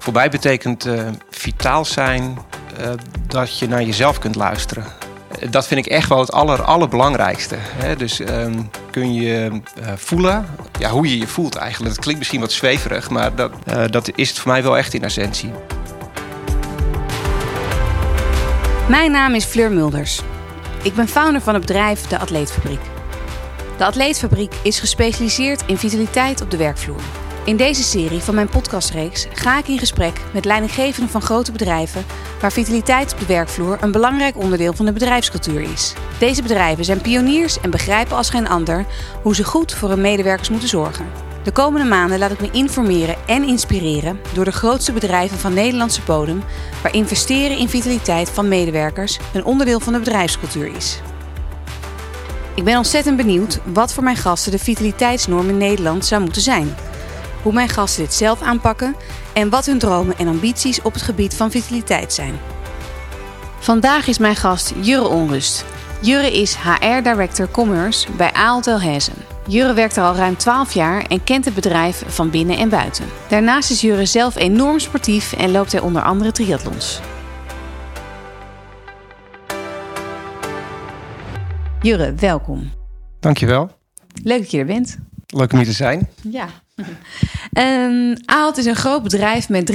Voor 0.00 0.12
mij 0.12 0.30
betekent 0.30 0.86
uh, 0.86 1.02
vitaal 1.30 1.84
zijn 1.84 2.38
uh, 2.80 2.86
dat 3.26 3.58
je 3.58 3.68
naar 3.68 3.82
jezelf 3.82 4.18
kunt 4.18 4.34
luisteren. 4.34 4.84
Dat 5.50 5.66
vind 5.66 5.86
ik 5.86 5.92
echt 5.92 6.08
wel 6.08 6.18
het 6.18 6.32
aller, 6.32 6.62
allerbelangrijkste. 6.62 7.56
Hè? 7.58 7.96
Dus 7.96 8.20
um, 8.20 8.70
kun 8.90 9.14
je 9.14 9.50
uh, 9.50 9.92
voelen 9.96 10.46
ja, 10.78 10.90
hoe 10.90 11.08
je 11.08 11.18
je 11.18 11.26
voelt 11.26 11.56
eigenlijk. 11.56 11.94
Dat 11.94 12.02
klinkt 12.02 12.18
misschien 12.18 12.40
wat 12.40 12.52
zweverig, 12.52 13.10
maar 13.10 13.34
dat, 13.34 13.52
dat 13.90 14.10
is 14.14 14.28
het 14.28 14.38
voor 14.38 14.50
mij 14.50 14.62
wel 14.62 14.78
echt 14.78 14.94
in 14.94 15.04
essentie. 15.04 15.50
Mijn 18.88 19.10
naam 19.10 19.34
is 19.34 19.44
Fleur 19.44 19.72
Mulders. 19.72 20.20
Ik 20.82 20.94
ben 20.94 21.08
founder 21.08 21.40
van 21.40 21.54
het 21.54 21.66
bedrijf 21.66 22.06
De 22.06 22.18
Atleetfabriek. 22.18 22.80
De 23.76 23.84
Atleetfabriek 23.84 24.54
is 24.62 24.80
gespecialiseerd 24.80 25.62
in 25.66 25.78
vitaliteit 25.78 26.40
op 26.40 26.50
de 26.50 26.56
werkvloer. 26.56 27.00
In 27.44 27.56
deze 27.56 27.82
serie 27.82 28.20
van 28.20 28.34
mijn 28.34 28.48
podcastreeks 28.48 29.26
ga 29.32 29.58
ik 29.58 29.68
in 29.68 29.78
gesprek 29.78 30.20
met 30.32 30.44
leidinggevenden 30.44 31.10
van 31.10 31.22
grote 31.22 31.52
bedrijven 31.52 32.04
waar 32.40 32.52
vitaliteit 32.52 33.12
op 33.12 33.18
de 33.18 33.26
werkvloer 33.26 33.78
een 33.80 33.92
belangrijk 33.92 34.36
onderdeel 34.36 34.72
van 34.72 34.86
de 34.86 34.92
bedrijfscultuur 34.92 35.60
is. 35.60 35.92
Deze 36.18 36.42
bedrijven 36.42 36.84
zijn 36.84 37.00
pioniers 37.00 37.60
en 37.60 37.70
begrijpen 37.70 38.16
als 38.16 38.30
geen 38.30 38.48
ander 38.48 38.86
hoe 39.22 39.34
ze 39.34 39.44
goed 39.44 39.72
voor 39.72 39.88
hun 39.88 40.00
medewerkers 40.00 40.48
moeten 40.48 40.68
zorgen. 40.68 41.06
De 41.42 41.52
komende 41.52 41.88
maanden 41.88 42.18
laat 42.18 42.30
ik 42.30 42.40
me 42.40 42.50
informeren 42.50 43.16
en 43.26 43.44
inspireren 43.44 44.20
door 44.32 44.44
de 44.44 44.52
grootste 44.52 44.92
bedrijven 44.92 45.38
van 45.38 45.54
Nederlandse 45.54 46.02
bodem, 46.06 46.42
waar 46.82 46.94
investeren 46.94 47.58
in 47.58 47.68
vitaliteit 47.68 48.30
van 48.30 48.48
medewerkers 48.48 49.18
een 49.32 49.44
onderdeel 49.44 49.80
van 49.80 49.92
de 49.92 49.98
bedrijfscultuur 49.98 50.76
is. 50.76 51.00
Ik 52.54 52.64
ben 52.64 52.76
ontzettend 52.76 53.16
benieuwd 53.16 53.60
wat 53.64 53.92
voor 53.92 54.02
mijn 54.02 54.16
gasten 54.16 54.52
de 54.52 54.58
vitaliteitsnorm 54.58 55.48
in 55.48 55.56
Nederland 55.56 56.06
zou 56.06 56.22
moeten 56.22 56.42
zijn. 56.42 56.74
Hoe 57.42 57.52
mijn 57.52 57.68
gasten 57.68 58.02
dit 58.02 58.14
zelf 58.14 58.42
aanpakken 58.42 58.96
en 59.32 59.48
wat 59.48 59.66
hun 59.66 59.78
dromen 59.78 60.18
en 60.18 60.28
ambities 60.28 60.82
op 60.82 60.92
het 60.92 61.02
gebied 61.02 61.34
van 61.34 61.50
vitaliteit 61.50 62.12
zijn. 62.12 62.34
Vandaag 63.58 64.06
is 64.06 64.18
mijn 64.18 64.36
gast 64.36 64.72
Jurre 64.80 65.08
Onrust. 65.08 65.64
Jurre 66.00 66.32
is 66.32 66.56
HR 66.56 67.02
Director 67.02 67.50
Commerce 67.50 68.12
bij 68.16 68.32
Aaltel 68.32 68.80
Hezen. 68.80 69.14
Jurre 69.46 69.72
werkt 69.74 69.96
er 69.96 70.02
al 70.02 70.14
ruim 70.14 70.36
12 70.36 70.72
jaar 70.72 71.04
en 71.06 71.24
kent 71.24 71.44
het 71.44 71.54
bedrijf 71.54 72.02
van 72.06 72.30
binnen 72.30 72.56
en 72.56 72.68
buiten. 72.68 73.04
Daarnaast 73.28 73.70
is 73.70 73.80
Jurre 73.80 74.06
zelf 74.06 74.36
enorm 74.36 74.78
sportief 74.78 75.32
en 75.32 75.50
loopt 75.50 75.72
hij 75.72 75.80
onder 75.80 76.02
andere 76.02 76.32
triathlons. 76.32 77.00
Jurre, 81.82 82.14
welkom. 82.14 82.70
Dankjewel. 83.20 83.70
Leuk 84.22 84.38
dat 84.38 84.50
je 84.50 84.58
er 84.58 84.66
bent. 84.66 84.98
Leuk 85.26 85.52
om 85.52 85.58
hier 85.58 85.66
te 85.66 85.72
zijn. 85.72 86.08
Ja. 86.22 86.46
Um, 87.58 88.16
Aalt 88.24 88.56
is 88.56 88.66
een 88.66 88.76
groot 88.76 89.02
bedrijf 89.02 89.48
met 89.48 89.72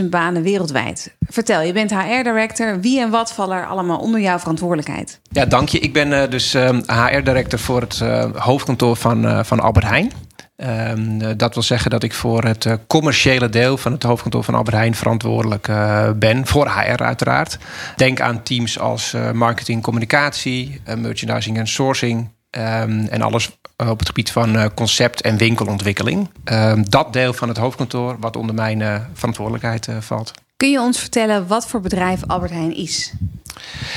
380.000 0.00 0.08
banen 0.08 0.42
wereldwijd. 0.42 1.16
Vertel, 1.28 1.60
je 1.60 1.72
bent 1.72 1.94
HR-director. 1.94 2.80
Wie 2.80 3.00
en 3.00 3.10
wat 3.10 3.32
vallen 3.32 3.56
er 3.56 3.66
allemaal 3.66 3.98
onder 3.98 4.20
jouw 4.20 4.38
verantwoordelijkheid? 4.38 5.20
Ja, 5.30 5.44
dank 5.44 5.68
je. 5.68 5.78
Ik 5.78 5.92
ben 5.92 6.10
uh, 6.10 6.22
dus 6.30 6.54
uh, 6.54 6.68
ehm, 6.68 6.80
HR-director 6.86 7.58
voor 7.58 7.80
het 7.80 8.00
uh, 8.02 8.24
hoofdkantoor 8.34 8.96
van, 8.96 9.44
van 9.44 9.60
Albert 9.60 9.86
Heijn. 9.86 10.12
Um, 10.56 11.36
dat 11.36 11.54
wil 11.54 11.62
zeggen 11.62 11.90
dat 11.90 12.02
ik 12.02 12.14
voor 12.14 12.44
het 12.44 12.68
commerciële 12.86 13.48
deel 13.48 13.76
van 13.76 13.92
het 13.92 14.02
hoofdkantoor 14.02 14.44
van 14.44 14.54
Albert 14.54 14.76
Heijn 14.76 14.94
verantwoordelijk 14.94 15.68
ben. 16.16 16.46
Voor 16.46 16.68
HR 16.68 17.02
uiteraard. 17.02 17.58
Denk 17.96 18.20
aan 18.20 18.42
teams 18.42 18.78
als 18.78 19.14
marketing, 19.32 19.82
communicatie, 19.82 20.80
merchandising 20.96 21.58
en 21.58 21.66
sourcing. 21.66 22.28
Um, 22.58 23.06
en 23.06 23.22
alles 23.22 23.58
op 23.76 23.98
het 23.98 24.08
gebied 24.08 24.30
van 24.30 24.56
uh, 24.56 24.64
concept- 24.74 25.20
en 25.20 25.36
winkelontwikkeling. 25.36 26.28
Um, 26.44 26.90
dat 26.90 27.12
deel 27.12 27.32
van 27.32 27.48
het 27.48 27.56
hoofdkantoor 27.56 28.16
wat 28.20 28.36
onder 28.36 28.54
mijn 28.54 28.80
uh, 28.80 29.00
verantwoordelijkheid 29.12 29.88
valt. 30.00 30.32
Kun 30.56 30.70
je 30.70 30.80
ons 30.80 30.98
vertellen 30.98 31.46
wat 31.46 31.68
voor 31.68 31.80
bedrijf 31.80 32.20
Albert 32.26 32.50
Heijn 32.50 32.76
is? 32.76 33.12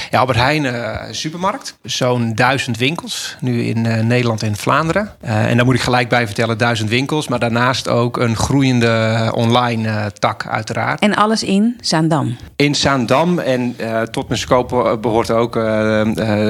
Ja, 0.09 0.19
Albert 0.19 0.37
Heijn, 0.37 0.63
uh, 0.63 0.97
supermarkt. 1.11 1.77
Zo'n 1.83 2.35
duizend 2.35 2.77
winkels, 2.77 3.35
nu 3.39 3.63
in 3.63 3.85
uh, 3.85 3.99
Nederland 3.99 4.43
en 4.43 4.55
Vlaanderen. 4.55 5.11
Uh, 5.23 5.49
en 5.49 5.55
daar 5.55 5.65
moet 5.65 5.75
ik 5.75 5.81
gelijk 5.81 6.09
bij 6.09 6.25
vertellen, 6.25 6.57
duizend 6.57 6.89
winkels. 6.89 7.27
Maar 7.27 7.39
daarnaast 7.39 7.87
ook 7.87 8.17
een 8.17 8.35
groeiende 8.35 9.31
online 9.35 10.11
tak, 10.19 10.47
uiteraard. 10.47 11.01
En 11.01 11.15
alles 11.15 11.43
in 11.43 11.77
Zaandam? 11.81 12.37
In 12.55 12.75
Zaandam. 12.75 13.39
En 13.39 13.75
tot 14.11 14.27
mijn 14.27 14.39
scope 14.39 14.97
behoort 14.97 15.31
ook 15.31 15.55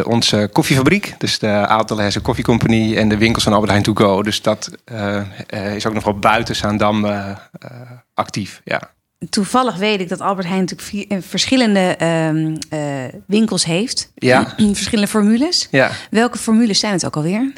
onze 0.05 0.49
koffiefabriek. 0.51 1.15
Dus 1.17 1.39
de 1.39 1.47
Aaltelhesse 1.47 2.21
Coffee 2.21 2.43
Company 2.43 2.97
en 2.97 3.09
de 3.09 3.17
winkels 3.17 3.43
van 3.43 3.53
Albert 3.53 3.71
Heijn 3.71 3.83
To 3.83 3.93
Go. 3.93 4.23
Dus 4.23 4.41
dat 4.41 4.71
is 5.73 5.85
ook 5.87 5.93
nog 5.93 6.03
wel 6.03 6.19
buiten 6.19 6.55
Zaandam 6.55 7.05
actief, 8.13 8.61
ja 8.63 8.81
toevallig 9.29 9.75
weet 9.75 9.99
ik 9.99 10.09
dat 10.09 10.21
Albert 10.21 10.47
Heijn 10.47 10.65
natuurlijk 10.69 11.11
eh, 11.11 11.17
verschillende 11.21 11.97
uh, 12.01 12.33
uh, 12.33 13.13
winkels 13.25 13.65
heeft. 13.65 14.11
Ja. 14.15 14.53
verschillende 14.73 15.09
formules. 15.09 15.67
Ja. 15.71 15.91
Welke 16.09 16.37
formules 16.37 16.79
zijn 16.79 16.93
het 16.93 17.05
ook 17.05 17.15
alweer? 17.15 17.51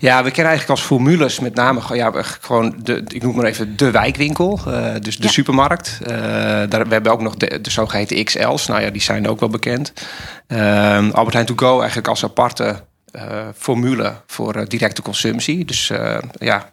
Ja, 0.00 0.22
we 0.22 0.30
kennen 0.30 0.52
eigenlijk 0.52 0.68
als 0.68 0.82
formules 0.82 1.40
met 1.40 1.54
name 1.54 1.80
ja, 1.92 2.12
gewoon 2.22 2.74
de, 2.82 3.04
ik 3.08 3.22
noem 3.22 3.36
maar 3.36 3.44
even 3.44 3.76
de 3.76 3.90
wijkwinkel. 3.90 4.60
Uh, 4.68 4.94
dus 5.00 5.16
de 5.16 5.22
ja. 5.22 5.28
supermarkt. 5.28 5.98
daar, 6.04 6.68
we 6.68 6.92
hebben 6.92 7.12
ook 7.12 7.22
nog 7.22 7.36
de, 7.36 7.60
de 7.60 7.70
zogeheten 7.70 8.24
XL's. 8.24 8.66
Nou 8.66 8.80
ja, 8.80 8.90
die 8.90 9.02
zijn 9.02 9.28
ook 9.28 9.40
wel 9.40 9.48
bekend. 9.48 9.92
Ehm, 10.46 11.10
Albert 11.10 11.34
Heijn 11.34 11.46
To 11.46 11.54
Go 11.56 11.78
eigenlijk 11.78 12.08
als 12.08 12.24
aparte 12.24 12.82
formule 13.56 14.14
voor 14.26 14.68
directe 14.68 15.02
consumptie. 15.02 15.64
Dus 15.64 15.90
ja, 16.38 16.72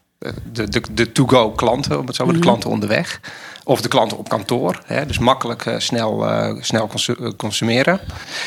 de, 0.52 0.70
de, 0.70 0.82
de 0.92 1.12
to-go 1.12 1.52
klanten, 1.52 2.00
om 2.00 2.08
het 2.08 2.16
zo 2.16 2.24
maar, 2.24 2.34
de 2.34 2.40
mhm. 2.40 2.48
klanten 2.48 2.70
onderweg. 2.70 3.20
Of 3.68 3.82
de 3.82 3.88
klanten 3.88 4.18
op 4.18 4.30
kantoor. 4.30 4.82
Hè, 4.86 5.06
dus 5.06 5.18
makkelijk 5.18 5.66
uh, 5.66 5.76
snel, 5.78 6.30
uh, 6.30 6.62
snel 6.62 6.90
eh, 6.90 7.30
consumeren. 7.38 8.00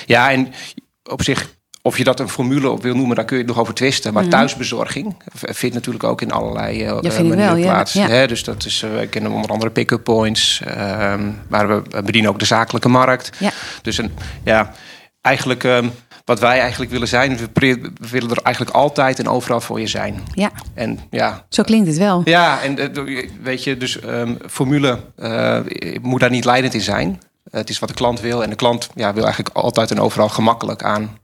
Ja, 0.06 0.30
en 0.30 0.52
op 1.10 1.22
zich, 1.22 1.48
of 1.82 1.98
je 1.98 2.04
dat 2.04 2.20
een 2.20 2.28
formule 2.28 2.70
op 2.70 2.82
wil 2.82 2.94
noemen, 2.94 3.16
daar 3.16 3.24
kun 3.24 3.36
je 3.36 3.42
het 3.42 3.52
nog 3.52 3.60
over 3.60 3.74
twisten. 3.74 4.12
Maar 4.12 4.24
mm. 4.24 4.30
thuisbezorging 4.30 5.16
vindt 5.34 5.74
natuurlijk 5.74 6.04
ook 6.04 6.20
in 6.20 6.30
allerlei 6.30 6.84
uh, 6.84 7.00
manieren 7.02 7.36
wel, 7.36 7.60
plaats. 7.62 7.92
Ja. 7.92 8.08
Hè, 8.08 8.26
dus 8.26 8.44
dat 8.44 8.64
is, 8.64 8.80
we 8.80 9.06
kennen 9.10 9.32
onder 9.32 9.50
andere 9.50 9.70
pick-up 9.70 10.04
points. 10.04 10.62
Ehm, 10.64 11.30
maar 11.48 11.68
we 11.68 12.02
bedienen 12.02 12.30
ook 12.30 12.38
de 12.38 12.44
zakelijke 12.44 12.88
markt. 12.88 13.30
Ja. 13.38 13.50
Dus 13.82 13.98
een, 13.98 14.12
ja, 14.44 14.72
eigenlijk. 15.20 15.62
Um, 15.62 15.92
wat 16.24 16.40
wij 16.40 16.60
eigenlijk 16.60 16.90
willen 16.90 17.08
zijn. 17.08 17.36
We, 17.36 17.90
willen 18.10 18.30
er 18.30 18.42
eigenlijk 18.42 18.76
altijd 18.76 19.18
en 19.18 19.28
overal 19.28 19.60
voor 19.60 19.80
je 19.80 19.86
zijn. 19.86 20.22
Ja. 20.32 20.50
En 20.74 20.98
ja. 21.10 21.44
Zo 21.48 21.62
klinkt 21.62 21.86
het 21.86 21.98
wel. 21.98 22.22
Ja, 22.24 22.62
en 22.62 22.78
eh, 22.78 23.26
weet 23.42 23.64
je, 23.64 23.76
dus 23.76 24.02
um, 24.04 24.38
formule 24.48 25.00
uh, 25.18 25.58
moet 26.02 26.20
daar 26.20 26.30
niet 26.30 26.44
leidend 26.44 26.74
in 26.74 26.80
zijn. 26.80 27.20
Het 27.50 27.68
is 27.68 27.78
wat 27.78 27.88
de 27.88 27.94
klant 27.94 28.20
wil. 28.20 28.42
En 28.42 28.50
de 28.50 28.56
klant 28.56 28.88
ja, 28.94 29.14
wil 29.14 29.24
eigenlijk 29.24 29.56
altijd 29.56 29.90
en 29.90 30.00
overal 30.00 30.28
gemakkelijk 30.28 30.82
aan 30.82 31.18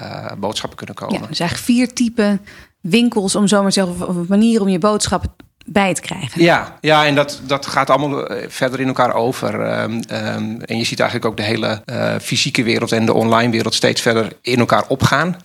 uh, 0.00 0.32
boodschappen 0.38 0.78
kunnen 0.78 0.94
komen. 0.96 1.20
Ja, 1.20 1.26
dus 1.26 1.40
eigenlijk 1.40 1.70
vier 1.70 1.92
typen 1.92 2.40
winkels, 2.80 3.34
om 3.34 3.46
zo 3.46 3.62
maar 3.62 3.72
te 3.72 3.80
zeggen, 3.80 4.08
of 4.08 4.16
een 4.16 4.26
manier 4.28 4.60
om 4.60 4.68
je 4.68 4.78
boodschappen 4.78 5.30
bij 5.68 5.94
te 5.94 6.00
krijgen. 6.00 6.42
Ja, 6.42 6.78
ja 6.80 7.06
en 7.06 7.14
dat, 7.14 7.40
dat 7.46 7.66
gaat 7.66 7.90
allemaal 7.90 8.26
eh, 8.26 8.44
verder 8.48 8.80
in 8.80 8.86
elkaar 8.86 9.14
over. 9.14 9.80
Um, 9.82 9.92
um, 9.92 10.62
en 10.62 10.78
je 10.78 10.84
ziet 10.84 11.00
eigenlijk 11.00 11.30
ook 11.30 11.36
de 11.36 11.42
hele 11.42 11.82
uh, 11.86 12.14
fysieke 12.20 12.62
wereld 12.62 12.92
en 12.92 13.06
de 13.06 13.14
online 13.14 13.50
wereld 13.50 13.74
steeds 13.74 14.00
verder 14.00 14.32
in 14.42 14.58
elkaar 14.58 14.84
opgaan. 14.88 15.36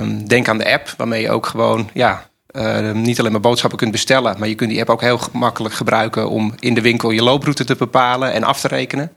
Um, 0.00 0.28
denk 0.28 0.48
aan 0.48 0.58
de 0.58 0.72
app, 0.72 0.94
waarmee 0.96 1.22
je 1.22 1.30
ook 1.30 1.46
gewoon 1.46 1.88
ja, 1.92 2.26
uh, 2.52 2.90
niet 2.92 3.18
alleen 3.18 3.32
maar 3.32 3.40
boodschappen 3.40 3.78
kunt 3.78 3.92
bestellen, 3.92 4.38
maar 4.38 4.48
je 4.48 4.54
kunt 4.54 4.70
die 4.70 4.80
app 4.80 4.90
ook 4.90 5.00
heel 5.00 5.18
gemakkelijk 5.18 5.74
gebruiken 5.74 6.30
om 6.30 6.54
in 6.58 6.74
de 6.74 6.80
winkel 6.80 7.10
je 7.10 7.22
looproute 7.22 7.64
te 7.64 7.74
bepalen 7.74 8.32
en 8.32 8.44
af 8.44 8.60
te 8.60 8.68
rekenen. 8.68 9.12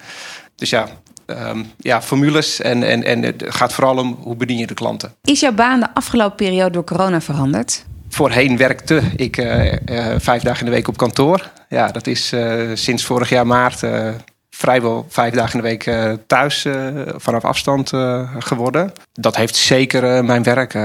Dus 0.55 0.69
ja, 0.69 0.87
um, 1.25 1.71
ja, 1.77 2.01
formules 2.01 2.61
en, 2.61 2.83
en, 2.83 3.03
en 3.03 3.23
het 3.23 3.43
gaat 3.47 3.73
vooral 3.73 3.97
om 3.97 4.17
hoe 4.21 4.35
bedien 4.35 4.57
je 4.57 4.67
de 4.67 4.73
klanten. 4.73 5.13
Is 5.23 5.39
jouw 5.39 5.51
baan 5.51 5.79
de 5.79 5.93
afgelopen 5.93 6.35
periode 6.35 6.71
door 6.71 6.83
corona 6.83 7.21
veranderd? 7.21 7.85
Voorheen 8.09 8.57
werkte 8.57 9.01
ik 9.15 9.37
uh, 9.37 9.65
uh, 9.65 10.15
vijf 10.17 10.41
dagen 10.41 10.59
in 10.59 10.65
de 10.65 10.71
week 10.71 10.87
op 10.87 10.97
kantoor. 10.97 11.49
Ja, 11.69 11.91
dat 11.91 12.07
is 12.07 12.33
uh, 12.33 12.71
sinds 12.73 13.05
vorig 13.05 13.29
jaar 13.29 13.47
maart 13.47 13.79
vrijwel 14.49 15.05
vijf 15.09 15.33
dagen 15.33 15.59
in 15.59 15.61
de 15.61 15.67
week 15.67 16.17
thuis 16.27 16.65
vanaf 17.15 17.43
afstand 17.43 17.89
geworden. 18.39 18.91
Dat 19.13 19.35
heeft 19.35 19.55
zeker 19.55 20.25
mijn 20.25 20.43
werk 20.43 20.77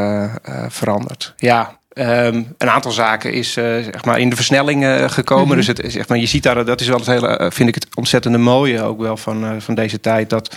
veranderd. 0.68 1.34
Ja, 1.36 1.80
Um, 1.94 2.54
een 2.58 2.70
aantal 2.70 2.90
zaken 2.90 3.32
is 3.32 3.56
uh, 3.56 3.64
zeg 3.64 4.04
maar 4.04 4.20
in 4.20 4.30
de 4.30 4.36
versnelling 4.36 4.82
uh, 4.82 5.08
gekomen. 5.08 5.44
Mm 5.44 5.50
-hmm. 5.50 5.56
Dus 5.56 5.66
het, 5.66 5.92
zeg 5.92 6.08
maar, 6.08 6.18
je 6.18 6.26
ziet 6.26 6.42
daar, 6.42 6.64
dat 6.64 6.80
is 6.80 6.88
wel 6.88 6.96
het 6.96 7.06
hele, 7.06 7.50
vind 7.54 7.68
ik 7.68 7.74
het 7.74 7.86
ontzettende 7.94 8.38
mooie 8.38 8.82
ook 8.82 9.00
wel 9.00 9.16
van, 9.16 9.62
van 9.62 9.74
deze 9.74 10.00
tijd. 10.00 10.30
Dat 10.30 10.56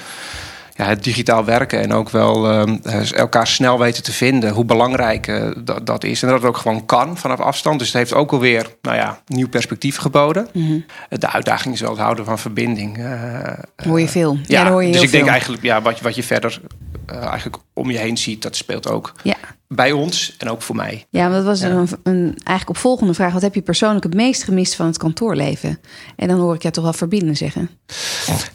ja, 0.78 0.86
het 0.86 1.04
digitaal 1.04 1.46
werken 1.46 1.82
en 1.82 1.94
ook 1.94 2.10
wel 2.10 2.52
uh, 2.52 3.12
elkaar 3.12 3.48
snel 3.48 3.80
weten 3.80 4.04
te 4.04 4.12
vinden, 4.12 4.52
hoe 4.52 4.66
belangrijk 4.66 5.28
uh, 5.28 5.52
dat, 5.58 5.86
dat 5.86 6.04
is. 6.04 6.22
En 6.22 6.28
dat 6.28 6.38
het 6.38 6.48
ook 6.48 6.58
gewoon 6.58 6.86
kan 6.86 7.18
vanaf 7.18 7.40
afstand. 7.40 7.80
Dus 7.80 7.88
het 7.88 7.98
heeft 7.98 8.14
ook 8.14 8.32
alweer 8.32 8.76
nou 8.82 8.96
ja, 8.96 9.20
nieuw 9.28 9.50
perspectief 9.50 9.98
geboden. 9.98 10.48
Mm 10.54 10.68
-hmm. 10.68 10.86
De 11.10 11.32
uitdaging 11.32 11.74
is 11.74 11.82
wel 11.82 11.90
het 11.90 12.00
houden 12.00 12.26
van 12.26 12.40
verbinding. 12.40 12.98
Uh, 12.98 13.50
hoor 13.76 14.00
je 14.00 14.08
veel. 14.08 14.38
Ja, 14.44 14.64
ja 14.64 14.72
hoor 14.72 14.84
je 14.84 14.92
dus 14.92 15.02
ik 15.02 15.10
veel. 15.10 15.20
denk 15.20 15.32
eigenlijk 15.32 15.64
ja, 15.64 15.82
wat, 15.82 16.02
wat 16.02 16.16
je 16.16 16.24
verder 16.24 16.62
eh, 17.06 17.18
eigenlijk 17.26 17.58
om 17.74 17.92
je 17.92 17.98
heen 17.98 18.18
ziet, 18.18 18.42
dat 18.42 18.56
speelt 18.56 18.88
ook 18.90 19.12
Ja. 19.24 19.36
bij 19.68 19.92
ons 19.92 20.36
en 20.38 20.50
ook 20.50 20.62
voor 20.62 20.76
mij. 20.76 21.06
Ja, 21.10 21.28
maar 21.28 21.36
dat 21.38 21.46
was 21.46 21.60
Ja. 21.60 21.70
een, 21.70 21.88
een 22.04 22.26
eigenlijk 22.44 22.70
opvolgende 22.70 23.14
vraag. 23.14 23.34
Wat 23.34 23.42
heb 23.42 23.56
je 23.56 23.62
persoonlijk 23.62 24.04
het 24.04 24.14
meest 24.14 24.44
gemist 24.44 24.76
van 24.76 24.86
het 24.86 24.98
kantoorleven? 24.98 25.80
En 26.16 26.28
dan 26.28 26.40
hoor 26.40 26.56
ik 26.56 26.62
jou 26.62 26.74
toch 26.74 26.84
wel 26.84 26.94
verbinden 26.94 27.36
zeggen. 27.36 27.70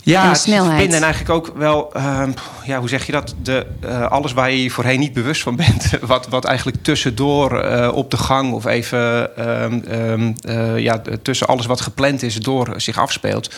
Ja, 0.02 0.28
En 0.28 0.36
snelheid. 0.36 0.68
verbinden 0.68 0.96
en 0.96 1.02
eigenlijk 1.04 1.34
ook 1.34 1.56
wel, 1.56 1.92
ehm, 1.92 2.32
ja, 2.64 2.78
hoe 2.78 2.88
zeg 2.88 3.06
je 3.06 3.12
dat? 3.12 3.34
De, 3.42 3.66
eh, 3.80 4.06
alles 4.10 4.32
waar 4.32 4.50
je 4.50 4.62
je 4.62 4.70
voorheen 4.70 5.00
niet 5.00 5.12
bewust 5.12 5.42
van 5.42 5.56
bent. 5.56 5.90
Wat, 6.00 6.28
wat 6.28 6.44
eigenlijk 6.44 6.82
tussendoor 6.82 7.60
eh, 7.60 7.92
op 7.94 8.10
de 8.10 8.16
gang 8.16 8.52
of 8.52 8.64
even 8.66 9.36
ehm, 9.36 9.80
ehm, 9.84 10.32
eh, 10.40 10.78
ja, 10.78 11.02
tussen 11.22 11.46
alles 11.46 11.66
wat 11.66 11.80
gepland 11.80 12.22
is 12.22 12.34
door 12.36 12.72
zich 12.76 12.98
afspeelt. 12.98 13.50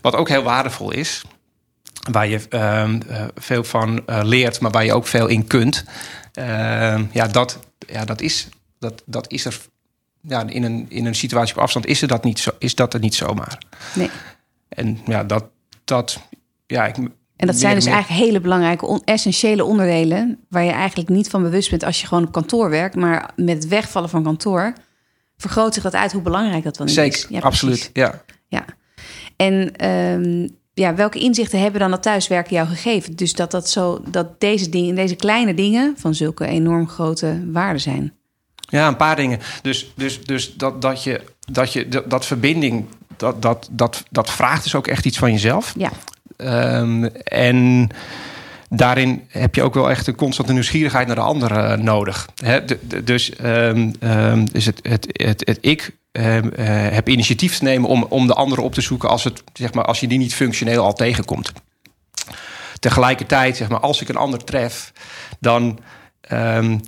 Wat 0.00 0.14
ook 0.16 0.28
heel 0.28 0.42
waardevol 0.42 0.90
is. 0.92 1.22
Waar 2.10 2.28
je 2.28 2.40
ehm, 2.48 3.00
eh, 3.08 3.24
veel 3.34 3.64
van 3.64 4.06
eh, 4.06 4.20
leert, 4.22 4.60
maar 4.60 4.70
waar 4.70 4.84
je 4.84 4.92
ook 4.92 5.06
veel 5.06 5.26
in 5.26 5.46
kunt. 5.46 5.84
Ehm, 6.32 7.04
ja, 7.12 7.26
dat, 7.26 7.58
ja, 7.86 8.04
dat, 8.04 8.20
is, 8.20 8.48
dat, 8.78 9.02
dat 9.06 9.30
is 9.32 9.44
er. 9.44 9.60
Ja, 10.20 10.46
in, 10.46 10.62
een, 10.64 10.86
in 10.88 11.06
een 11.06 11.14
situatie 11.14 11.54
op 11.56 11.60
afstand 11.62 11.86
is, 11.86 12.02
er 12.02 12.08
dat, 12.08 12.24
niet 12.24 12.38
zo, 12.38 12.50
is 12.58 12.74
dat 12.74 12.94
er 12.94 13.00
niet 13.00 13.14
zomaar. 13.14 13.58
Nee. 13.94 14.10
En 14.68 15.00
ja, 15.06 15.24
dat, 15.24 15.44
dat 15.84 16.20
ja, 16.66 16.86
ik, 16.86 16.96
En 16.96 17.46
dat 17.46 17.56
zijn 17.56 17.74
dus 17.74 17.86
eigenlijk 17.86 18.22
hele 18.24 18.40
belangrijke, 18.40 18.86
on- 18.86 19.02
essentiële 19.04 19.64
onderdelen... 19.64 20.38
waar 20.48 20.64
je 20.64 20.70
eigenlijk 20.70 21.08
niet 21.08 21.28
van 21.28 21.42
bewust 21.42 21.70
bent 21.70 21.84
als 21.84 22.00
je 22.00 22.06
gewoon 22.06 22.24
op 22.26 22.32
kantoor 22.32 22.70
werkt. 22.70 22.94
Maar 22.94 23.30
met 23.36 23.54
het 23.56 23.68
wegvallen 23.68 24.08
van 24.08 24.22
kantoor 24.22 24.72
vergroot 25.36 25.74
zich 25.74 25.82
dat 25.82 25.94
uit 25.94 26.12
hoe 26.12 26.22
belangrijk 26.22 26.64
dat 26.64 26.76
dan 26.76 26.86
is. 26.86 26.94
Zeker, 26.94 27.26
Ja, 27.28 27.40
absoluut. 27.40 27.90
Ja. 27.92 28.22
Ja. 28.48 28.64
En 29.36 29.76
ehm, 29.76 30.48
ja, 30.74 30.94
welke 30.94 31.18
inzichten 31.18 31.60
hebben 31.60 31.80
dan 31.80 31.90
dat 31.90 32.02
thuiswerken 32.02 32.54
jou 32.56 32.68
gegeven? 32.68 33.16
Dus 33.16 33.32
dat, 33.32 33.50
dat, 33.50 33.70
zo, 33.70 34.02
dat 34.06 34.40
deze, 34.40 34.68
dingen, 34.68 34.94
deze 34.94 35.14
kleine 35.14 35.54
dingen 35.54 35.94
van 35.96 36.14
zulke 36.14 36.46
enorm 36.46 36.88
grote 36.88 37.42
waarde 37.52 37.78
zijn. 37.78 38.12
ja, 38.68 38.88
een 38.88 38.96
paar 38.96 39.16
dingen. 39.16 39.38
Dus, 39.62 39.92
dus, 39.96 40.24
dus 40.24 40.54
dat, 40.54 40.82
dat 40.82 41.02
je, 41.02 41.20
dat, 41.50 41.72
je 41.72 41.88
dat, 41.88 42.10
dat 42.10 42.26
verbinding, 42.26 42.84
dat, 43.16 43.42
dat, 43.42 43.68
dat, 43.70 44.02
dat 44.10 44.30
vraagt 44.30 44.62
dus 44.62 44.74
ook 44.74 44.86
echt 44.86 45.04
iets 45.04 45.18
van 45.18 45.32
jezelf. 45.32 45.74
Ja, 45.78 45.90
Ehm, 46.36 47.04
en 47.24 47.88
daarin 48.68 49.22
heb 49.28 49.54
je 49.54 49.62
ook 49.62 49.74
wel 49.74 49.90
echt 49.90 50.06
een 50.06 50.14
constante 50.14 50.52
nieuwsgierigheid 50.52 51.06
naar 51.06 51.16
de 51.16 51.22
ander 51.22 51.52
eh, 51.52 51.78
nodig. 51.78 52.28
De- 52.34 53.04
dus 53.04 53.36
ehm, 53.36 53.92
ehm, 54.00 54.44
dus 54.52 54.64
het, 54.64 54.78
het, 54.82 55.06
het, 55.12 55.46
het 55.46 55.58
ik 55.60 55.96
ehm, 56.14 56.48
eh, 56.48 56.66
heb 56.94 57.08
initiatief 57.08 57.58
te 57.58 57.64
nemen 57.64 57.88
om, 57.88 58.06
om 58.08 58.26
de 58.26 58.34
anderen 58.34 58.64
op 58.64 58.74
te 58.74 58.80
zoeken 58.80 59.08
als, 59.08 59.24
het, 59.24 59.42
zeg 59.52 59.72
maar, 59.72 59.84
als 59.84 60.00
je 60.00 60.08
die 60.08 60.18
niet 60.18 60.34
functioneel 60.34 60.84
al 60.84 60.94
tegenkomt. 60.94 61.52
Tegelijkertijd, 62.78 63.56
zeg 63.56 63.68
maar, 63.68 63.80
als 63.80 64.00
ik 64.00 64.08
een 64.08 64.16
ander 64.16 64.44
tref, 64.44 64.92
dan 65.40 65.78
ehm, 66.20 66.78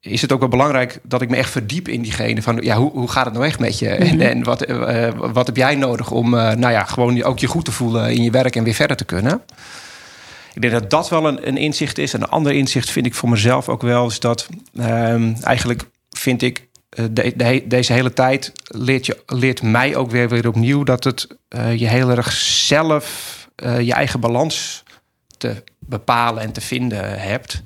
is 0.00 0.22
het 0.22 0.32
ook 0.32 0.40
wel 0.40 0.48
belangrijk 0.48 1.00
dat 1.02 1.22
ik 1.22 1.30
me 1.30 1.36
echt 1.36 1.50
verdiep 1.50 1.88
in 1.88 2.02
diegene. 2.02 2.42
Van 2.42 2.56
ja, 2.62 2.76
hoe, 2.76 2.90
hoe 2.90 3.08
gaat 3.08 3.24
het 3.24 3.34
nou 3.34 3.46
echt 3.46 3.58
met 3.58 3.78
je? 3.78 3.88
En, 3.88 4.20
en 4.20 4.42
wat, 4.42 4.62
eh, 4.62 5.08
wat 5.32 5.46
heb 5.46 5.56
jij 5.56 5.74
nodig 5.74 6.10
om 6.10 6.34
eh, 6.38 6.54
nou 6.54 6.72
ja, 6.72 6.84
gewoon 6.84 7.22
ook 7.22 7.38
je 7.38 7.46
goed 7.46 7.64
te 7.64 7.72
voelen 7.72 8.12
in 8.12 8.22
je 8.22 8.30
werk 8.30 8.56
en 8.56 8.64
weer 8.64 8.74
verder 8.74 8.96
te 8.96 9.04
kunnen? 9.04 9.42
Ik 10.54 10.60
denk 10.60 10.72
dat 10.72 10.90
dat 10.90 11.08
wel 11.08 11.26
een, 11.26 11.48
een 11.48 11.56
inzicht 11.56 11.98
is. 11.98 12.14
En 12.14 12.22
een 12.22 12.28
ander 12.28 12.52
inzicht 12.52 12.90
vind 12.90 13.06
ik 13.06 13.14
voor 13.14 13.28
mezelf 13.28 13.68
ook 13.68 13.82
wel, 13.82 14.06
is 14.06 14.20
dat 14.20 14.48
ehm, 14.76 15.34
eigenlijk 15.42 15.82
vind 16.10 16.42
ik 16.42 16.68
de- 17.10 17.64
deze 17.66 17.92
hele 17.92 18.12
tijd 18.12 18.52
leert, 18.64 19.06
je, 19.06 19.22
leert 19.26 19.62
mij 19.62 19.96
ook 19.96 20.10
weer, 20.10 20.28
weer 20.28 20.48
opnieuw 20.48 20.82
dat 20.82 21.04
het 21.04 21.26
eh, 21.48 21.78
je 21.78 21.88
heel 21.88 22.10
erg 22.10 22.32
zelf 22.32 23.38
eh, 23.56 23.80
je 23.80 23.92
eigen 23.92 24.20
balans 24.20 24.82
te 25.38 25.62
bepalen 25.78 26.42
en 26.42 26.52
te 26.52 26.60
vinden 26.60 27.20
hebt. 27.20 27.62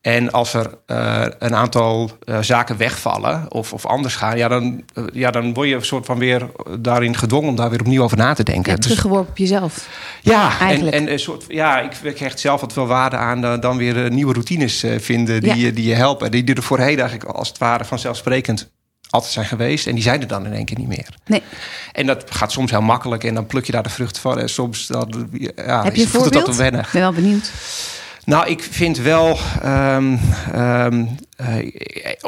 En 0.00 0.30
als 0.32 0.54
er 0.54 0.70
eh, 0.86 1.24
een 1.38 1.54
aantal 1.54 2.10
eh, 2.24 2.38
zaken 2.40 2.76
wegvallen 2.76 3.52
of, 3.52 3.72
of 3.72 3.86
anders 3.86 4.16
gaan, 4.16 4.36
ja 4.36 4.48
dan, 4.48 4.82
eh, 4.94 5.04
ja, 5.12 5.30
dan 5.30 5.54
word 5.54 5.68
je 5.68 5.74
een 5.74 5.84
soort 5.84 6.06
van 6.06 6.18
weer 6.18 6.50
daarin 6.78 7.16
gedwongen 7.16 7.48
om 7.48 7.56
daar 7.56 7.70
weer 7.70 7.80
opnieuw 7.80 8.02
over 8.02 8.16
na 8.16 8.34
te 8.34 8.42
denken. 8.42 8.70
ja 8.70 8.76
Dus- 8.76 8.84
teruggeworpen 8.86 9.30
op 9.30 9.38
jezelf. 9.38 9.88
ja, 10.22 10.50
en, 10.52 10.66
Eigenlijk. 10.66 10.96
en 10.96 11.12
een 11.12 11.18
soort, 11.18 11.44
ja, 11.48 11.80
ik 11.80 11.92
ik 12.02 12.18
hecht 12.18 12.40
zelf 12.40 12.60
wat 12.60 12.72
veel 12.72 12.86
waarde 12.86 13.16
aan 13.16 13.40
dan, 13.40 13.60
dan 13.60 13.76
weer 13.76 14.10
nieuwe 14.10 14.32
routines 14.32 14.84
vinden 14.98 15.40
die, 15.40 15.56
Ja. 15.56 15.70
die 15.70 15.88
je 15.88 15.94
helpen. 15.94 16.30
Die, 16.30 16.44
die 16.44 16.54
er 16.54 16.62
voorheen 16.62 17.00
eigenlijk 17.00 17.24
als 17.30 17.48
het 17.48 17.58
ware 17.58 17.84
vanzelfsprekend 17.84 18.70
altijd 19.10 19.32
zijn 19.32 19.46
geweest. 19.46 19.86
En 19.86 19.94
die 19.94 20.02
zijn 20.02 20.20
er 20.20 20.26
dan 20.26 20.46
in 20.46 20.52
één 20.52 20.64
keer 20.64 20.78
niet 20.78 20.88
meer. 20.88 21.08
Nee. 21.26 21.42
En 21.92 22.06
dat 22.06 22.24
gaat 22.30 22.52
soms 22.52 22.70
heel 22.70 22.82
makkelijk 22.82 23.24
en 23.24 23.34
dan 23.34 23.46
pluk 23.46 23.64
je 23.66 23.72
daar 23.72 23.82
de 23.82 23.88
vrucht 23.90 24.18
van. 24.18 24.38
En 24.38 24.48
soms 24.48 24.86
dan, 24.86 25.28
ja, 25.56 25.84
Heb 25.84 25.94
je 25.96 26.06
voelt 26.08 26.24
het 26.24 26.32
dat 26.32 26.42
voorbeeld? 26.42 26.44
te 26.44 26.62
wennen. 26.62 26.80
Ik 26.80 26.88
ben 26.92 27.00
wel 27.00 27.12
benieuwd. 27.12 27.50
Nou, 28.28 28.46
ik 28.48 28.62
vind 28.62 28.98
wel. 28.98 29.38
ehm, 29.62 30.16
ehm, 30.52 31.04
eh, 31.36 31.70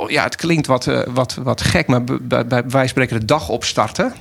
ja, 0.08 0.22
het 0.22 0.36
klinkt 0.36 0.66
wat, 0.66 0.86
eh, 0.86 1.00
wat, 1.08 1.34
wat 1.34 1.60
gek, 1.60 1.86
maar 1.86 2.04
bij, 2.04 2.18
bij, 2.22 2.46
bij 2.46 2.62
wij 2.68 2.86
spreken 2.86 3.20
de 3.20 3.24
dag 3.24 3.48
opstarten. 3.48 4.12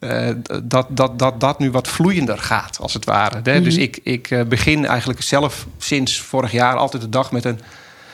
eh, 0.00 0.28
dat, 0.62 0.86
dat, 0.88 1.18
dat 1.18 1.40
dat 1.40 1.58
nu 1.58 1.70
wat 1.70 1.88
vloeiender 1.88 2.38
gaat, 2.38 2.78
als 2.80 2.94
het 2.94 3.04
ware. 3.04 3.40
Hè? 3.42 3.62
Dus 3.62 3.76
ik, 3.76 4.00
ik 4.02 4.30
eh, 4.30 4.42
begin 4.42 4.86
eigenlijk 4.86 5.22
zelf 5.22 5.66
sinds 5.78 6.20
vorig 6.20 6.52
jaar 6.52 6.76
altijd 6.76 7.02
de 7.02 7.08
dag 7.08 7.32
met 7.32 7.44
een. 7.44 7.60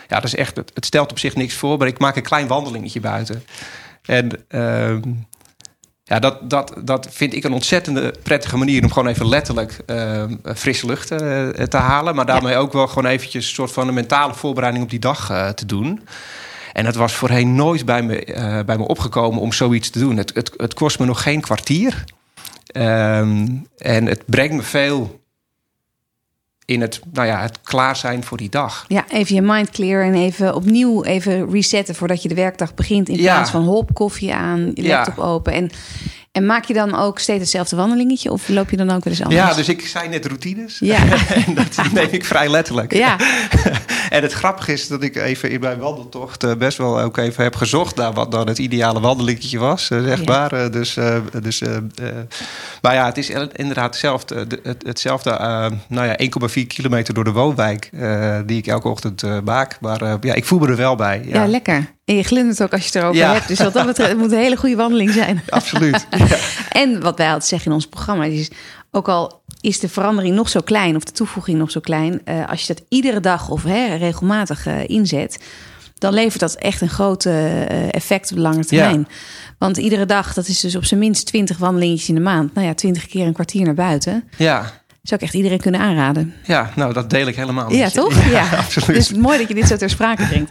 Ja, 0.08 0.14
dat 0.14 0.24
is 0.24 0.34
echt. 0.34 0.56
Het, 0.56 0.70
het 0.74 0.86
stelt 0.86 1.10
op 1.10 1.18
zich 1.18 1.34
niks 1.34 1.54
voor, 1.54 1.78
maar 1.78 1.86
ik 1.88 1.98
maak 1.98 2.16
een 2.16 2.22
klein 2.22 2.46
wandelingetje 2.46 3.00
buiten. 3.00 3.44
En. 4.02 4.30
Ja, 6.08 6.18
dat, 6.18 6.50
dat, 6.50 6.74
dat 6.84 7.08
vind 7.10 7.34
ik 7.34 7.44
een 7.44 7.52
ontzettende 7.52 8.14
prettige 8.22 8.56
manier 8.56 8.82
om 8.82 8.92
gewoon 8.92 9.08
even 9.08 9.28
letterlijk 9.28 9.78
eh, 9.86 10.24
frisse 10.54 10.86
lucht 10.86 11.10
eh, 11.10 11.18
te 11.48 11.76
halen. 11.76 12.14
Maar 12.14 12.26
daarmee 12.26 12.56
ook 12.56 12.72
wel 12.72 12.86
gewoon 12.86 13.10
eventjes 13.10 13.46
een 13.46 13.54
soort 13.54 13.72
van 13.72 13.88
een 13.88 13.94
mentale 13.94 14.34
voorbereiding 14.34 14.84
op 14.84 14.90
die 14.90 14.98
dag 14.98 15.30
eh, 15.30 15.48
te 15.48 15.66
doen. 15.66 16.00
En 16.72 16.86
het 16.86 16.94
was 16.94 17.14
voorheen 17.14 17.54
nooit 17.54 17.84
bij 17.84 18.02
me, 18.02 18.24
eh, 18.24 18.64
bij 18.64 18.76
me 18.76 18.86
opgekomen 18.86 19.40
om 19.40 19.52
zoiets 19.52 19.90
te 19.90 19.98
doen. 19.98 20.16
Het, 20.16 20.34
het, 20.34 20.52
het 20.56 20.74
kost 20.74 20.98
me 20.98 21.06
nog 21.06 21.22
geen 21.22 21.40
kwartier. 21.40 22.04
Ehm, 22.66 23.46
en 23.78 24.06
het 24.06 24.22
brengt 24.26 24.54
me 24.54 24.62
veel 24.62 25.20
in 26.68 26.80
het, 26.80 27.00
nou 27.12 27.26
ja, 27.26 27.40
het 27.40 27.58
klaar 27.62 27.96
zijn 27.96 28.24
voor 28.24 28.36
die 28.38 28.48
dag. 28.48 28.84
Ja, 28.88 29.04
even 29.10 29.34
je 29.34 29.42
mind 29.42 29.70
clear 29.70 30.04
en 30.04 30.14
even 30.14 30.54
opnieuw 30.54 31.04
even 31.04 31.50
resetten 31.50 31.94
voordat 31.94 32.22
je 32.22 32.28
de 32.28 32.34
werkdag 32.34 32.74
begint. 32.74 33.08
In 33.08 33.16
Ja. 33.20 33.34
plaats 33.34 33.50
van 33.50 33.64
hop, 33.64 33.94
koffie 33.94 34.34
aan, 34.34 34.70
je 34.74 34.82
Ja. 34.82 34.96
laptop 34.96 35.18
open. 35.24 35.52
En, 35.52 35.70
en 36.32 36.46
maak 36.46 36.64
je 36.64 36.74
dan 36.74 36.94
ook 36.94 37.18
steeds 37.18 37.40
hetzelfde 37.40 37.76
wandelingetje? 37.76 38.32
Of 38.32 38.48
loop 38.48 38.70
je 38.70 38.76
dan 38.76 38.90
ook 38.90 39.04
wel 39.04 39.12
eens 39.12 39.22
anders? 39.22 39.40
Ja, 39.40 39.54
dus 39.54 39.68
ik 39.68 39.86
zei 39.86 40.08
net 40.08 40.26
routines. 40.26 40.78
Ja. 40.80 40.98
en 41.46 41.54
dat 41.54 41.78
neem 41.92 42.08
ik 42.10 42.24
vrij 42.24 42.48
letterlijk. 42.48 42.92
Ja, 42.94 43.16
En 44.08 44.22
het 44.22 44.32
grappige 44.32 44.72
is 44.72 44.88
dat 44.88 45.02
ik 45.02 45.16
even 45.16 45.50
in 45.50 45.60
mijn 45.60 45.78
wandeltocht 45.78 46.44
eh, 46.44 46.54
best 46.54 46.78
wel 46.78 47.00
ook 47.00 47.16
even 47.16 47.42
heb 47.42 47.56
gezocht 47.56 47.96
naar 47.96 48.12
wat 48.12 48.30
dan 48.32 48.46
het 48.48 48.58
ideale 48.58 49.00
wandelingetje 49.00 49.58
was, 49.58 49.90
eh, 49.90 50.02
zeg 50.02 50.18
Ja. 50.18 50.24
maar. 50.24 50.70
Dus, 50.70 50.96
eh, 50.96 51.16
dus, 51.42 51.60
eh, 51.60 51.76
maar 52.82 52.94
ja, 52.94 53.06
het 53.06 53.18
is 53.18 53.30
inderdaad 53.30 53.84
hetzelfde, 53.90 54.46
de- 54.46 54.60
het, 54.62 54.82
hetzelfde 54.86 55.30
nou 55.88 56.06
ja, 56.06 56.14
1,4 56.18 56.66
kilometer 56.66 57.14
door 57.14 57.24
de 57.24 57.32
woonwijk 57.32 57.90
die 58.46 58.58
ik 58.58 58.66
elke 58.66 58.88
ochtend 58.88 59.44
maak. 59.44 59.78
Maar 59.80 60.16
ja, 60.20 60.34
ik 60.34 60.44
voel 60.44 60.58
me 60.58 60.66
er 60.68 60.76
wel 60.76 60.96
bij. 60.96 61.22
ja. 61.24 61.42
Ja, 61.42 61.46
lekker. 61.48 61.96
En 62.08 62.14
je 62.16 62.22
glundert 62.22 62.62
ook 62.62 62.72
als 62.72 62.80
je 62.80 62.86
het 62.86 62.94
erover 62.96 63.16
Ja. 63.16 63.32
hebt. 63.32 63.48
Dus 63.48 63.58
wat 63.58 63.72
dat 63.72 63.86
betreft 63.86 64.10
het 64.10 64.18
moet 64.18 64.32
een 64.32 64.38
hele 64.38 64.56
goede 64.56 64.76
wandeling 64.76 65.10
zijn. 65.10 65.42
Absoluut. 65.48 66.06
En 66.68 67.00
wat 67.00 67.18
wij 67.18 67.26
altijd 67.26 67.44
zeggen 67.44 67.68
in 67.68 67.74
ons 67.76 67.86
programma 67.86 68.24
is... 68.24 68.50
ook 68.90 69.08
al 69.08 69.40
is 69.60 69.78
de 69.80 69.88
verandering 69.88 70.34
nog 70.34 70.48
zo 70.48 70.60
klein 70.60 70.96
of 70.96 71.04
de 71.04 71.12
toevoeging 71.12 71.58
nog 71.58 71.70
zo 71.70 71.80
klein... 71.80 72.20
eh, 72.24 72.48
als 72.48 72.60
je 72.60 72.74
dat 72.74 72.84
iedere 72.88 73.20
dag 73.20 73.48
of 73.48 73.62
hè, 73.62 73.94
regelmatig 73.94 74.66
eh, 74.66 74.88
inzet... 74.88 75.38
dan 75.98 76.14
levert 76.14 76.40
dat 76.40 76.54
echt 76.54 76.80
een 76.80 76.88
groot 76.88 77.24
eh, 77.24 77.94
effect 77.94 78.30
op 78.30 78.36
de 78.36 78.42
lange 78.42 78.64
termijn. 78.64 79.08
Want 79.58 79.76
iedere 79.76 80.06
dag, 80.06 80.34
dat 80.34 80.48
is 80.48 80.60
dus 80.60 80.76
op 80.76 80.84
zijn 80.84 81.00
minst 81.00 81.26
20 81.26 81.56
wandelingetjes 81.56 82.08
in 82.08 82.14
de 82.14 82.20
maand. 82.20 82.54
Nou 82.54 82.66
ja, 82.66 82.74
20 82.74 83.06
keer 83.06 83.26
een 83.26 83.32
kwartier 83.32 83.64
naar 83.64 83.74
buiten. 83.74 84.28
ja. 84.36 84.76
Zou 85.02 85.20
ik 85.20 85.26
echt 85.26 85.36
iedereen 85.36 85.60
kunnen 85.60 85.80
aanraden. 85.80 86.34
ja, 86.44 86.72
nou 86.76 86.92
dat 86.92 87.10
deel 87.10 87.26
ik 87.26 87.36
helemaal. 87.36 87.72
Ja, 87.72 87.88
toch? 87.90 88.30
Ja, 88.30 88.48
absoluut. 88.64 88.96
Dus 88.96 89.12
mooi 89.12 89.38
dat 89.38 89.48
je 89.48 89.54
dit 89.54 89.66
zo 89.68 89.76
ter 89.76 89.90
sprake 89.90 90.26
brengt. 90.26 90.50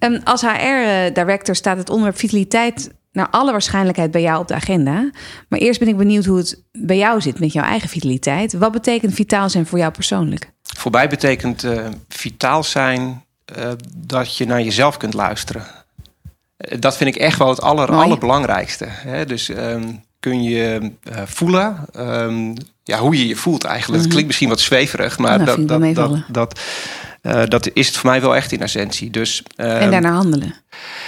Ehm, 0.00 0.20
als 0.24 0.42
HR-director 0.42 1.54
staat 1.54 1.76
het 1.76 1.90
onderwerp 1.90 2.18
vitaliteit 2.18 2.90
naar 3.12 3.28
alle 3.30 3.50
waarschijnlijkheid 3.50 4.10
bij 4.10 4.22
jou 4.22 4.40
op 4.40 4.48
de 4.48 4.54
agenda. 4.54 5.10
Maar 5.48 5.58
eerst 5.58 5.80
ben 5.80 5.88
ik 5.88 5.96
benieuwd 5.96 6.24
hoe 6.24 6.36
het 6.36 6.62
bij 6.72 6.96
jou 6.96 7.20
zit 7.20 7.40
met 7.40 7.52
jouw 7.52 7.64
eigen 7.64 7.88
vitaliteit. 7.88 8.52
Wat 8.52 8.72
betekent 8.72 9.14
vitaal 9.14 9.50
zijn 9.50 9.66
voor 9.66 9.78
jou 9.78 9.92
persoonlijk? 9.92 10.50
Voor 10.62 10.90
mij 10.90 11.08
betekent 11.08 11.64
eh, 11.64 11.86
vitaal 12.08 12.64
zijn 12.64 13.24
eh, 13.44 13.70
dat 13.96 14.36
je 14.36 14.46
naar 14.46 14.62
jezelf 14.62 14.96
kunt 14.96 15.14
luisteren. 15.14 15.64
Eh, 16.56 16.80
dat 16.80 16.96
vind 16.96 17.14
ik 17.14 17.22
echt 17.22 17.38
wel 17.38 17.48
het 17.48 17.60
aller, 17.60 17.90
Mooi. 17.90 18.04
allerbelangrijkste. 18.04 18.86
Hè? 18.88 19.26
Dus 19.26 19.48
ehm, 19.48 19.92
kun 20.20 20.42
je 20.42 20.92
voelen 21.24 21.76
ehm, 21.92 22.54
ja, 22.82 22.98
hoe 22.98 23.18
je 23.18 23.26
je 23.26 23.36
voelt 23.36 23.64
eigenlijk. 23.64 24.00
Het 24.00 24.10
klinkt 24.10 24.26
misschien 24.26 24.48
wat 24.48 24.60
zweverig, 24.60 25.18
maar 25.18 25.42
Nou, 25.42 25.66
dat, 25.66 25.94
dat, 25.94 26.24
dat, 26.28 26.60
Uh, 27.22 27.42
dat 27.48 27.70
is 27.72 27.86
het 27.86 27.96
voor 27.96 28.10
mij 28.10 28.20
wel 28.20 28.36
echt 28.36 28.52
in 28.52 28.60
essentie. 28.60 29.10
Dus, 29.10 29.42
uh, 29.56 29.82
en 29.82 29.90
daarna 29.90 30.12
handelen. 30.12 30.54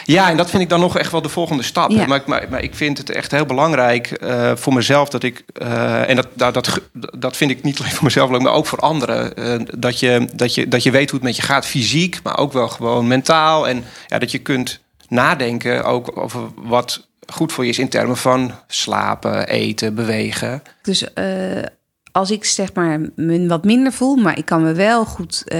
Ja, 0.04 0.30
en 0.30 0.36
dat 0.36 0.50
vind 0.50 0.62
ik 0.62 0.68
dan 0.68 0.80
nog 0.80 0.98
echt 0.98 1.10
wel 1.10 1.22
de 1.22 1.28
volgende 1.28 1.62
stap. 1.62 1.90
Ja. 1.90 2.06
Maar, 2.06 2.22
maar, 2.26 2.46
maar, 2.50 2.62
ik 2.62 2.74
vind 2.74 2.98
het 2.98 3.10
echt 3.10 3.30
heel 3.30 3.46
belangrijk 3.46 4.22
uh, 4.22 4.52
voor 4.54 4.74
mezelf 4.74 5.08
dat 5.08 5.22
ik. 5.22 5.44
en 6.06 6.16
dat, 6.16 6.26
dat, 6.34 6.54
dat, 6.54 6.80
dat 7.18 7.36
vind 7.36 7.50
ik 7.50 7.62
niet 7.62 7.78
alleen 7.78 7.92
voor 7.92 8.04
mezelf 8.04 8.30
leuk, 8.30 8.40
maar 8.40 8.52
ook 8.52 8.66
voor 8.66 8.78
anderen. 8.78 9.34
dat, 9.78 10.00
je, 10.00 10.28
dat, 10.34 10.54
je, 10.54 10.68
dat 10.68 10.82
je 10.82 10.90
weet 10.90 11.10
hoe 11.10 11.18
het 11.18 11.28
met 11.28 11.36
je 11.36 11.42
gaat, 11.42 11.66
fysiek, 11.66 12.20
maar 12.22 12.38
ook 12.38 12.52
wel 12.52 12.68
gewoon 12.68 13.06
mentaal. 13.06 13.68
En 13.68 13.84
ja, 14.06 14.18
dat 14.18 14.30
je 14.30 14.38
kunt 14.38 14.80
nadenken 15.08 15.84
ook 15.84 16.16
over 16.16 16.40
wat 16.56 17.06
goed 17.26 17.52
voor 17.52 17.64
je 17.64 17.70
is 17.70 17.78
in 17.78 17.88
termen 17.88 18.16
van 18.16 18.54
slapen, 18.66 19.48
eten, 19.48 19.94
bewegen. 19.94 20.62
Dus 20.82 21.04
als 22.12 22.30
ik 22.30 22.44
zeg 22.44 22.74
maar 22.74 23.00
me 23.16 23.46
wat 23.46 23.64
minder 23.64 23.92
voel, 23.92 24.16
maar 24.16 24.38
ik 24.38 24.44
kan 24.44 24.62
me 24.62 24.72
wel 24.72 25.04
goed 25.04 25.42
uh, 25.46 25.58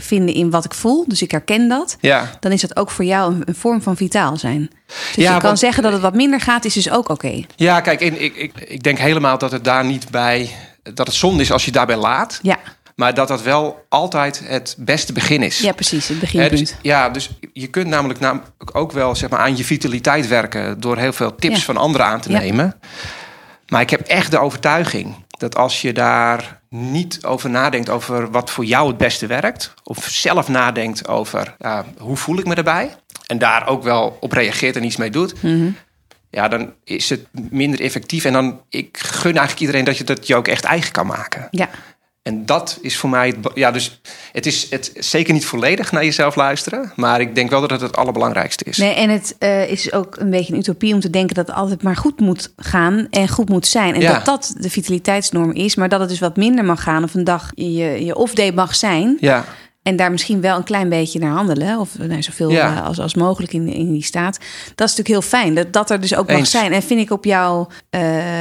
vinden 0.00 0.34
in 0.34 0.50
wat 0.50 0.64
ik 0.64 0.74
voel, 0.74 1.04
dus 1.08 1.22
ik 1.22 1.30
herken 1.30 1.68
dat, 1.68 1.96
ja. 2.00 2.30
dan 2.40 2.52
is 2.52 2.60
dat 2.60 2.76
ook 2.76 2.90
voor 2.90 3.04
jou 3.04 3.34
een, 3.34 3.42
een 3.44 3.54
vorm 3.54 3.82
van 3.82 3.96
vitaal 3.96 4.36
zijn. 4.36 4.70
Dus 4.86 5.24
ja, 5.24 5.34
je 5.34 5.40
kan 5.40 5.56
zeggen 5.56 5.82
dat 5.82 5.92
het 5.92 6.00
wat 6.00 6.14
minder 6.14 6.40
gaat, 6.40 6.64
is 6.64 6.74
dus 6.74 6.90
ook 6.90 7.08
oké. 7.08 7.44
Ja, 7.56 7.80
kijk, 7.80 8.00
ik, 8.00 8.36
ik, 8.36 8.52
ik 8.60 8.82
denk 8.82 8.98
helemaal 8.98 9.38
dat 9.38 9.50
het 9.50 9.64
daar 9.64 9.84
niet 9.84 10.10
bij, 10.10 10.50
dat 10.94 11.06
het 11.06 11.16
zonde 11.16 11.42
is 11.42 11.52
als 11.52 11.64
je 11.64 11.72
daarbij 11.72 11.96
laat. 11.96 12.38
Ja. 12.42 12.58
Maar 12.94 13.14
dat 13.14 13.28
dat 13.28 13.42
wel 13.42 13.84
altijd 13.88 14.42
het 14.44 14.74
beste 14.78 15.12
begin 15.12 15.42
is. 15.42 15.58
Ja, 15.58 15.72
precies, 15.72 16.08
het 16.08 16.20
beginpunt. 16.20 16.58
dus, 16.58 16.74
ja, 16.82 17.08
dus 17.08 17.30
je 17.52 17.66
kunt 17.66 17.86
namelijk, 17.86 18.20
namelijk 18.20 18.50
ook 18.72 18.92
wel 18.92 19.14
zeg 19.14 19.30
maar, 19.30 19.38
aan 19.38 19.56
je 19.56 19.64
vitaliteit 19.64 20.28
werken... 20.28 20.80
door 20.80 20.96
heel 20.96 21.12
veel 21.12 21.34
tips 21.34 21.64
van 21.64 21.76
anderen 21.76 22.06
aan 22.06 22.20
te 22.20 22.30
nemen. 22.30 22.80
Maar 23.68 23.80
ik 23.80 23.90
heb 23.90 24.00
echt 24.00 24.30
de 24.30 24.38
overtuiging 24.38 25.14
dat 25.40 25.56
als 25.56 25.80
je 25.80 25.92
daar 25.92 26.60
niet 26.68 27.24
over 27.24 27.50
nadenkt... 27.50 27.88
over 27.88 28.30
wat 28.30 28.50
voor 28.50 28.64
jou 28.64 28.88
het 28.88 28.96
beste 28.96 29.26
werkt... 29.26 29.74
of 29.84 30.04
zelf 30.10 30.48
nadenkt 30.48 31.08
over 31.08 31.56
hoe 31.98 32.16
voel 32.16 32.38
ik 32.38 32.46
me 32.46 32.54
erbij... 32.54 32.96
en 33.26 33.38
daar 33.38 33.68
ook 33.68 33.82
wel 33.82 34.16
op 34.20 34.32
reageert 34.32 34.76
en 34.76 34.84
iets 34.84 34.96
mee 34.96 35.10
doet... 35.10 35.42
Mhm. 35.42 35.70
ja, 36.30 36.48
dan 36.48 36.72
is 36.84 37.10
het 37.10 37.26
minder 37.50 37.80
effectief. 37.80 38.24
En 38.24 38.32
dan, 38.32 38.60
ik 38.68 38.98
gun 38.98 39.36
eigenlijk 39.36 39.60
iedereen 39.60 39.84
dat 39.84 39.98
je 39.98 40.04
dat 40.04 40.26
je 40.26 40.36
ook 40.36 40.48
echt 40.48 40.64
eigen 40.64 40.92
kan 40.92 41.06
maken. 41.06 41.48
Ja. 41.50 41.68
En 42.30 42.46
dat 42.46 42.78
is 42.82 42.96
voor 42.96 43.10
mij. 43.10 43.34
Ja, 43.54 43.70
dus 43.70 44.00
het 44.32 44.46
is 44.46 44.70
het 44.70 44.92
zeker 44.94 45.32
niet 45.32 45.44
volledig 45.44 45.92
naar 45.92 46.04
jezelf 46.04 46.36
luisteren. 46.36 46.92
Maar 46.96 47.20
ik 47.20 47.34
denk 47.34 47.50
wel 47.50 47.60
dat 47.60 47.70
het 47.70 47.80
het 47.80 47.96
allerbelangrijkste 47.96 48.64
is. 48.64 48.76
Nee, 48.76 48.94
en 48.94 49.10
het 49.10 49.36
uh, 49.38 49.70
is 49.70 49.92
ook 49.92 50.16
een 50.18 50.30
beetje 50.30 50.52
een 50.52 50.58
utopie 50.58 50.94
om 50.94 51.00
te 51.00 51.10
denken 51.10 51.34
dat 51.34 51.46
het 51.46 51.56
altijd 51.56 51.82
maar 51.82 51.96
goed 51.96 52.20
moet 52.20 52.52
gaan 52.56 53.06
en 53.10 53.28
goed 53.28 53.48
moet 53.48 53.66
zijn. 53.66 53.94
En 53.94 54.00
dat 54.00 54.24
dat 54.24 54.54
de 54.58 54.70
vitaliteitsnorm 54.70 55.52
is. 55.52 55.74
Maar 55.74 55.88
dat 55.88 56.00
het 56.00 56.08
dus 56.08 56.18
wat 56.18 56.36
minder 56.36 56.64
mag 56.64 56.82
gaan 56.82 57.04
of 57.04 57.14
een 57.14 57.24
dag 57.24 57.50
je, 57.54 58.04
je 58.04 58.16
off-day 58.16 58.52
mag 58.52 58.74
zijn. 58.74 59.16
Ja. 59.20 59.44
En 59.82 59.96
daar 59.96 60.10
misschien 60.10 60.40
wel 60.40 60.56
een 60.56 60.64
klein 60.64 60.88
beetje 60.88 61.18
naar 61.18 61.32
handelen. 61.32 61.78
Of 61.78 61.98
nou, 61.98 62.22
zoveel 62.22 62.50
ja. 62.50 62.80
als, 62.80 63.00
als 63.00 63.14
mogelijk 63.14 63.52
in, 63.52 63.68
in 63.68 63.92
die 63.92 64.04
staat. 64.04 64.38
Dat 64.74 64.88
is 64.88 64.96
natuurlijk 64.96 65.08
heel 65.08 65.22
fijn. 65.40 65.54
Dat, 65.54 65.72
dat 65.72 65.90
er 65.90 66.00
dus 66.00 66.14
ook 66.14 66.30
mag 66.30 66.46
zijn. 66.46 66.72
En 66.72 66.82
vind 66.82 67.00
ik 67.00 67.10
op 67.10 67.24
jou, 67.24 67.66
uh, 67.90 68.00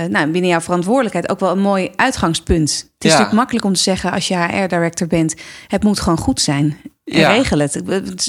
nou, 0.10 0.32
binnen 0.32 0.50
jouw 0.50 0.62
verantwoordelijkheid 0.62 1.30
ook 1.30 1.40
wel 1.40 1.52
een 1.52 1.60
mooi 1.60 1.92
uitgangspunt. 1.96 2.70
Het 2.72 3.06
is 3.06 3.10
natuurlijk 3.12 3.38
makkelijk 3.38 3.66
om 3.66 3.74
te 3.74 3.80
zeggen 3.80 4.12
als 4.12 4.28
je 4.28 4.36
HR-director 4.36 5.08
bent. 5.08 5.36
Het 5.68 5.84
moet 5.84 6.00
gewoon 6.00 6.18
goed 6.18 6.42
zijn 6.42 6.78
ja. 7.18 7.32
regel 7.32 7.60
het. 7.60 7.82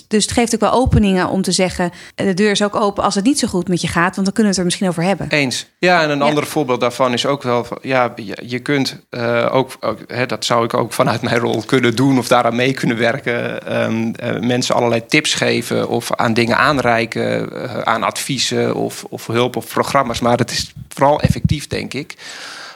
Dus 0.09 0.25
het 0.25 0.33
geeft 0.33 0.55
ook 0.55 0.61
wel 0.61 0.73
openingen 0.73 1.29
om 1.29 1.43
te 1.43 1.53
zeggen... 1.53 1.91
de 2.15 2.35
deur 2.35 2.51
is 2.51 2.63
ook 2.63 2.77
open 2.77 3.05
als 3.05 3.15
het 3.15 3.25
niet 3.25 3.39
zo 3.39 3.49
goed 3.49 3.69
met 3.69 3.81
je 3.81 3.89
gaat... 3.89 4.15
want 4.15 4.27
dan 4.27 4.35
kunnen 4.35 4.43
we 4.43 4.49
het 4.49 4.59
er 4.59 4.65
misschien 4.65 4.89
over 4.89 5.03
hebben. 5.03 5.29
Eens. 5.29 5.67
Ja, 5.79 6.03
en 6.03 6.11
een 6.11 6.23
ander 6.23 6.47
voorbeeld 6.47 6.81
daarvan 6.81 7.13
is 7.13 7.27
ook 7.27 7.43
wel... 7.43 7.67
ja, 7.83 8.15
je 8.43 8.59
kunt 8.59 9.01
uh, 9.11 9.55
ook... 9.55 9.77
hè, 10.07 10.27
dat 10.27 10.45
zou 10.45 10.65
ik 10.65 10.75
ook 10.75 10.93
vanuit 10.93 11.23
mijn 11.23 11.39
rol 11.39 11.63
kunnen 11.67 11.97
doen... 11.97 12.19
of 12.19 12.29
daaraan 12.29 12.57
mee 12.57 12.75
kunnen 12.75 12.97
werken. 12.97 13.73
Um, 13.83 14.13
uh, 14.23 14.41
mensen 14.41 14.75
allerlei 14.75 15.07
tips 15.07 15.35
geven... 15.35 15.89
of 15.89 16.13
aan 16.15 16.35
dingen 16.35 16.57
aanreiken, 16.57 17.53
uh, 17.53 17.79
aan 17.79 18.03
adviezen... 18.03 18.75
Of, 18.75 19.05
of 19.05 19.27
hulp 19.27 19.57
of 19.57 19.69
programma's. 19.69 20.21
Maar 20.21 20.39
het 20.39 20.51
is 20.51 20.73
vooral 20.89 21.21
effectief, 21.21 21.67
denk 21.67 21.95
ik... 21.95 22.15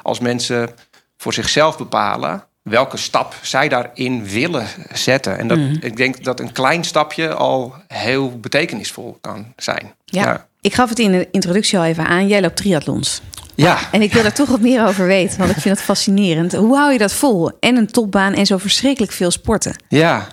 als 0.02 0.20
mensen 0.20 0.70
voor 1.16 1.32
zichzelf 1.32 1.78
bepalen 1.78 2.44
welke 2.64 2.96
stap 2.96 3.34
zij 3.42 3.68
daarin 3.68 4.24
willen 4.26 4.66
zetten. 4.92 5.38
En 5.38 5.48
dat, 5.48 5.58
mm. 5.58 5.76
ik 5.80 5.96
denk 5.96 6.24
dat 6.24 6.40
een 6.40 6.52
klein 6.52 6.84
stapje 6.84 7.34
al 7.34 7.74
heel 7.88 8.40
betekenisvol 8.40 9.18
kan 9.20 9.52
zijn. 9.56 9.94
Ja. 10.04 10.46
ik 10.60 10.74
gaf 10.74 10.88
het 10.88 10.98
in 10.98 11.12
de 11.12 11.28
introductie 11.30 11.78
al 11.78 11.84
even 11.84 12.06
aan. 12.06 12.28
Jij 12.28 12.40
loopt 12.40 12.56
triathlons. 12.56 13.22
Ja. 13.54 13.78
En 13.92 14.02
ik 14.02 14.12
wil 14.12 14.24
er 14.24 14.32
toch 14.32 14.48
wat 14.48 14.60
meer 14.60 14.86
over 14.86 15.06
weten, 15.06 15.38
want 15.38 15.50
ik 15.50 15.60
vind 15.60 15.76
het 15.76 15.84
fascinerend. 15.92 16.52
Hoe 16.52 16.76
hou 16.76 16.92
je 16.92 16.98
dat 16.98 17.12
vol? 17.12 17.50
En 17.60 17.76
een 17.76 17.90
topbaan 17.90 18.32
en 18.32 18.46
zo 18.46 18.58
verschrikkelijk 18.58 19.12
veel 19.12 19.30
sporten. 19.30 19.76
Ja, 19.88 20.26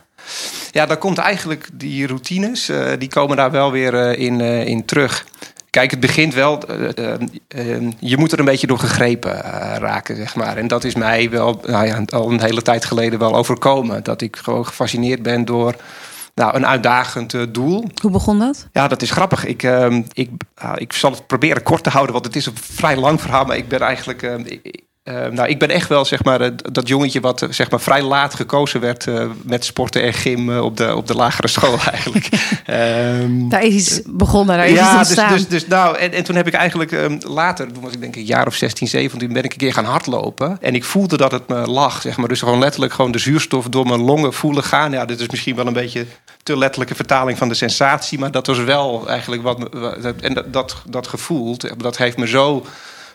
ja, 0.71 0.85
dan 0.85 0.97
komt 0.97 1.17
eigenlijk 1.17 1.69
die 1.73 2.07
routines, 2.07 2.69
uh, 2.69 2.91
die 2.97 3.09
komen 3.09 3.37
daar 3.37 3.51
wel 3.51 3.71
weer 3.71 3.93
uh, 3.93 4.25
in, 4.25 4.39
uh, 4.39 4.65
in 4.65 4.85
terug. 4.85 5.25
Kijk, 5.71 5.91
het 5.91 5.99
begint 5.99 6.33
wel. 6.33 6.59
Uh, 6.69 7.13
uh, 7.55 7.91
je 7.99 8.17
moet 8.17 8.31
er 8.31 8.39
een 8.39 8.45
beetje 8.45 8.67
door 8.67 8.79
gegrepen 8.79 9.41
raken, 9.77 10.15
zeg 10.15 10.35
maar. 10.35 10.57
En 10.57 10.67
dat 10.67 10.83
is 10.83 10.95
mij 10.95 11.29
wel 11.29 11.61
nou 11.65 11.85
ja, 11.85 12.03
al 12.09 12.31
een 12.31 12.41
hele 12.41 12.61
tijd 12.61 12.85
geleden 12.85 13.19
wel 13.19 13.35
overkomen. 13.35 14.03
Dat 14.03 14.21
ik 14.21 14.35
gewoon 14.35 14.65
gefascineerd 14.65 15.21
ben 15.23 15.45
door 15.45 15.75
nou, 16.35 16.55
een 16.55 16.67
uitdagend 16.67 17.53
doel. 17.53 17.89
Hoe 18.01 18.11
begon 18.11 18.39
dat? 18.39 18.67
Ja, 18.71 18.87
dat 18.87 19.01
is 19.01 19.11
grappig. 19.11 19.45
Ik, 19.45 19.63
ehm, 19.63 20.01
ik, 20.13 20.29
ik 20.75 20.93
zal 20.93 21.11
het 21.11 21.27
proberen 21.27 21.63
kort 21.63 21.83
te 21.83 21.89
houden, 21.89 22.13
want 22.13 22.25
het 22.25 22.35
is 22.35 22.45
een 22.45 22.57
vrij 22.57 22.97
lang 22.97 23.21
verhaal. 23.21 23.45
Maar 23.45 23.57
ik 23.57 23.67
ben 23.67 23.79
eigenlijk. 23.79 24.21
Ehm, 24.21 24.43
ik, 24.45 24.83
uh, 25.11 25.25
nou, 25.31 25.49
ik 25.49 25.59
ben 25.59 25.69
echt 25.69 25.89
wel 25.89 26.05
zeg 26.05 26.23
maar, 26.23 26.41
uh, 26.41 26.47
dat 26.55 26.87
jongetje 26.87 27.19
wat 27.19 27.41
uh, 27.41 27.49
zeg 27.51 27.69
maar, 27.69 27.81
vrij 27.81 28.01
laat 28.01 28.33
gekozen 28.33 28.79
werd 28.79 29.07
met 29.43 29.65
sporten 29.65 30.01
en 30.01 30.13
gym 30.13 30.59
op, 30.59 30.77
de, 30.77 30.95
op 30.95 31.07
de 31.07 31.15
lagere 31.15 31.47
school 31.57 31.77
eigenlijk. 31.91 32.29
um, 32.67 33.49
daar 33.49 33.63
is 33.63 33.73
iets 33.73 34.01
begonnen, 34.05 34.57
daar 34.57 34.67
is 34.67 34.75
ja, 34.75 34.99
iets 34.99 35.15
dus, 35.15 35.29
dus, 35.29 35.47
dus, 35.47 35.67
nou, 35.67 35.97
en, 35.97 36.11
en 36.11 36.23
toen 36.23 36.35
heb 36.35 36.47
ik 36.47 36.53
eigenlijk 36.53 36.91
um, 36.91 37.17
later, 37.23 37.73
toen 37.73 37.83
was 37.83 37.93
ik 37.93 37.99
denk 37.99 38.15
ik 38.15 38.21
een 38.21 38.27
jaar 38.27 38.47
of 38.47 38.55
16, 38.55 38.87
17, 38.87 39.33
ben 39.33 39.43
ik 39.43 39.51
een 39.51 39.57
keer 39.57 39.73
gaan 39.73 39.85
hardlopen. 39.85 40.57
En 40.61 40.75
ik 40.75 40.83
voelde 40.83 41.17
dat 41.17 41.31
het 41.31 41.47
me 41.47 41.67
lag, 41.67 42.01
zeg 42.01 42.17
maar. 42.17 42.27
Dus 42.27 42.39
gewoon 42.39 42.59
letterlijk 42.59 42.93
gewoon 42.93 43.11
de 43.11 43.19
zuurstof 43.19 43.65
door 43.65 43.85
mijn 43.85 44.01
longen 44.01 44.33
voelen 44.33 44.63
gaan. 44.63 44.91
Ja, 44.91 45.05
dit 45.05 45.19
is 45.19 45.29
misschien 45.29 45.55
wel 45.55 45.67
een 45.67 45.73
beetje 45.73 46.05
te 46.43 46.57
letterlijke 46.57 46.95
vertaling 46.95 47.37
van 47.37 47.47
de 47.47 47.53
sensatie, 47.53 48.19
maar 48.19 48.31
dat 48.31 48.47
was 48.47 48.59
wel 48.63 49.07
eigenlijk 49.07 49.41
wat... 49.41 49.69
En 50.21 50.33
dat, 50.33 50.53
dat, 50.53 50.83
dat 50.89 51.07
gevoel, 51.07 51.57
dat 51.77 51.97
heeft 51.97 52.17
me 52.17 52.27
zo 52.27 52.65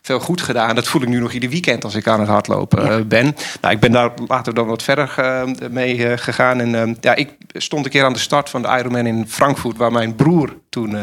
veel 0.06 0.20
goed 0.20 0.40
gedaan. 0.40 0.74
Dat 0.74 0.86
voel 0.86 1.02
ik 1.02 1.08
nu 1.08 1.18
nog 1.18 1.32
ieder 1.32 1.50
weekend 1.50 1.84
als 1.84 1.94
ik 1.94 2.06
aan 2.06 2.20
het 2.20 2.28
hardlopen 2.28 2.84
ja. 2.84 2.90
Eh, 2.90 3.04
ben. 3.04 3.36
Nou, 3.60 3.74
ik 3.74 3.80
ben 3.80 3.92
daar 3.92 4.10
later 4.26 4.54
dan 4.54 4.66
wat 4.66 4.82
verder 4.82 5.14
uh, 5.18 5.68
mee 5.70 5.96
uh, 5.96 6.12
gegaan. 6.16 6.60
En 6.60 6.96
ja, 7.00 7.14
ik 7.14 7.32
stond 7.48 7.84
een 7.84 7.90
keer 7.90 8.04
aan 8.04 8.12
de 8.12 8.18
start 8.18 8.50
van 8.50 8.62
de 8.62 8.68
Ironman 8.68 9.06
in 9.06 9.28
Frankfurt, 9.28 9.76
waar 9.76 9.92
mijn 9.92 10.14
broer 10.14 10.56
toen 10.68 10.96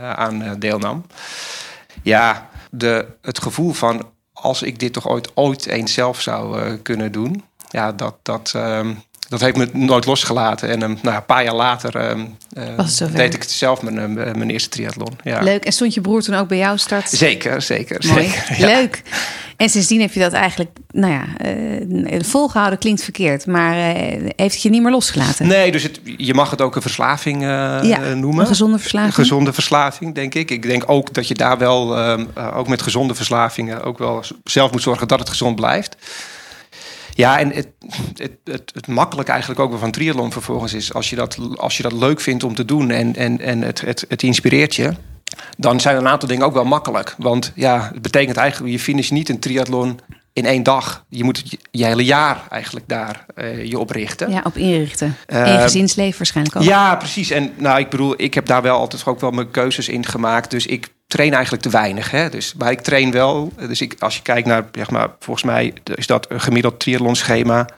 aan 0.00 0.56
deelnam. 0.58 1.04
Ja, 2.02 2.48
de, 2.70 3.06
het 3.22 3.42
gevoel 3.42 3.72
van 3.72 4.08
als 4.32 4.62
ik 4.62 4.78
dit 4.78 4.92
toch 4.92 5.08
ooit, 5.08 5.30
ooit 5.34 5.66
eens 5.66 5.92
zelf 5.92 6.20
zou 6.20 6.76
kunnen 6.76 7.12
doen. 7.12 7.44
Ja, 7.68 7.92
dat, 7.92 8.14
dat, 8.22 8.52
ehm, 8.54 8.92
dat 9.30 9.40
heeft 9.40 9.56
me 9.56 9.68
nooit 9.72 10.06
losgelaten. 10.06 10.68
En 10.68 10.82
um, 10.82 10.98
nou, 11.02 11.16
een 11.16 11.24
paar 11.24 11.44
jaar 11.44 11.54
later 11.54 12.10
um, 12.10 12.36
uh, 12.52 12.78
deed 13.12 13.34
ik 13.34 13.42
het 13.42 13.50
zelf 13.50 13.82
mijn, 13.82 13.96
uh, 13.96 14.32
mijn 14.32 14.50
eerste 14.50 14.68
triathlon. 14.68 15.18
Ja. 15.22 15.40
Leuk. 15.42 15.64
En 15.64 15.72
stond 15.72 15.94
je 15.94 16.00
broer 16.00 16.22
toen 16.22 16.34
ook 16.34 16.48
bij 16.48 16.58
jou 16.58 16.78
start? 16.78 17.10
Zeker, 17.10 17.62
zeker. 17.62 18.04
Mooi. 18.06 18.28
zeker 18.28 18.58
ja. 18.60 18.66
Leuk. 18.66 19.02
En 19.56 19.68
sindsdien 19.68 20.00
heb 20.00 20.12
je 20.12 20.20
dat 20.20 20.32
eigenlijk, 20.32 20.70
nou 20.90 21.12
ja, 21.12 21.24
uh, 21.54 22.20
volgehouden 22.22 22.78
klinkt 22.78 23.02
verkeerd, 23.02 23.46
maar 23.46 23.74
heeft 23.74 24.54
het 24.54 24.62
je 24.62 24.70
niet 24.70 24.82
meer 24.82 24.90
losgelaten? 24.90 25.46
Nee, 25.46 25.72
dus 25.72 25.82
het, 25.82 26.00
je 26.16 26.34
mag 26.34 26.50
het 26.50 26.60
ook 26.60 26.76
een 26.76 26.82
verslaving 26.82 27.42
ja, 27.42 28.14
noemen. 28.14 28.40
Een 28.40 28.46
gezonde 28.46 28.78
verslaving. 28.78 29.14
Gezonde 29.14 29.52
verslaving, 29.52 30.14
denk 30.14 30.34
ik. 30.34 30.50
Ik 30.50 30.62
denk 30.62 30.82
ook 30.86 31.14
dat 31.14 31.28
je 31.28 31.34
daar 31.34 31.58
wel, 31.58 31.96
ehm, 31.96 32.24
ook 32.54 32.68
met 32.68 32.82
gezonde 32.82 33.14
verslavingen, 33.14 33.82
ook 33.82 33.98
wel 33.98 34.24
zelf 34.44 34.72
moet 34.72 34.82
zorgen 34.82 35.08
dat 35.08 35.18
het 35.18 35.28
gezond 35.28 35.56
blijft. 35.56 35.96
Ja, 37.14 37.38
en 37.38 37.52
het, 37.52 37.68
het, 38.14 38.32
het, 38.44 38.70
het 38.74 38.86
makkelijk 38.86 39.28
eigenlijk 39.28 39.60
ook 39.60 39.70
wel 39.70 39.78
van 39.78 39.90
triathlon 39.90 40.32
vervolgens 40.32 40.72
is... 40.72 40.94
als 40.94 41.10
je 41.10 41.16
dat, 41.16 41.38
als 41.56 41.76
je 41.76 41.82
dat 41.82 41.92
leuk 41.92 42.20
vindt 42.20 42.44
om 42.44 42.54
te 42.54 42.64
doen 42.64 42.90
en, 42.90 43.16
en, 43.16 43.40
en 43.40 43.62
het, 43.62 43.80
het, 43.80 44.04
het 44.08 44.22
inspireert 44.22 44.74
je... 44.74 44.92
dan 45.56 45.80
zijn 45.80 45.96
een 45.96 46.08
aantal 46.08 46.28
dingen 46.28 46.46
ook 46.46 46.54
wel 46.54 46.64
makkelijk. 46.64 47.14
Want 47.18 47.52
ja, 47.54 47.90
het 47.92 48.02
betekent 48.02 48.36
eigenlijk... 48.36 48.72
je 48.72 48.80
finish 48.80 49.10
niet 49.10 49.28
een 49.28 49.38
triathlon 49.38 50.00
in 50.32 50.46
één 50.46 50.62
dag. 50.62 51.04
Je 51.08 51.24
moet 51.24 51.56
je 51.70 51.84
hele 51.84 52.04
jaar 52.04 52.42
eigenlijk 52.50 52.88
daar 52.88 53.26
uh, 53.34 53.64
je 53.64 53.78
op 53.78 53.90
richten. 53.90 54.30
Ja, 54.30 54.40
op 54.44 54.56
inrichten. 54.56 55.16
Uh, 55.26 55.54
en 55.54 55.60
gezinsleven 55.60 56.18
waarschijnlijk 56.18 56.56
ook. 56.56 56.62
Ja, 56.62 56.96
precies. 56.96 57.30
En 57.30 57.52
nou, 57.56 57.78
ik 57.78 57.88
bedoel, 57.88 58.14
ik 58.16 58.34
heb 58.34 58.46
daar 58.46 58.62
wel 58.62 58.78
altijd 58.78 59.06
ook 59.06 59.20
wel 59.20 59.30
mijn 59.30 59.50
keuzes 59.50 59.88
in 59.88 60.06
gemaakt. 60.06 60.50
Dus 60.50 60.66
ik 60.66 60.88
train 61.10 61.32
eigenlijk 61.32 61.62
te 61.62 61.70
weinig. 61.70 62.10
Hè? 62.10 62.28
Dus, 62.28 62.54
maar 62.54 62.70
ik 62.70 62.80
train 62.80 63.10
wel. 63.10 63.52
Dus 63.56 63.80
ik, 63.80 63.96
als 63.98 64.16
je 64.16 64.22
kijkt 64.22 64.46
naar, 64.46 64.64
zeg 64.72 64.90
maar, 64.90 65.08
volgens 65.18 65.44
mij 65.44 65.72
is 65.94 66.06
dat 66.06 66.30
een 66.30 66.40
gemiddeld 66.40 66.80
triathlonschema... 66.80 67.68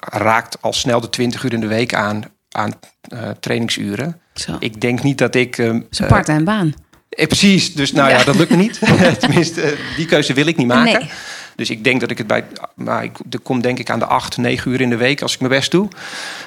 raakt 0.00 0.62
al 0.62 0.72
snel 0.72 1.00
de 1.00 1.10
20 1.10 1.44
uur 1.44 1.52
in 1.52 1.60
de 1.60 1.66
week 1.66 1.94
aan, 1.94 2.22
aan 2.50 2.72
uh, 3.12 3.30
trainingsuren. 3.40 4.20
Zo. 4.34 4.56
Ik 4.58 4.80
denk 4.80 5.02
niet 5.02 5.18
dat 5.18 5.34
ik... 5.34 5.58
Is 5.58 5.98
een 5.98 6.06
part-time 6.06 6.44
baan. 6.44 6.74
Eh, 7.08 7.26
precies, 7.26 7.74
dus 7.74 7.92
nou 7.92 8.10
ja, 8.10 8.18
ja 8.18 8.24
dat 8.24 8.36
lukt 8.36 8.50
me 8.50 8.56
niet. 8.56 8.80
Tenminste, 9.20 9.76
die 9.96 10.06
keuze 10.06 10.32
wil 10.32 10.46
ik 10.46 10.56
niet 10.56 10.66
maken. 10.66 10.98
Nee. 10.98 11.10
Dus 11.58 11.70
ik 11.70 11.84
denk 11.84 12.00
dat 12.00 12.10
ik 12.10 12.18
het 12.18 12.26
bij. 12.26 12.44
Maar 12.74 13.04
ik 13.04 13.16
er 13.30 13.38
kom 13.38 13.60
denk 13.60 13.78
ik 13.78 13.90
aan 13.90 13.98
de 13.98 14.06
acht, 14.06 14.36
negen 14.36 14.70
uur 14.70 14.80
in 14.80 14.90
de 14.90 14.96
week 14.96 15.22
als 15.22 15.34
ik 15.34 15.40
mijn 15.40 15.52
best 15.52 15.70
doe. 15.70 15.88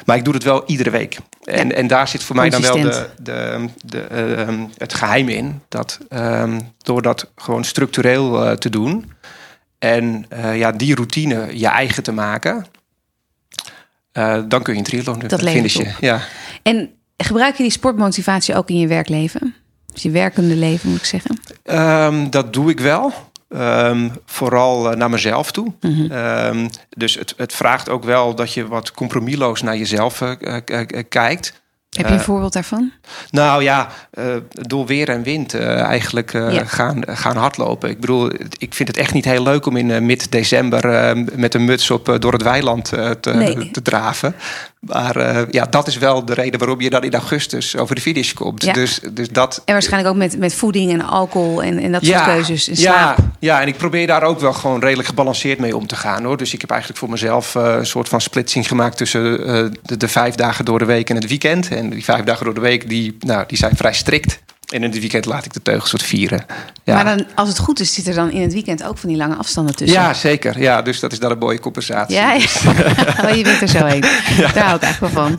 Maar 0.06 0.18
ik 0.18 0.24
doe 0.24 0.34
het 0.34 0.44
wel 0.44 0.64
iedere 0.66 0.90
week. 0.90 1.18
En, 1.44 1.76
en 1.76 1.88
daar 1.88 2.08
zit 2.08 2.24
voor 2.24 2.36
mij 2.36 2.50
dan 2.50 2.62
wel 2.62 2.82
de, 2.82 3.10
de, 3.22 3.66
de, 3.86 4.02
ehm, 4.02 4.66
het 4.78 4.94
geheim 4.94 5.30
in. 5.30 5.62
Dat 5.68 6.00
um, 6.10 6.60
door 6.78 7.02
dat 7.02 7.32
gewoon 7.36 7.64
structureel 7.64 8.46
uh, 8.46 8.52
te 8.52 8.70
doen. 8.70 9.12
En 9.80 10.26
uh, 10.34 10.58
ja, 10.58 10.72
die 10.72 10.96
routine 10.96 11.60
je 11.60 11.68
eigen 11.68 12.04
te 12.04 12.12
maken. 12.12 12.66
Uh, 14.14 14.42
dan 14.48 14.62
kun 14.62 14.74
je 14.74 14.80
een 14.80 14.86
triathlon 14.86 15.20
dat 15.20 15.42
finishen. 15.42 15.96
Ja. 16.00 16.22
En 16.64 16.90
gebruik 17.18 17.56
je 17.56 17.64
die 17.64 17.72
sportmotivatie 17.72 18.56
ook 18.56 18.70
in 18.70 18.78
je 18.78 18.88
werkleven? 18.88 19.56
Dus 19.94 20.02
je 20.02 20.10
werkende 20.10 20.56
leven, 20.56 20.90
moet 20.90 21.00
ik 21.00 21.06
zeggen? 21.06 21.40
Um, 21.64 22.30
dat 22.30 22.54
doe 22.54 22.70
ik 22.70 22.80
wel. 22.80 23.31
Um, 23.56 24.12
vooral 24.26 24.92
uh, 24.92 24.98
naar 24.98 25.10
mezelf 25.10 25.52
toe. 25.52 25.74
Mm 25.82 25.94
-hmm. 25.94 26.12
um, 26.12 26.70
dus 26.90 27.16
het, 27.16 27.34
het, 27.38 27.54
vraagt 27.54 27.90
ook 27.90 28.04
wel 28.04 28.36
dat 28.36 28.54
je 28.54 28.68
wat 28.68 28.92
compromisloos 28.92 29.62
naar 29.62 29.78
jezelf 29.78 30.22
uh, 30.22 30.32
kijkt. 31.10 31.62
Heb 31.90 32.08
je 32.08 32.14
een 32.14 32.20
voorbeeld 32.20 32.54
daarvan? 32.54 32.92
Nou 33.30 33.64
ja, 33.64 33.88
door 34.52 34.86
weer 34.86 35.10
en 35.10 35.24
wind 35.24 35.54
eigenlijk 35.56 36.32
ja. 36.32 36.66
gaan, 36.66 37.04
gaan 37.08 37.38
hardlopen. 37.38 37.90
Ik 37.90 38.00
bedoel, 38.00 38.32
ik 38.58 38.74
vind 38.74 38.88
het 38.88 38.98
echt 38.98 39.14
niet 39.14 39.26
heel 39.26 39.44
leuk 39.44 39.66
om 39.66 39.78
in 39.78 40.06
mid-december 40.06 41.18
met 41.36 41.54
een 41.54 41.66
muts 41.66 41.92
op 41.92 42.18
door 42.20 42.34
het 42.34 42.44
weiland 42.44 42.86
te, 43.20 43.32
nee. 43.34 43.72
te 43.72 43.82
draven. 43.82 44.36
Maar 44.82 45.46
ja, 45.52 45.66
dat 45.66 45.88
is 45.88 45.98
wel 45.98 46.26
de 46.26 46.34
reden 46.34 46.60
waarom 46.60 46.82
je 46.82 46.90
dan 46.90 47.04
in 47.04 47.14
augustus 47.14 47.78
over 47.78 47.96
de 47.96 48.02
finish 48.02 48.34
komt. 48.34 48.64
Ja. 48.64 48.74
Dus, 48.74 49.00
dus 49.12 49.30
dat, 49.30 49.62
en 49.66 49.74
waarschijnlijk 49.74 50.14
ook 50.14 50.20
met, 50.20 50.38
met 50.38 50.54
voeding 50.54 50.92
en 50.92 51.02
alcohol 51.02 51.64
en, 51.64 51.80
en 51.80 51.92
dat 51.92 52.06
ja, 52.06 52.24
soort 52.24 52.36
keuzes. 52.36 52.68
En 52.68 52.76
ja, 52.82 53.16
ja, 53.40 53.62
en 53.62 53.68
ik 53.68 53.78
probeer 53.78 54.08
daar 54.08 54.24
ook 54.24 54.40
wel 54.40 54.54
gewoon 54.54 54.80
redelijk 54.80 55.08
gebalanceerd 55.08 55.60
mee 55.60 55.78
om 55.78 55.88
te 55.88 55.96
gaan. 55.96 56.24
hoor. 56.24 56.38
Dus 56.38 56.54
ik 56.54 56.62
heb 56.62 56.70
eigenlijk 56.70 57.00
voor 57.00 57.10
mezelf 57.10 57.54
een 57.54 57.86
soort 57.86 58.10
van 58.10 58.22
splitsing 58.22 58.68
gemaakt 58.68 58.98
tussen 58.98 59.24
de, 59.84 59.98
de 59.98 60.08
vijf 60.08 60.36
dagen 60.36 60.66
door 60.66 60.80
de 60.80 60.86
week 60.86 61.10
en 61.10 61.16
het 61.16 61.28
weekend. 61.28 61.68
En 61.68 61.90
die 61.90 62.04
vijf 62.04 62.24
dagen 62.24 62.46
door 62.46 62.54
de 62.54 62.62
week, 62.62 62.90
die, 62.90 63.18
nou, 63.20 63.44
die 63.48 63.58
zijn 63.58 63.76
vrij 63.76 63.94
strikt. 63.94 64.40
En 64.72 64.84
in 64.84 64.90
het 64.92 65.00
weekend 65.00 65.26
laat 65.26 65.46
ik 65.46 65.54
de 65.54 65.62
teugels 65.62 65.92
wat 65.92 66.04
vieren. 66.04 66.46
Ja. 66.84 66.96
Maar 66.96 67.18
dan, 67.18 67.26
als 67.36 67.50
het 67.50 67.58
goed 67.58 67.80
is, 67.80 67.94
zit 67.94 68.08
er 68.08 68.14
dan 68.14 68.32
in 68.32 68.42
het 68.42 68.54
weekend 68.54 68.84
ook 68.84 68.98
van 68.98 69.10
die 69.10 69.18
lange 69.18 69.36
afstanden 69.36 69.76
tussen? 69.76 70.02
Ja, 70.02 70.14
zeker. 70.14 70.60
Ja, 70.60 70.82
dus 70.82 71.00
dat 71.00 71.12
is 71.12 71.20
dan 71.20 71.32
een 71.32 71.38
mooie 71.38 71.60
compensatie. 71.60 72.16
Ja, 72.16 72.36
oh, 72.36 73.36
je 73.38 73.44
bent 73.44 73.62
er 73.62 73.68
zo 73.68 73.86
heen. 73.86 74.04
Ja. 74.38 74.52
Daar 74.52 74.64
hou 74.64 74.76
ik 74.76 74.84
eigenlijk 74.84 75.14
wel 75.14 75.24
van. 75.24 75.34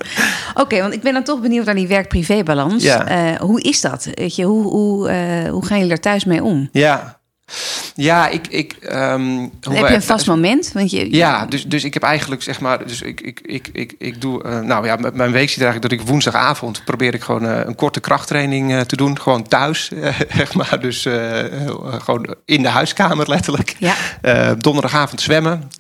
Oké, 0.51 0.61
okay, 0.61 0.81
want 0.81 0.95
ik 0.95 1.03
ben 1.03 1.13
dan 1.13 1.23
toch 1.23 1.41
benieuwd 1.41 1.65
naar 1.65 1.75
die 1.75 1.87
werk-privé-balans. 1.87 2.83
Ja. 2.83 3.31
Uh, 3.33 3.41
hoe 3.41 3.63
is 3.63 3.81
dat? 3.81 4.09
Weet 4.15 4.37
je, 4.37 4.45
hoe, 4.45 4.63
hoe, 4.65 5.11
uh, 5.11 5.51
hoe 5.51 5.67
gaan 5.67 5.79
jullie 5.79 5.93
er 5.93 6.01
thuis 6.01 6.25
mee 6.25 6.43
om? 6.43 6.69
Ja, 6.73 7.21
ja, 7.95 8.29
ik. 8.29 8.47
ik 8.49 8.77
um, 8.83 9.53
heb 9.61 9.89
je 9.89 9.95
een 9.95 10.03
vast 10.03 10.27
moment? 10.27 10.73
Want 10.73 10.91
je, 10.91 11.15
ja, 11.15 11.47
dus, 11.47 11.67
dus 11.67 11.85
ik 11.85 11.95
heb 11.95 12.03
eigenlijk 12.03 12.43
zeg 12.43 12.61
maar. 12.61 12.87
Dus 12.87 13.03
ik, 13.03 13.21
ik, 13.21 13.41
ik, 13.43 13.69
ik, 13.73 13.95
ik 13.99 14.21
doe. 14.21 14.45
Uh, 14.45 14.61
nou 14.61 14.87
ja, 14.87 14.97
mijn 14.97 15.33
week 15.33 15.49
ziet 15.49 15.63
eigenlijk 15.63 15.83
dat 15.83 16.01
ik 16.01 16.07
woensdagavond 16.07 16.85
probeer 16.85 17.15
ik 17.15 17.23
gewoon 17.23 17.45
uh, 17.45 17.61
een 17.65 17.75
korte 17.75 18.01
krachttraining 18.01 18.71
uh, 18.71 18.81
te 18.81 18.97
doen. 18.97 19.21
Gewoon 19.21 19.49
thuis, 19.49 19.91
zeg 20.37 20.55
maar. 20.55 20.81
Dus 20.81 21.03
gewoon 21.99 22.35
in 22.45 22.63
de 22.63 22.69
huiskamer 22.69 23.29
letterlijk. 23.29 23.77
Ja. 23.79 24.55
donderdagavond 24.55 25.21
zwemmen. 25.21 25.71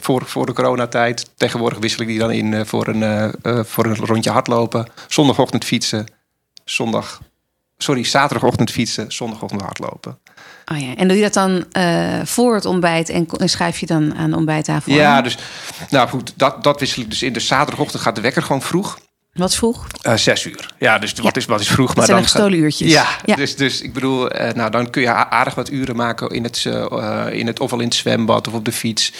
voor, 0.00 0.26
voor 0.26 0.46
de 0.46 0.52
coronatijd. 0.52 1.30
Tegenwoordig 1.36 1.78
wissel 1.78 2.02
ik 2.02 2.08
die 2.08 2.18
dan 2.18 2.30
in 2.30 2.66
voor, 2.66 2.88
een, 2.88 3.34
voor 3.66 3.84
een 3.84 3.96
rondje 3.96 4.30
hardlopen. 4.30 4.86
Zondagochtend 5.08 5.64
fietsen. 5.64 6.06
Zondag. 6.64 7.20
Sorry, 7.78 8.04
zaterdagochtend 8.04 8.70
fietsen. 8.70 9.12
Zondagochtend 9.12 9.60
hardlopen. 9.60 10.18
Oh 10.72 10.78
ja, 10.78 10.94
en 10.96 11.08
doe 11.08 11.16
je 11.16 11.22
dat 11.22 11.32
dan 11.32 11.64
uh, 11.78 12.20
voor 12.24 12.54
het 12.54 12.64
ontbijt 12.64 13.08
en, 13.08 13.26
schrijf 13.44 13.78
je 13.78 13.86
dan 13.86 14.14
aan 14.14 14.30
de 14.30 14.36
ontbijttafel? 14.36 14.92
Ja, 14.92 15.22
dus 15.22 15.38
nou 15.88 16.08
goed, 16.08 16.32
dat, 16.36 16.64
dat 16.64 16.80
wissel 16.80 17.02
ik 17.02 17.10
dus 17.10 17.22
in. 17.22 17.32
De 17.32 17.40
zaterdagochtend 17.40 18.02
gaat 18.02 18.14
de 18.14 18.20
wekker 18.20 18.42
gewoon 18.42 18.62
vroeg. 18.62 18.98
Wat 19.40 19.54
vroeg? 19.54 19.86
Uh, 20.02 20.14
zes 20.14 20.44
uur. 20.44 20.70
Ja, 20.78 20.98
dus 20.98 21.12
wat, 21.12 21.36
is, 21.36 21.44
wat 21.44 21.60
is 21.60 21.68
vroeg? 21.68 21.94
Maar 21.94 22.04
zijn 22.04 22.26
dan 22.32 22.52
uurtjes. 22.52 22.92
Ja, 22.92 23.06
ja, 23.24 23.34
Dus, 23.34 23.56
dus 23.56 23.80
ik 23.80 23.92
bedoel, 23.92 24.40
uh, 24.40 24.50
nou, 24.52 24.70
dan 24.70 24.90
kun 24.90 25.02
je 25.02 25.14
aardig 25.14 25.54
wat 25.54 25.70
uren 25.70 25.96
maken 25.96 26.28
in 26.28 26.42
het, 26.42 26.64
uh, 26.66 27.26
in 27.30 27.46
het 27.46 27.60
ofwel 27.60 27.80
in 27.80 27.86
het 27.86 27.94
zwembad 27.94 28.48
of 28.48 28.54
op 28.54 28.64
de 28.64 28.72
fiets. 28.72 29.12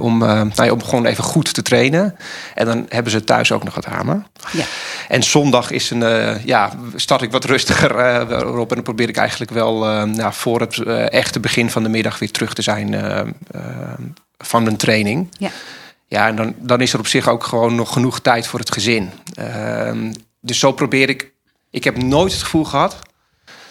om, 0.00 0.18
nou 0.18 0.52
ja, 0.54 0.70
om 0.70 0.84
gewoon 0.84 1.06
even 1.06 1.24
goed 1.24 1.54
te 1.54 1.62
trainen. 1.62 2.16
En 2.54 2.66
dan 2.66 2.86
hebben 2.88 3.12
ze 3.12 3.24
thuis 3.24 3.52
ook 3.52 3.64
nog 3.64 3.74
wat 3.74 3.84
hamer. 3.84 4.22
Ja. 4.52 4.64
En 5.08 5.22
zondag 5.22 5.70
is 5.70 5.90
een, 5.90 6.40
ja, 6.44 6.72
start 6.94 7.22
ik 7.22 7.32
wat 7.32 7.44
rustiger 7.44 8.58
op. 8.58 8.68
En 8.68 8.74
dan 8.74 8.84
probeer 8.84 9.08
ik 9.08 9.16
eigenlijk 9.16 9.50
wel 9.50 9.78
nou, 10.06 10.32
voor 10.32 10.60
het 10.60 10.82
echte 11.10 11.40
begin 11.40 11.70
van 11.70 11.82
de 11.82 11.88
middag 11.88 12.18
weer 12.18 12.30
terug 12.30 12.54
te 12.54 12.62
zijn 12.62 12.94
van 14.38 14.62
mijn 14.62 14.76
training. 14.76 15.28
Ja. 15.38 15.50
Ja, 16.06 16.28
en 16.28 16.36
dan, 16.36 16.54
dan 16.58 16.80
is 16.80 16.92
er 16.92 16.98
op 16.98 17.06
zich 17.06 17.28
ook 17.28 17.44
gewoon 17.44 17.74
nog 17.74 17.92
genoeg 17.92 18.20
tijd 18.20 18.46
voor 18.46 18.58
het 18.58 18.72
gezin. 18.72 19.10
Uh, 19.38 20.10
dus 20.40 20.58
zo 20.58 20.72
probeer 20.72 21.08
ik. 21.08 21.32
Ik 21.70 21.84
heb 21.84 21.96
nooit 21.96 22.32
het 22.32 22.42
gevoel 22.42 22.64
gehad 22.64 22.98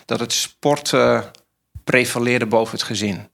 dat 0.06 0.20
het 0.20 0.34
sport 0.34 0.92
uh, 0.92 1.22
prevaleerde 1.84 2.46
boven 2.46 2.74
het 2.74 2.84
gezin. 2.84 3.28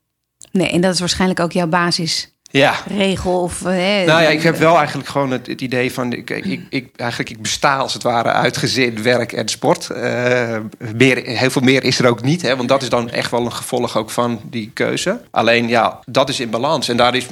Nee, 0.52 0.70
en 0.70 0.80
dat 0.80 0.94
is 0.94 1.00
waarschijnlijk 1.00 1.40
ook 1.40 1.52
jouw 1.52 1.66
basis. 1.66 2.34
Ja. 2.50 2.74
Regel 2.86 3.42
of. 3.42 3.60
Hè, 3.62 4.04
nou 4.04 4.22
ja, 4.22 4.28
ik 4.28 4.42
heb 4.42 4.56
wel 4.56 4.76
eigenlijk 4.76 5.08
gewoon 5.08 5.30
het, 5.30 5.46
het 5.46 5.60
idee 5.60 5.92
van. 5.92 6.12
Ik, 6.12 6.30
ik, 6.30 6.60
ik, 6.70 6.88
eigenlijk, 6.96 7.30
ik 7.30 7.42
besta 7.42 7.76
als 7.76 7.92
het 7.92 8.02
ware 8.02 8.28
uit 8.28 8.56
gezin, 8.56 9.02
werk 9.02 9.32
en 9.32 9.48
sport. 9.48 9.88
Uh, 9.92 10.56
meer, 10.94 11.22
heel 11.24 11.50
veel 11.50 11.62
meer 11.62 11.84
is 11.84 11.98
er 11.98 12.08
ook 12.08 12.22
niet. 12.22 12.42
Hè, 12.42 12.56
want 12.56 12.68
dat 12.68 12.82
is 12.82 12.88
dan 12.88 13.10
echt 13.10 13.30
wel 13.30 13.44
een 13.44 13.52
gevolg 13.52 13.96
ook 13.96 14.10
van 14.10 14.40
die 14.44 14.70
keuze. 14.74 15.20
Alleen 15.30 15.68
ja, 15.68 16.00
dat 16.06 16.28
is 16.28 16.40
in 16.40 16.50
balans. 16.50 16.88
En 16.88 16.96
daar 16.96 17.14
is, 17.14 17.26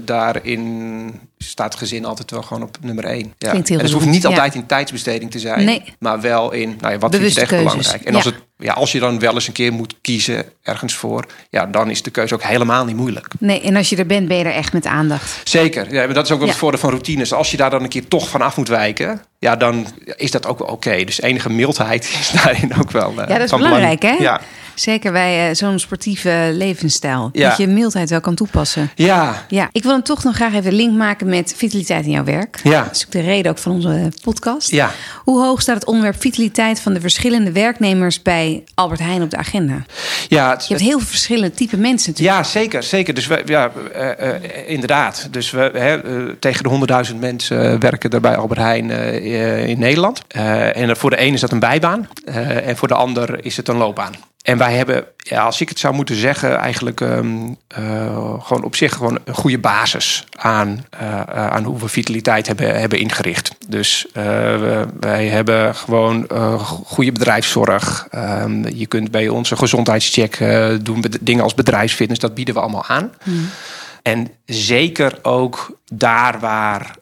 daarin 0.00 1.20
staat 1.38 1.74
gezin 1.74 2.04
altijd 2.04 2.30
wel 2.30 2.42
gewoon 2.42 2.62
op 2.62 2.76
nummer 2.80 3.04
één. 3.04 3.34
Ja. 3.38 3.52
En 3.52 3.78
het 3.78 3.90
hoeft 3.90 4.06
niet 4.06 4.26
altijd 4.26 4.54
ja. 4.54 4.60
in 4.60 4.66
tijdsbesteding 4.66 5.30
te 5.30 5.38
zijn. 5.38 5.64
Nee. 5.64 5.94
Maar 5.98 6.20
wel 6.20 6.52
in 6.52 6.76
nou 6.80 6.92
ja, 6.92 6.98
wat 6.98 7.14
vind 7.16 7.34
je 7.34 7.40
echt 7.40 7.50
belangrijk. 7.50 8.04
En 8.04 8.14
als, 8.14 8.24
het, 8.24 8.34
ja, 8.60 8.72
als 8.72 8.92
je 8.92 8.98
dan 8.98 9.18
wel 9.18 9.34
eens 9.34 9.46
een 9.46 9.52
keer 9.52 9.72
moet 9.72 9.94
kiezen 10.00 10.44
ergens 10.62 10.94
voor... 10.94 11.24
Ja, 11.50 11.66
dan 11.66 11.90
is 11.90 12.02
de 12.02 12.10
keuze 12.10 12.34
ook 12.34 12.42
helemaal 12.42 12.84
niet 12.84 12.96
moeilijk. 12.96 13.26
Nee, 13.38 13.60
en 13.60 13.76
als 13.76 13.88
je 13.88 13.96
er 13.96 14.06
bent, 14.06 14.28
ben 14.28 14.36
je 14.36 14.44
er 14.44 14.54
echt 14.54 14.72
met 14.72 14.86
aandacht. 14.86 15.40
Zeker. 15.48 15.92
Ja, 15.92 16.04
maar 16.04 16.14
dat 16.14 16.24
is 16.24 16.30
ook 16.30 16.38
wel 16.38 16.48
het 16.48 16.56
voordeel 16.56 16.80
van 16.80 16.90
routines. 16.90 17.32
Als 17.32 17.50
je 17.50 17.56
daar 17.56 17.70
dan 17.70 17.82
een 17.82 17.88
keer 17.88 18.08
toch 18.08 18.28
van 18.28 18.42
af 18.42 18.56
moet 18.56 18.68
wijken... 18.68 19.22
ja, 19.40 19.56
dan 19.56 19.86
is 20.16 20.30
dat 20.30 20.46
ook 20.46 20.58
wel 20.58 20.68
oké. 20.68 20.88
Okay. 20.88 21.04
Dus 21.04 21.20
enige 21.20 21.50
mildheid 21.50 22.04
is 22.04 22.30
daarin 22.42 22.74
ook 22.80 22.90
wel... 22.90 23.10
Uh, 23.10 23.16
ja, 23.16 23.38
dat 23.38 23.40
is 23.40 23.50
belangrijk, 23.50 24.02
hè? 24.02 24.16
Ja. 24.18 24.40
Zeker 24.74 25.12
bij 25.12 25.48
uh, 25.48 25.54
zo'n 25.54 25.78
sportieve 25.78 26.50
levensstijl. 26.52 27.30
Ja. 27.32 27.48
Dat 27.48 27.58
je 27.58 27.66
mildheid 27.66 28.10
wel 28.10 28.20
kan 28.20 28.34
toepassen. 28.34 28.90
Ja. 28.94 29.44
ja. 29.48 29.68
Ik 29.72 29.82
wil 29.82 29.92
hem 29.92 30.02
toch 30.02 30.24
nog 30.24 30.34
graag 30.34 30.54
even 30.54 30.72
link 30.72 30.96
maken 30.96 31.28
met 31.28 31.54
vitaliteit 31.56 32.04
in 32.04 32.10
jouw 32.10 32.24
werk. 32.24 32.60
Ja. 32.62 32.82
Dat 32.82 32.96
is 32.96 33.04
ook 33.06 33.12
de 33.12 33.20
reden 33.20 33.50
ook 33.50 33.58
van 33.58 33.72
onze 33.72 34.12
podcast. 34.22 34.70
Ja. 34.70 34.90
Hoe 35.24 35.42
hoog 35.42 35.60
staat 35.60 35.74
het 35.74 35.84
onderwerp 35.84 36.20
vitaliteit 36.20 36.80
van 36.80 36.92
de 36.92 37.00
verschillende 37.00 37.52
werknemers 37.52 38.22
bij 38.22 38.64
Albert 38.74 39.00
Heijn 39.00 39.22
op 39.22 39.30
de 39.30 39.36
agenda? 39.36 39.84
Ja, 40.28 40.50
het, 40.50 40.62
je 40.62 40.74
hebt 40.74 40.86
heel 40.86 40.98
veel 40.98 41.08
verschillende 41.08 41.50
type 41.50 41.76
mensen 41.76 42.10
natuurlijk. 42.10 42.38
Ja, 42.38 42.44
zeker. 42.44 42.82
zeker. 42.82 43.14
Dus 43.14 43.26
we, 43.26 43.42
ja, 43.44 43.70
uh, 43.96 44.34
inderdaad. 44.66 45.28
Dus 45.30 45.50
we, 45.50 45.70
hè, 45.74 46.00
tegen 46.36 46.62
de 46.62 47.08
100.000 47.10 47.16
mensen 47.16 47.80
werken 47.80 48.10
er 48.10 48.20
bij 48.20 48.36
Albert 48.36 48.60
Heijn 48.60 48.90
in 49.66 49.78
Nederland. 49.78 50.22
en 50.28 50.96
voor 50.96 51.10
de 51.10 51.20
een 51.20 51.32
is 51.32 51.40
dat 51.40 51.52
een 51.52 51.60
bijbaan. 51.60 52.08
en 52.64 52.76
voor 52.76 52.88
de 52.88 52.94
ander 52.94 53.44
is 53.44 53.56
het 53.56 53.68
een 53.68 53.76
loopbaan. 53.76 54.14
En 54.42 54.58
wij 54.58 54.74
hebben, 54.74 55.04
als 55.38 55.60
ik 55.60 55.68
het 55.68 55.78
zou 55.78 55.94
moeten 55.94 56.14
zeggen, 56.14 56.56
eigenlijk 56.56 57.00
uh, 57.00 57.18
gewoon 58.38 58.64
op 58.64 58.76
zich 58.76 58.92
gewoon 58.92 59.18
een 59.24 59.34
goede 59.34 59.58
basis 59.58 60.24
aan, 60.36 60.84
aan 61.26 61.64
hoe 61.64 61.78
we 61.78 61.88
vitaliteit 61.88 62.46
hebben, 62.46 62.80
hebben 62.80 62.98
ingericht. 62.98 63.56
Dus 63.68 64.06
wij 65.00 65.26
hebben 65.26 65.74
gewoon 65.74 66.28
goede 66.84 67.12
bedrijfszorg. 67.12 68.08
Um, 68.14 68.68
je 68.68 68.86
kunt 68.86 69.10
bij 69.10 69.28
ons 69.28 69.50
een 69.50 69.58
gezondheidscheck 69.58 70.38
doen, 70.82 71.04
dingen 71.20 71.42
als 71.42 71.54
bedrijfsfitness, 71.54 72.20
dat 72.20 72.34
bieden 72.34 72.54
we 72.54 72.60
allemaal 72.60 72.86
aan. 72.86 73.12
Mm. 73.24 73.48
En 74.02 74.28
zeker 74.44 75.18
ook 75.22 75.78
daar 75.92 76.40
waar 76.40 76.96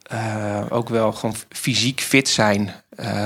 ook 0.68 0.88
wel 0.88 1.12
gewoon 1.12 1.34
fysiek 1.48 2.00
fit 2.00 2.28
zijn 2.28 2.70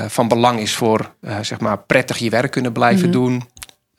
van 0.06 0.28
belang 0.28 0.60
is 0.60 0.74
voor 0.74 1.14
zeg 1.40 1.60
maar 1.60 1.78
prettig 1.78 2.18
je 2.18 2.30
werk 2.30 2.50
kunnen 2.50 2.72
blijven 2.72 3.06
mm. 3.06 3.12
doen. 3.12 3.42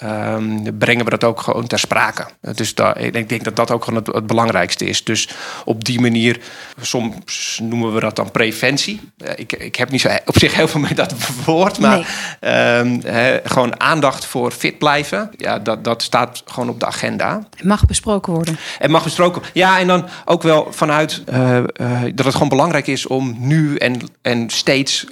Um, 0.05 0.77
brengen 0.77 1.05
we 1.05 1.11
dat 1.11 1.23
ook 1.23 1.41
gewoon 1.41 1.67
ter 1.67 1.79
sprake. 1.79 2.25
Dus 2.55 2.75
daar, 2.75 2.97
ik 2.99 3.29
denk 3.29 3.43
dat 3.43 3.55
dat 3.55 3.71
ook 3.71 3.83
gewoon 3.83 3.99
het, 4.03 4.15
het, 4.15 4.27
belangrijkste 4.27 4.85
is. 4.85 5.03
Dus 5.03 5.29
op 5.65 5.85
die 5.85 6.01
manier, 6.01 6.39
soms 6.81 7.59
noemen 7.63 7.93
we 7.93 7.99
dat 7.99 8.15
dan 8.15 8.31
preventie. 8.31 9.01
Ik, 9.35 9.53
ik 9.53 9.75
heb 9.75 9.91
niet 9.91 10.01
zo 10.01 10.09
op 10.25 10.37
zich 10.37 10.55
heel 10.55 10.67
veel 10.67 10.79
met 10.79 10.95
dat 10.95 11.15
woord, 11.45 11.79
maar 11.79 12.07
nee. 12.41 12.77
um, 12.77 13.01
he, 13.05 13.39
gewoon 13.43 13.79
aandacht 13.79 14.25
voor 14.25 14.51
fit 14.51 14.77
blijven. 14.77 15.31
Ja, 15.37 15.59
dat, 15.59 15.83
dat 15.83 16.01
staat 16.01 16.43
gewoon 16.45 16.69
op 16.69 16.79
de 16.79 16.85
agenda. 16.85 17.47
Het 17.55 17.65
mag 17.65 17.85
besproken 17.85 18.33
worden. 18.33 18.57
Het 18.77 18.91
mag 18.91 19.03
besproken 19.03 19.41
Ja, 19.53 19.79
en 19.79 19.87
dan 19.87 20.07
ook 20.25 20.43
wel 20.43 20.67
vanuit 20.71 21.23
uh, 21.33 21.57
uh, 21.57 22.01
dat 22.15 22.25
het 22.25 22.33
gewoon 22.33 22.49
belangrijk 22.49 22.87
is 22.87 23.07
om 23.07 23.35
nu 23.39 23.75
en, 23.75 23.99
en 24.21 24.49
steeds 24.49 25.05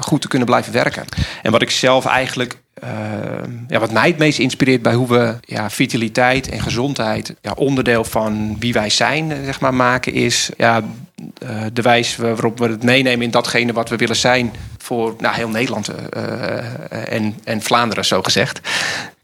goed 0.00 0.20
te 0.20 0.28
kunnen 0.28 0.48
blijven 0.48 0.72
werken. 0.72 1.04
En 1.42 1.52
wat 1.52 1.62
ik 1.62 1.70
zelf 1.70 2.06
eigenlijk 2.06 2.64
ja, 3.68 3.78
wat 3.78 3.92
mij 3.92 4.08
het 4.08 4.18
meest 4.18 4.38
inspireert 4.38 4.82
bij 4.82 4.94
hoe 4.94 5.08
we 5.08 5.34
ja, 5.40 5.70
vitaliteit 5.70 6.48
en 6.48 6.60
gezondheid 6.60 7.34
ja, 7.40 7.52
onderdeel 7.52 8.04
van 8.04 8.56
wie 8.58 8.72
wij 8.72 8.90
zijn, 8.90 9.44
zeg 9.44 9.60
maar, 9.60 9.74
maken, 9.74 10.12
is 10.12 10.50
ja, 10.56 10.82
de 11.72 11.82
wijze 11.82 12.22
waarop 12.22 12.58
we 12.58 12.68
het 12.68 12.82
meenemen 12.82 13.24
in 13.24 13.30
datgene 13.30 13.72
wat 13.72 13.88
we 13.88 13.96
willen 13.96 14.16
zijn 14.16 14.52
voor 14.78 15.14
nou, 15.18 15.34
heel 15.34 15.48
Nederland 15.48 15.90
en, 16.88 17.34
en 17.44 17.62
Vlaanderen, 17.62 18.04
zo 18.04 18.22
gezegd. 18.22 18.60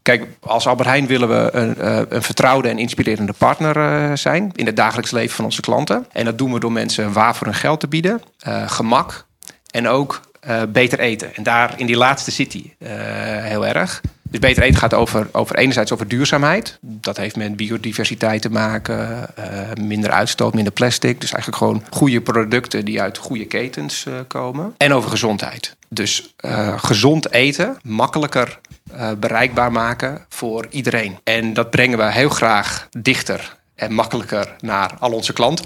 Kijk, 0.01 0.27
als 0.39 0.67
Albert 0.67 0.87
Heijn 0.87 1.07
willen 1.07 1.29
we 1.29 1.49
een, 1.53 1.75
een 2.15 2.23
vertrouwde 2.23 2.69
en 2.69 2.77
inspirerende 2.79 3.33
partner 3.33 4.17
zijn 4.17 4.51
in 4.55 4.65
het 4.65 4.75
dagelijks 4.75 5.11
leven 5.11 5.35
van 5.35 5.45
onze 5.45 5.61
klanten. 5.61 6.05
En 6.11 6.25
dat 6.25 6.37
doen 6.37 6.53
we 6.53 6.59
door 6.59 6.71
mensen 6.71 7.13
waar 7.13 7.35
voor 7.35 7.47
hun 7.47 7.55
geld 7.55 7.79
te 7.79 7.87
bieden, 7.87 8.21
gemak 8.65 9.25
en 9.71 9.87
ook 9.87 10.21
beter 10.69 10.99
eten. 10.99 11.35
En 11.35 11.43
daar 11.43 11.73
in 11.79 11.85
die 11.85 11.97
laatste 11.97 12.31
city 12.31 12.71
heel 13.41 13.67
erg. 13.67 14.01
Dus 14.29 14.39
beter 14.39 14.63
eten 14.63 14.79
gaat 14.79 14.93
over, 14.93 15.27
over 15.31 15.55
enerzijds 15.55 15.91
over 15.91 16.07
duurzaamheid. 16.07 16.77
Dat 16.81 17.17
heeft 17.17 17.35
met 17.35 17.55
biodiversiteit 17.55 18.41
te 18.41 18.49
maken, 18.49 19.29
minder 19.81 20.11
uitstoot, 20.11 20.53
minder 20.53 20.73
plastic. 20.73 21.21
Dus 21.21 21.31
eigenlijk 21.31 21.63
gewoon 21.63 21.83
goede 21.89 22.21
producten 22.21 22.85
die 22.85 23.01
uit 23.01 23.17
goede 23.17 23.45
ketens 23.45 24.05
komen. 24.27 24.73
En 24.77 24.93
over 24.93 25.09
gezondheid. 25.09 25.75
Dus 25.89 26.33
gezond 26.75 27.31
eten, 27.31 27.77
makkelijker 27.83 28.59
bereikbaar 29.17 29.71
maken 29.71 30.25
voor 30.29 30.65
iedereen. 30.69 31.19
En 31.23 31.53
dat 31.53 31.69
brengen 31.69 31.97
we 31.97 32.11
heel 32.11 32.29
graag 32.29 32.87
dichter 32.91 33.55
en 33.75 33.93
makkelijker 33.93 34.55
naar 34.59 34.91
al 34.99 35.11
onze 35.11 35.33
klanten, 35.33 35.65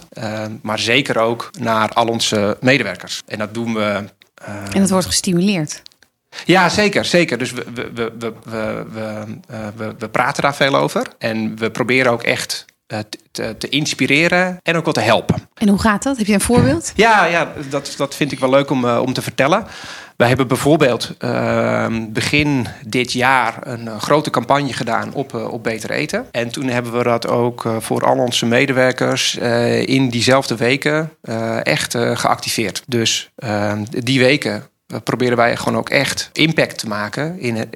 maar 0.62 0.80
zeker 0.80 1.18
ook 1.18 1.50
naar 1.60 1.90
al 1.94 2.08
onze 2.08 2.58
medewerkers. 2.62 3.22
En 3.26 3.38
dat 3.38 3.54
doen 3.54 3.74
we. 3.74 4.04
En 4.46 4.80
dat 4.80 4.90
wordt 4.90 5.06
gestimuleerd. 5.06 5.82
Ja, 6.46 6.70
zeker, 6.70 7.06
zeker. 7.06 7.38
Dus 7.38 7.52
we, 7.52 7.64
we, 7.74 7.92
we, 7.94 8.34
we, 8.44 8.86
we, 8.94 9.72
we, 9.76 9.96
we 9.98 10.10
praten 10.10 10.44
daar 10.44 10.56
veel 10.56 10.76
over. 10.76 11.08
En 11.18 11.58
we 11.58 11.72
proberen 11.72 12.12
ook 12.12 12.24
echt 12.24 12.66
te, 13.32 13.58
te, 13.58 13.70
inspireren 13.70 14.60
en 14.64 14.76
ook 14.76 14.84
wel 14.84 14.94
te 14.94 15.00
helpen. 15.00 15.50
En 15.54 15.68
hoe 15.68 15.80
gaat 15.80 16.04
dat? 16.04 16.18
Heb 16.18 16.28
je 16.28 16.34
een 16.34 16.42
voorbeeld? 16.42 16.92
Ja, 16.96 17.26
ja 17.26 17.54
dat, 17.70 17.94
dat 17.98 18.16
vind 18.16 18.32
ik 18.32 18.40
wel 18.40 18.50
leuk 18.50 18.70
om, 18.70 18.90
om 18.90 19.14
te 19.14 19.22
vertellen. 19.22 19.66
Wij 20.18 20.28
hebben 20.28 20.48
bijvoorbeeld 20.48 21.16
uh, 21.20 21.86
begin 22.10 22.68
dit 22.86 23.12
jaar 23.12 23.68
een 23.68 23.86
uh, 23.86 24.00
grote 24.00 24.30
campagne 24.30 24.74
gedaan 24.74 25.14
op, 25.14 25.34
op 25.34 25.64
Beter 25.64 25.92
Eten. 25.92 26.26
En 26.32 26.50
toen 26.50 26.68
hebben 26.68 26.98
we 26.98 27.04
dat 27.04 27.28
ook 27.28 27.64
voor 27.80 28.06
al 28.06 28.18
onze 28.18 28.46
medewerkers 28.46 29.36
in 29.86 30.10
diezelfde 30.10 30.56
weken 30.56 31.12
echt 31.64 31.98
geactiveerd. 31.98 32.84
Dus 32.88 33.30
ehm, 33.36 33.84
die 33.90 34.20
weken 34.20 34.64
proberen 35.04 35.38
wij 35.38 35.58
gewoon 35.58 35.78
ook 35.80 35.90
echt 35.90 36.30
impact 36.34 36.78
te 36.78 36.88
maken 36.88 37.40
in, 37.40 37.72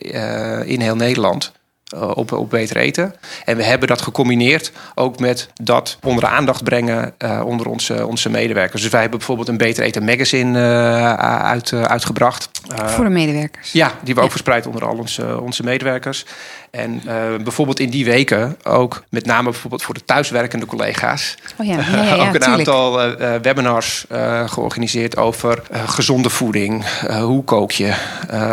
in 0.65 0.81
heel 0.81 0.95
Nederland. 0.95 1.51
Eh, 1.91 2.11
op, 2.13 2.31
op 2.31 2.49
beter 2.49 2.77
eten. 2.77 3.15
En 3.45 3.57
we 3.57 3.63
hebben 3.63 3.87
dat 3.87 4.01
gecombineerd 4.01 4.71
ook 4.95 5.19
met 5.19 5.49
dat 5.61 5.97
onder 6.03 6.23
de 6.23 6.29
aandacht 6.29 6.63
brengen 6.63 7.13
uh, 7.17 7.41
onder 7.45 7.67
onze, 7.67 8.07
onze 8.07 8.29
medewerkers. 8.29 8.81
Dus 8.81 8.91
wij 8.91 9.01
hebben 9.01 9.17
bijvoorbeeld 9.17 9.47
een 9.47 9.57
Beter 9.57 9.83
Eten 9.83 10.03
magazine 10.03 10.59
uh, 10.59 11.13
uit, 11.39 11.73
uitgebracht. 11.73 12.49
Voor 12.85 13.03
de 13.03 13.09
medewerkers? 13.09 13.71
Ja, 13.71 13.91
die 14.01 14.15
we 14.15 14.21
ook 14.21 14.29
verspreid 14.31 14.67
onder 14.67 14.85
al 14.85 14.97
onze, 14.97 15.41
onze 15.41 15.63
medewerkers. 15.63 16.25
En 16.69 17.01
bijvoorbeeld 17.43 17.79
in 17.79 17.89
die 17.89 18.05
weken 18.05 18.57
ook 18.63 19.03
met 19.09 19.25
name 19.25 19.49
bijvoorbeeld 19.49 19.83
voor 19.83 19.93
de 19.93 20.05
thuiswerkende 20.05 20.65
collega's. 20.65 21.35
Oh 21.57 21.65
ja, 21.65 21.73
ja, 21.73 22.03
ja, 22.15 22.27
ook 22.27 22.33
een 22.33 22.45
aantal 22.45 23.15
webinars 23.41 24.05
georganiseerd 24.45 25.17
over 25.17 25.61
gezonde 25.85 26.29
voeding. 26.29 26.85
hoe 27.19 27.43
kook 27.43 27.71
je? 27.71 27.93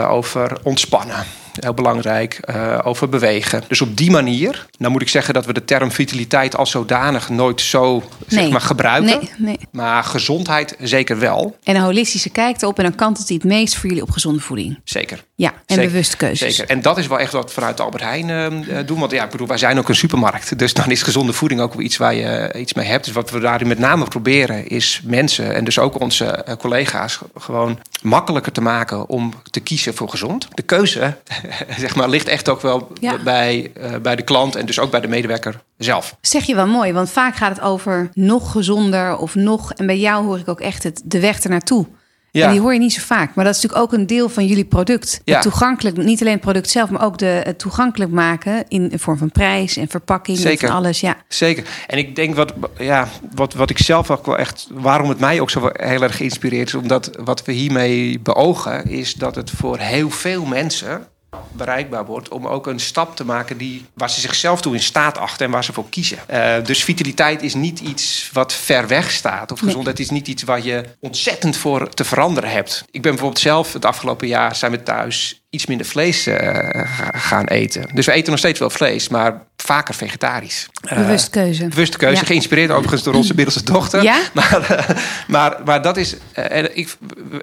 over 0.08 0.58
ontspannen 0.62 1.24
heel 1.60 1.74
belangrijk, 1.74 2.40
uh, 2.50 2.78
over 2.82 3.08
bewegen. 3.08 3.62
Dus 3.68 3.80
op 3.80 3.96
die 3.96 4.10
manier, 4.10 4.66
nou 4.78 4.92
moet 4.92 5.02
ik 5.02 5.08
zeggen 5.08 5.34
dat 5.34 5.46
we 5.46 5.52
de 5.52 5.64
term 5.64 5.92
vitaliteit 5.92 6.56
als 6.56 6.70
zodanig 6.70 7.28
nooit 7.28 7.60
zo 7.60 8.02
zeg 8.26 8.50
maar, 8.50 8.60
gebruiken. 8.60 9.18
Nee, 9.18 9.30
nee. 9.36 9.58
Maar 9.72 10.04
gezondheid 10.04 10.76
zeker 10.80 11.18
wel. 11.18 11.56
En 11.62 11.76
een 11.76 11.82
holistische 11.82 12.30
kijk 12.30 12.62
erop 12.62 12.78
en 12.78 12.84
dan 12.84 12.94
kantelt 12.94 13.28
hij 13.28 13.36
het 13.36 13.50
meest 13.50 13.76
voor 13.76 13.88
jullie 13.88 14.02
op 14.02 14.10
gezonde 14.10 14.40
voeding. 14.40 14.78
Zeker. 14.84 15.24
Ja, 15.34 15.50
en 15.50 15.62
zeker. 15.66 15.84
bewuste 15.84 16.16
keuzes. 16.16 16.56
Zeker. 16.56 16.70
En 16.70 16.82
dat 16.82 16.98
is 16.98 17.06
wel 17.06 17.18
echt 17.18 17.32
wat 17.32 17.44
we 17.44 17.52
vanuit 17.52 17.80
Albert 17.80 18.02
Heijn 18.02 18.28
uh, 18.28 18.76
doen. 18.86 18.98
Want 18.98 19.12
ja, 19.12 19.24
ik 19.24 19.30
bedoel, 19.30 19.46
wij 19.46 19.58
zijn 19.58 19.78
ook 19.78 19.88
een 19.88 19.94
supermarkt. 19.94 20.58
Dus 20.58 20.74
dan 20.74 20.90
is 20.90 21.02
gezonde 21.02 21.32
voeding 21.32 21.60
ook 21.60 21.74
wel 21.74 21.82
iets 21.82 21.96
waar 21.96 22.14
je 22.14 22.54
iets 22.58 22.74
mee 22.74 22.86
hebt. 22.86 23.04
Dus 23.04 23.14
wat 23.14 23.30
we 23.30 23.40
daarin 23.40 23.68
met 23.68 23.78
name 23.78 24.04
proberen 24.04 24.66
is 24.68 25.00
mensen 25.04 25.54
en 25.54 25.64
dus 25.64 25.78
ook 25.78 26.00
onze 26.00 26.56
collega's 26.58 27.18
gewoon 27.38 27.78
makkelijker 28.02 28.52
te 28.52 28.60
maken 28.60 29.08
om 29.08 29.32
te 29.50 29.60
kiezen 29.60 29.94
voor 29.94 30.08
gezond. 30.08 30.48
De 30.54 30.62
keuze 30.62 31.16
zeg 31.78 31.94
maar, 31.94 32.08
ligt 32.08 32.28
echt 32.28 32.48
ook 32.48 32.60
wel 32.60 32.92
bij, 33.24 33.72
uh, 33.80 33.96
bij 34.02 34.16
de 34.16 34.22
klant 34.22 34.56
en 34.56 34.66
dus 34.66 34.78
ook 34.78 34.90
bij 34.90 35.00
de 35.00 35.08
medewerker 35.08 35.60
zelf. 35.76 36.16
Zeg 36.20 36.44
je 36.44 36.54
wel 36.54 36.66
mooi, 36.66 36.92
want 36.92 37.10
vaak 37.10 37.36
gaat 37.36 37.56
het 37.56 37.60
over 37.60 38.10
nog 38.14 38.52
gezonder 38.52 39.16
of 39.16 39.34
nog. 39.34 39.72
En 39.72 39.86
bij 39.86 39.98
jou 39.98 40.24
hoor 40.24 40.38
ik 40.38 40.48
ook 40.48 40.60
echt 40.60 40.82
het, 40.82 41.02
de 41.04 41.20
weg 41.20 41.40
ernaartoe. 41.40 41.86
Ja. 42.30 42.46
En 42.46 42.52
die 42.52 42.60
hoor 42.60 42.72
je 42.72 42.78
niet 42.78 42.92
zo 42.92 43.00
vaak. 43.00 43.34
Maar 43.34 43.44
dat 43.44 43.54
is 43.54 43.62
natuurlijk 43.62 43.92
ook 43.92 43.98
een 43.98 44.06
deel 44.06 44.28
van 44.28 44.46
jullie 44.46 44.64
product. 44.64 45.20
Ja. 45.24 45.40
toegankelijk, 45.40 45.96
niet 45.96 46.20
alleen 46.20 46.32
het 46.32 46.42
product 46.42 46.70
zelf, 46.70 46.90
maar 46.90 47.04
ook 47.04 47.18
de, 47.18 47.40
het 47.44 47.58
toegankelijk 47.58 48.10
maken 48.10 48.64
in 48.68 48.92
vorm 48.94 49.18
van 49.18 49.30
prijs 49.30 49.76
en 49.76 49.88
verpakking 49.88 50.38
Zeker. 50.38 50.68
en 50.68 50.74
alles. 50.74 51.00
Ja. 51.00 51.16
Zeker. 51.28 51.64
En 51.86 51.98
ik 51.98 52.16
denk 52.16 52.34
wat, 52.34 52.52
ja, 52.78 53.08
wat, 53.34 53.54
wat 53.54 53.70
ik 53.70 53.78
zelf 53.78 54.10
ook 54.10 54.26
wel 54.26 54.38
echt, 54.38 54.68
waarom 54.72 55.08
het 55.08 55.18
mij 55.18 55.40
ook 55.40 55.50
zo 55.50 55.70
heel 55.72 56.02
erg 56.02 56.16
geïnspireerd 56.16 56.68
is, 56.68 56.74
omdat 56.74 57.10
wat 57.24 57.44
we 57.44 57.52
hiermee 57.52 58.20
beogen, 58.20 58.90
is 58.90 59.14
dat 59.14 59.34
het 59.34 59.50
voor 59.50 59.78
heel 59.78 60.10
veel 60.10 60.44
mensen 60.44 61.06
bereikbaar 61.52 62.06
wordt 62.06 62.28
om 62.28 62.46
ook 62.46 62.66
een 62.66 62.80
stap 62.80 63.16
te 63.16 63.24
maken 63.24 63.56
die, 63.56 63.86
waar 63.94 64.10
ze 64.10 64.20
zichzelf 64.20 64.60
toe 64.60 64.74
in 64.74 64.82
staat 64.82 65.18
achten 65.18 65.46
en 65.46 65.52
waar 65.52 65.64
ze 65.64 65.72
voor 65.72 65.88
kiezen. 65.88 66.18
Uh, 66.30 66.54
dus 66.64 66.84
vitaliteit 66.84 67.42
is 67.42 67.54
niet 67.54 67.80
iets 67.80 68.30
wat 68.32 68.52
ver 68.52 68.86
weg 68.88 69.10
staat. 69.10 69.52
Of 69.52 69.58
gezondheid 69.58 69.98
is 69.98 70.10
niet 70.10 70.28
iets 70.28 70.42
waar 70.42 70.64
je 70.64 70.84
ontzettend 71.00 71.56
voor 71.56 71.88
te 71.88 72.04
veranderen 72.04 72.50
hebt. 72.50 72.84
Ik 72.90 73.02
ben 73.02 73.10
bijvoorbeeld 73.10 73.42
zelf 73.42 73.72
het 73.72 73.84
afgelopen 73.84 74.28
jaar 74.28 74.56
zijn 74.56 74.72
we 74.72 74.82
thuis 74.82 75.42
iets 75.50 75.66
minder 75.66 75.86
vlees 75.86 76.26
uh, 76.26 76.36
gaan 77.14 77.46
eten. 77.46 77.94
Dus 77.94 78.06
we 78.06 78.12
eten 78.12 78.30
nog 78.30 78.38
steeds 78.38 78.58
wel 78.58 78.70
vlees, 78.70 79.08
maar 79.08 79.46
vaker 79.62 79.94
vegetarisch. 79.94 80.68
Bewuste 80.94 81.30
keuze. 81.30 81.62
Uh, 81.62 81.68
bewuste 81.68 81.98
keuze, 81.98 82.20
ja. 82.20 82.26
geïnspireerd 82.26 82.70
overigens 82.70 83.02
door 83.02 83.14
onze 83.14 83.34
middelste 83.34 83.64
dochter. 83.64 84.02
Ja? 84.02 84.20
Maar, 84.34 84.70
uh, 84.70 84.96
maar, 85.26 85.56
maar 85.64 85.82
dat 85.82 85.96
is, 85.96 86.16
en 86.32 86.76
ik, 86.76 86.96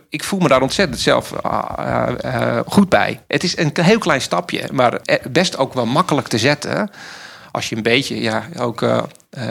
ik 0.09 0.23
voel 0.23 0.39
me 0.39 0.47
daar 0.47 0.61
ontzettend 0.61 0.99
zelf 0.99 1.33
goed 2.65 2.89
bij. 2.89 3.21
Het 3.27 3.43
is 3.43 3.57
een 3.57 3.71
heel 3.81 3.99
klein 3.99 4.21
stapje, 4.21 4.69
maar 4.71 4.99
best 5.29 5.57
ook 5.57 5.73
wel 5.73 5.85
makkelijk 5.85 6.27
te 6.27 6.37
zetten 6.37 6.89
als 7.55 7.69
je 7.69 7.75
een 7.75 7.83
beetje 7.83 8.21
ja, 8.21 8.43
ook 8.57 8.81
uh, 8.81 9.03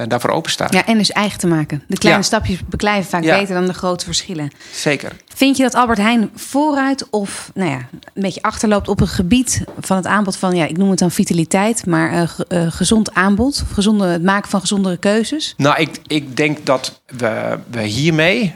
daarvoor 0.08 0.30
open 0.30 0.50
staat. 0.50 0.72
Ja, 0.72 0.86
en 0.86 0.98
dus 0.98 1.12
eigen 1.12 1.38
te 1.38 1.46
maken. 1.46 1.82
De 1.88 1.98
kleine 1.98 2.20
ja. 2.20 2.26
stapjes 2.26 2.58
beklijven 2.66 3.10
vaak 3.10 3.22
ja. 3.22 3.38
beter 3.38 3.54
dan 3.54 3.66
de 3.66 3.74
grote 3.74 4.04
verschillen. 4.04 4.50
Zeker. 4.72 5.12
Vind 5.34 5.56
je 5.56 5.62
dat 5.62 5.74
Albert 5.74 5.98
Heijn 5.98 6.30
vooruit 6.34 7.10
of 7.10 7.50
nou 7.54 7.70
ja, 7.70 7.76
een 7.90 8.22
beetje 8.22 8.42
achterloopt 8.42 8.88
op 8.88 8.98
het 8.98 9.08
gebied 9.08 9.64
van 9.80 9.96
het 9.96 10.06
aanbod 10.06 10.36
van, 10.36 10.56
ja, 10.56 10.64
ik 10.66 10.76
noem 10.76 10.90
het 10.90 10.98
dan 10.98 11.10
vitaliteit, 11.10 11.86
maar 11.86 12.12
uh, 12.12 12.22
uh, 12.48 12.72
gezond 12.72 13.14
aanbod, 13.14 13.62
of 13.62 13.70
gezonde, 13.70 14.06
het 14.06 14.22
maken 14.22 14.50
van 14.50 14.60
gezondere 14.60 14.96
keuzes? 14.96 15.54
Nou, 15.56 15.80
ik, 15.80 16.00
ik 16.06 16.36
denk 16.36 16.66
dat 16.66 17.00
we, 17.06 17.58
we 17.70 17.82
hiermee, 17.82 18.54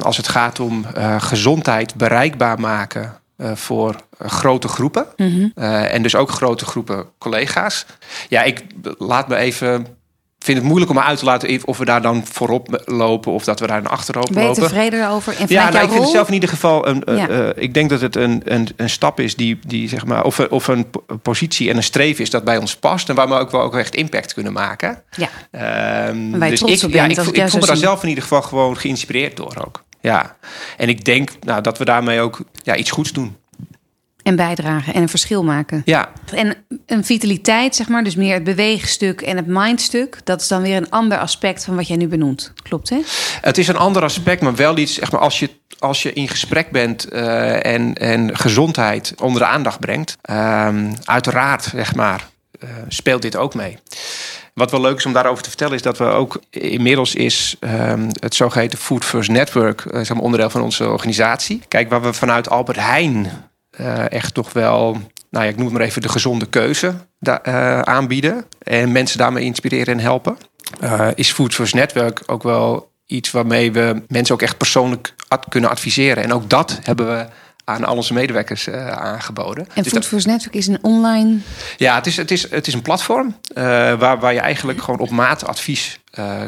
als 0.00 0.16
het 0.16 0.28
gaat 0.28 0.60
om 0.60 0.86
gezondheid 1.18 1.94
bereikbaar 1.94 2.60
maken 2.60 3.20
uh, 3.36 3.50
voor 3.54 3.94
uh, 4.22 4.28
grote 4.28 4.68
groepen. 4.68 5.06
Mm 5.16 5.30
-hmm. 5.30 5.52
uh, 5.54 5.94
en 5.94 6.02
dus 6.02 6.14
ook 6.14 6.30
grote 6.30 6.64
groepen 6.64 7.06
collega's. 7.18 7.86
Ja, 8.28 8.42
ik 8.42 8.64
laat 8.98 9.28
me 9.28 9.36
even. 9.36 9.86
vind 10.38 10.58
het 10.58 10.66
moeilijk 10.66 10.90
om 10.90 10.98
uit 10.98 11.18
te 11.18 11.24
laten 11.24 11.60
of 11.64 11.78
we 11.78 11.84
daar 11.84 12.02
dan 12.02 12.26
voorop 12.26 12.82
lopen 12.84 13.32
of 13.32 13.44
dat 13.44 13.60
we 13.60 13.66
daar 13.66 13.82
naar 13.82 13.90
achterop 13.90 14.28
ben 14.32 14.42
je 14.42 14.48
lopen. 14.48 14.62
tevreden 14.62 15.08
over? 15.08 15.36
En 15.38 15.46
ja, 15.48 15.70
nou, 15.70 15.84
ik 15.84 15.90
vind 15.90 16.02
het 16.02 16.12
zelf 16.12 16.28
in 16.28 16.34
ieder 16.34 16.48
geval. 16.48 16.88
Een, 16.88 17.02
ja. 17.06 17.52
ik 17.54 17.74
denk 17.74 17.90
dat 17.90 18.00
het 18.00 18.16
een, 18.16 18.42
een, 18.44 18.68
een 18.76 18.90
stap 18.90 19.20
is 19.20 19.36
die, 19.36 19.58
die 19.66 19.88
zeg 19.88 20.04
maar, 20.04 20.24
of, 20.24 20.40
of 20.40 20.68
een 20.68 20.86
positie 21.22 21.70
en 21.70 21.76
een 21.76 21.82
streven 21.82 22.22
is 22.22 22.30
dat 22.30 22.44
bij 22.44 22.56
ons 22.56 22.76
past 22.76 23.08
en 23.08 23.14
waar 23.14 23.28
we 23.28 23.34
ook 23.34 23.50
wel 23.50 23.62
ook 23.62 23.76
echt 23.76 23.94
impact 23.94 24.34
kunnen 24.34 24.52
maken. 24.52 25.02
Ja. 25.10 26.08
Um, 26.08 26.38
dus 26.38 26.62
ik, 26.62 26.92
ja, 26.92 27.04
ik, 27.04 27.10
ik, 27.10 27.36
ik 27.36 27.48
voel 27.48 27.60
me 27.60 27.66
daar 27.66 27.76
zelf 27.76 28.02
in 28.02 28.08
ieder 28.08 28.22
geval 28.22 28.42
gewoon 28.42 28.76
geïnspireerd 28.76 29.36
door 29.36 29.56
ook. 29.66 29.84
Ja, 30.06 30.36
en 30.76 30.88
ik 30.88 31.04
denk 31.04 31.30
nou, 31.40 31.62
dat 31.62 31.78
we 31.78 31.84
daarmee 31.84 32.20
ook 32.20 32.40
ja, 32.62 32.76
iets 32.76 32.90
goeds 32.90 33.12
doen. 33.12 33.36
En 34.22 34.36
bijdragen 34.36 34.94
en 34.94 35.02
een 35.02 35.08
verschil 35.08 35.44
maken. 35.44 35.82
Ja. 35.84 36.08
En 36.34 36.56
een 36.86 37.04
vitaliteit, 37.04 37.76
zeg 37.76 37.88
maar, 37.88 38.04
dus 38.04 38.16
meer 38.16 38.34
het 38.34 38.44
beweegstuk 38.44 39.20
en 39.20 39.36
het 39.36 39.46
mindstuk, 39.46 40.20
dat 40.24 40.40
is 40.40 40.48
dan 40.48 40.62
weer 40.62 40.76
een 40.76 40.90
ander 40.90 41.18
aspect 41.18 41.64
van 41.64 41.76
wat 41.76 41.88
jij 41.88 41.96
nu 41.96 42.08
benoemt. 42.08 42.52
Klopt, 42.62 42.88
hè? 42.88 43.00
Het 43.40 43.58
is 43.58 43.68
een 43.68 43.76
ander 43.76 44.02
aspect, 44.02 44.42
maar 44.42 44.54
wel 44.54 44.76
iets, 44.76 44.94
zeg 44.94 45.12
maar, 45.12 45.20
als 45.20 45.38
je, 45.38 45.50
als 45.78 46.02
je 46.02 46.12
in 46.12 46.28
gesprek 46.28 46.70
bent 46.70 47.12
uh, 47.12 47.66
en, 47.66 47.94
en 47.94 48.36
gezondheid 48.38 49.14
onder 49.22 49.40
de 49.40 49.46
aandacht 49.46 49.80
brengt, 49.80 50.16
uh, 50.30 50.68
uiteraard, 51.04 51.62
zeg 51.62 51.94
maar, 51.94 52.28
uh, 52.64 52.70
speelt 52.88 53.22
dit 53.22 53.36
ook 53.36 53.54
mee. 53.54 53.78
Wat 54.56 54.70
wel 54.70 54.80
leuk 54.80 54.96
is 54.96 55.06
om 55.06 55.12
daarover 55.12 55.42
te 55.42 55.48
vertellen, 55.48 55.74
is 55.74 55.82
dat 55.82 55.98
we 55.98 56.04
ook 56.04 56.40
inmiddels 56.50 57.14
is 57.14 57.56
um, 57.60 58.08
het 58.20 58.34
zogeheten 58.34 58.78
Food 58.78 59.04
First 59.04 59.30
Network, 59.30 59.84
uh, 59.84 60.20
onderdeel 60.20 60.50
van 60.50 60.62
onze 60.62 60.88
organisatie. 60.88 61.62
Kijk, 61.68 61.90
waar 61.90 62.02
we 62.02 62.12
vanuit 62.12 62.50
Albert 62.50 62.78
Heijn 62.78 63.30
uh, 63.80 64.10
echt 64.10 64.34
toch 64.34 64.52
wel 64.52 64.92
nou 65.30 65.44
ja, 65.44 65.50
ik 65.50 65.56
noem 65.56 65.64
het 65.64 65.74
maar 65.74 65.86
even 65.86 66.02
de 66.02 66.08
gezonde 66.08 66.46
keuze 66.46 66.94
uh, 67.20 67.80
aanbieden. 67.80 68.44
En 68.58 68.92
mensen 68.92 69.18
daarmee 69.18 69.44
inspireren 69.44 69.94
en 69.94 70.00
helpen. 70.00 70.36
Is 71.14 71.32
Food 71.32 71.54
First 71.54 71.74
Network 71.74 72.22
ook 72.26 72.42
wel 72.42 72.90
iets 73.06 73.30
waarmee 73.30 73.72
we 73.72 74.02
mensen 74.08 74.34
ook 74.34 74.42
echt 74.42 74.56
persoonlijk 74.56 75.14
kunnen 75.48 75.70
adviseren. 75.70 76.22
En 76.22 76.32
ook 76.32 76.50
dat 76.50 76.78
hebben 76.82 77.06
we 77.06 77.26
aan 77.68 77.84
al 77.84 77.96
onze 77.96 78.12
medewerkers 78.12 78.66
uh, 78.66 78.88
aangeboden. 78.88 79.66
En 79.74 79.82
dus 79.82 79.92
Food 79.92 80.06
First 80.06 80.26
Network 80.26 80.54
is 80.54 80.66
een 80.66 80.78
online... 80.82 81.38
Ja, 81.76 81.94
het 81.94 82.06
is, 82.06 82.16
het 82.16 82.30
is, 82.30 82.50
het 82.50 82.66
is 82.66 82.74
een 82.74 82.82
platform 82.82 83.36
waar, 83.54 84.18
waar 84.18 84.32
je 84.32 84.40
eigenlijk 84.40 84.82
gewoon 84.82 85.00
op 85.00 85.10
maat 85.10 85.46
advies 85.46 86.00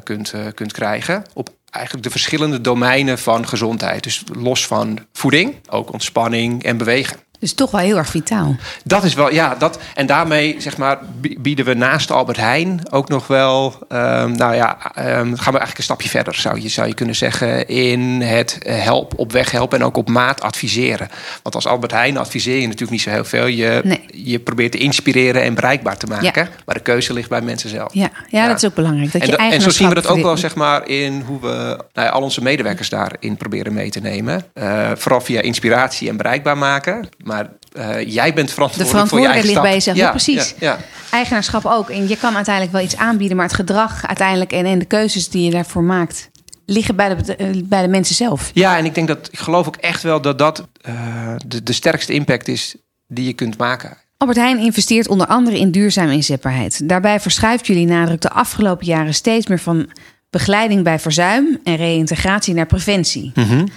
kunt, 0.03 0.33
kunt 0.55 0.73
krijgen. 0.73 1.25
Op 1.35 1.49
eigenlijk 1.71 2.05
de 2.05 2.11
verschillende 2.11 2.61
domeinen 2.61 3.19
van 3.19 3.49
gezondheid. 3.49 4.03
Dus 4.03 4.23
los 4.33 4.67
van 4.67 4.99
voeding, 5.13 5.55
ook 5.69 5.93
ontspanning 5.93 6.65
en 6.65 6.77
bewegen. 6.77 7.17
Dus 7.39 7.53
toch 7.53 7.71
wel 7.71 7.81
heel 7.81 7.97
erg 7.97 8.09
vitaal. 8.09 8.57
Dat 8.85 9.05
is 9.05 9.15
wel, 9.15 9.33
ja. 9.33 9.55
Dat, 9.59 9.79
en 9.95 10.07
daarmee 10.07 10.57
zeg 10.59 10.77
maar, 10.77 10.99
bieden 11.39 11.65
we 11.65 11.75
naast 11.75 12.11
Albert 12.11 12.37
Heijn 12.37 12.81
ook 12.91 13.09
nog 13.09 13.27
wel. 13.27 13.75
Um, 13.89 14.37
nou 14.37 14.55
ja, 14.55 14.79
um, 14.97 15.37
gaan 15.37 15.53
we 15.53 15.59
eigenlijk 15.59 15.79
een 15.79 15.85
stapje 15.85 16.09
verder, 16.09 16.35
zou 16.35 16.61
je, 16.61 16.69
zou 16.69 16.89
je 16.89 16.95
kunnen 16.95 17.15
zeggen. 17.15 17.69
In 17.69 18.01
het 18.21 18.59
help, 18.65 19.13
op 19.17 19.33
weg 19.33 19.51
helpen 19.51 19.79
en 19.79 19.85
ook 19.85 19.97
op 19.97 20.09
maat 20.09 20.41
adviseren. 20.41 21.09
Want 21.43 21.55
als 21.55 21.67
Albert 21.67 21.93
Heijn 21.93 22.17
adviseer 22.17 22.57
je 22.57 22.65
natuurlijk 22.65 22.91
niet 22.91 23.01
zo 23.01 23.11
heel 23.11 23.25
veel. 23.25 23.47
Je, 23.47 24.01
je 24.15 24.39
probeert 24.39 24.73
te 24.73 24.79
inspireren 24.79 25.43
en 25.43 25.55
bereikbaar 25.55 25.97
te 25.97 26.07
maken. 26.07 26.49
Maar 26.65 26.75
de 26.75 26.81
keuze 26.81 27.13
ligt 27.13 27.29
bij 27.29 27.41
mensen 27.41 27.71
zelf. 27.71 27.95
Ja, 27.95 28.11
ja, 28.29 28.47
dat 28.47 28.57
is 28.57 28.65
ook 28.65 28.75
belangrijk. 28.75 29.13
Dat 29.13 29.23
en, 29.23 29.29
je 29.29 29.37
en 29.37 29.61
zo 29.61 29.71
zien 29.71 29.89
we 29.89 29.95
dat 29.95 30.07
ook 30.07 30.23
wel 30.23 30.37
zeg 30.37 30.55
maar, 30.55 30.89
in 30.89 31.23
hoe 31.27 31.41
we 31.41 31.47
nou 31.93 32.07
ja, 32.07 32.09
al 32.09 32.23
onze 32.23 32.43
medewerkers 32.43 32.89
daarin 32.89 33.37
proberen 33.37 33.73
mee 33.73 33.91
te 33.91 34.01
nemen. 34.01 34.45
Uh, 34.55 34.91
vooral 34.95 35.21
via 35.21 35.41
inspiratie 35.41 36.09
en 36.09 36.17
bereikbaar 36.17 36.59
maken. 36.59 37.09
Maar 37.29 37.51
uh, 37.79 38.15
jij 38.15 38.35
bent 38.35 38.51
verantwoordelijk 38.51 39.09
voor 39.09 39.21
je 39.21 39.27
eigen 39.27 39.47
ligt 39.47 39.63
bij 39.63 39.73
jezelf. 39.73 39.97
Ja, 39.97 40.11
precies. 40.11 40.55
Ja, 40.59 40.71
ja. 40.71 40.79
Eigenaarschap 41.11 41.65
ook. 41.65 41.91
En 41.91 42.09
je 42.09 42.17
kan 42.17 42.35
uiteindelijk 42.35 42.75
wel 42.75 42.85
iets 42.85 42.97
aanbieden, 42.97 43.37
maar 43.37 43.47
het 43.47 43.55
gedrag 43.55 44.07
uiteindelijk 44.07 44.53
en, 44.53 44.65
en 44.65 44.79
de 44.79 44.85
keuzes 44.85 45.29
die 45.29 45.45
je 45.45 45.51
daarvoor 45.51 45.83
maakt, 45.83 46.31
liggen 46.67 46.97
bij 46.97 47.17
de, 47.17 47.37
eh, 47.37 47.47
bij 47.65 47.83
de 47.83 47.89
mensen 47.89 48.15
zelf. 48.15 48.51
Ja, 48.55 48.77
en 48.77 48.85
ik 48.85 48.95
denk 48.95 49.09
dat 49.09 49.29
ik 49.31 49.39
geloof 49.39 49.67
ook 49.67 49.77
echt 49.77 50.03
wel 50.03 50.21
dat 50.21 50.39
dat 50.39 50.69
uh, 50.89 51.35
de, 51.47 51.63
de 51.63 51.73
sterkste 51.73 52.13
impact 52.13 52.49
is 52.49 52.77
die 53.07 53.25
je 53.25 53.33
kunt 53.33 53.59
maken. 53.59 53.97
Albert 54.17 54.39
Heijn 54.39 54.59
investeert 54.59 55.09
onder 55.09 55.27
andere 55.27 55.59
in 55.59 55.71
duurzame 55.71 56.13
inzetbaarheid. 56.13 56.89
Daarbij 56.89 57.21
verschuift 57.21 57.67
jullie 57.67 57.87
nadruk 57.87 58.21
de 58.21 58.31
afgelopen 58.31 58.87
jaren 58.87 59.15
steeds 59.15 59.47
meer 59.47 59.61
van 59.61 59.91
begeleiding 60.31 60.83
bij 60.85 60.99
verzuim 60.99 61.59
en 61.65 61.77
reïntegratie 61.77 62.55
naar 62.55 62.67
preventie. 62.67 63.33
Mm 63.35 63.45
-hmm. 63.45 63.69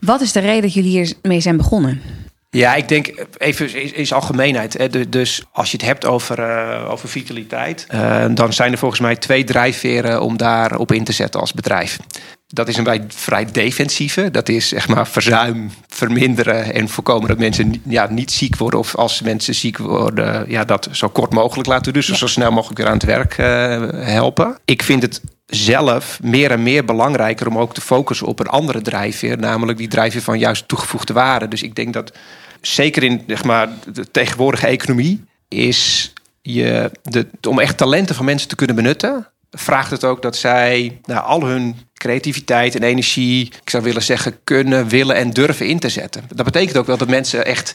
Wat 0.00 0.20
is 0.20 0.32
de 0.32 0.40
reden 0.40 0.62
dat 0.62 0.74
jullie 0.74 0.90
hiermee 0.90 1.40
zijn 1.40 1.56
begonnen? 1.56 2.00
Ja, 2.56 2.74
ik 2.74 2.88
denk 2.88 3.26
even 3.36 3.94
is, 3.94 4.12
algemeenheid. 4.12 4.72
Hè. 4.78 5.08
Dus 5.08 5.42
als 5.52 5.70
je 5.70 5.76
het 5.76 5.86
hebt 5.86 6.04
over, 6.04 6.38
uh, 6.38 6.90
over 6.90 7.08
vitaliteit, 7.08 7.86
uh, 7.94 8.24
dan 8.30 8.52
zijn 8.52 8.72
er 8.72 8.78
volgens 8.78 9.00
mij 9.00 9.16
twee 9.16 9.44
drijfveren 9.44 10.22
om 10.22 10.36
daarop 10.36 10.92
in 10.92 11.04
te 11.04 11.12
zetten 11.12 11.40
als 11.40 11.52
bedrijf. 11.52 11.98
Dat 12.46 12.68
is 12.68 12.76
een 12.76 13.04
vrij 13.08 13.46
defensieve. 13.52 14.30
Dat 14.30 14.48
is 14.48 14.68
zeg 14.68 14.88
maar 14.88 15.06
verzuim 15.06 15.70
verminderen 15.88 16.74
en 16.74 16.88
voorkomen 16.88 17.28
dat 17.28 17.38
mensen 17.38 17.82
ja, 17.84 18.06
niet 18.10 18.32
ziek 18.32 18.56
worden. 18.56 18.80
Of 18.80 18.94
als 18.94 19.20
mensen 19.20 19.54
ziek 19.54 19.78
worden, 19.78 20.44
ja, 20.48 20.64
dat 20.64 20.88
zo 20.92 21.08
kort 21.08 21.32
mogelijk 21.32 21.68
laten. 21.68 21.92
Dus 21.92 22.06
ja. 22.06 22.14
zo 22.14 22.26
snel 22.26 22.50
mogelijk 22.50 22.78
weer 22.78 22.88
aan 22.88 22.92
het 22.92 23.04
werk 23.04 23.38
uh, 23.38 23.46
helpen. 24.06 24.58
Ik 24.64 24.82
vind 24.82 25.02
het 25.02 25.20
zelf 25.46 26.18
meer 26.22 26.50
en 26.50 26.62
meer 26.62 26.84
belangrijker 26.84 27.46
om 27.46 27.58
ook 27.58 27.74
te 27.74 27.80
focussen 27.80 28.26
op 28.26 28.40
een 28.40 28.48
andere 28.48 28.82
drijfveer, 28.82 29.38
namelijk 29.38 29.78
die 29.78 29.88
drijfveer 29.88 30.22
van 30.22 30.38
juist 30.38 30.68
toegevoegde 30.68 31.12
waarde. 31.12 31.48
Dus 31.48 31.62
ik 31.62 31.74
denk 31.74 31.92
dat 31.92 32.12
zeker 32.60 33.02
in 33.02 33.22
zeg 33.26 33.44
maar, 33.44 33.68
de 33.92 34.10
tegenwoordige 34.10 34.66
economie 34.66 35.24
is 35.48 36.12
je 36.42 36.90
de, 37.02 37.26
om 37.48 37.58
echt 37.58 37.76
talenten 37.76 38.14
van 38.14 38.24
mensen 38.24 38.48
te 38.48 38.56
kunnen 38.56 38.76
benutten, 38.76 39.28
vraagt 39.50 39.90
het 39.90 40.04
ook 40.04 40.22
dat 40.22 40.36
zij 40.36 41.00
nou, 41.04 41.24
al 41.24 41.44
hun 41.44 41.76
creativiteit 41.94 42.74
en 42.74 42.82
energie, 42.82 43.46
ik 43.62 43.70
zou 43.70 43.82
willen 43.82 44.02
zeggen, 44.02 44.38
kunnen, 44.44 44.88
willen 44.88 45.16
en 45.16 45.30
durven 45.30 45.66
in 45.66 45.78
te 45.78 45.88
zetten. 45.88 46.24
Dat 46.34 46.44
betekent 46.44 46.76
ook 46.76 46.86
wel 46.86 46.96
dat 46.96 47.08
mensen 47.08 47.46
echt 47.46 47.74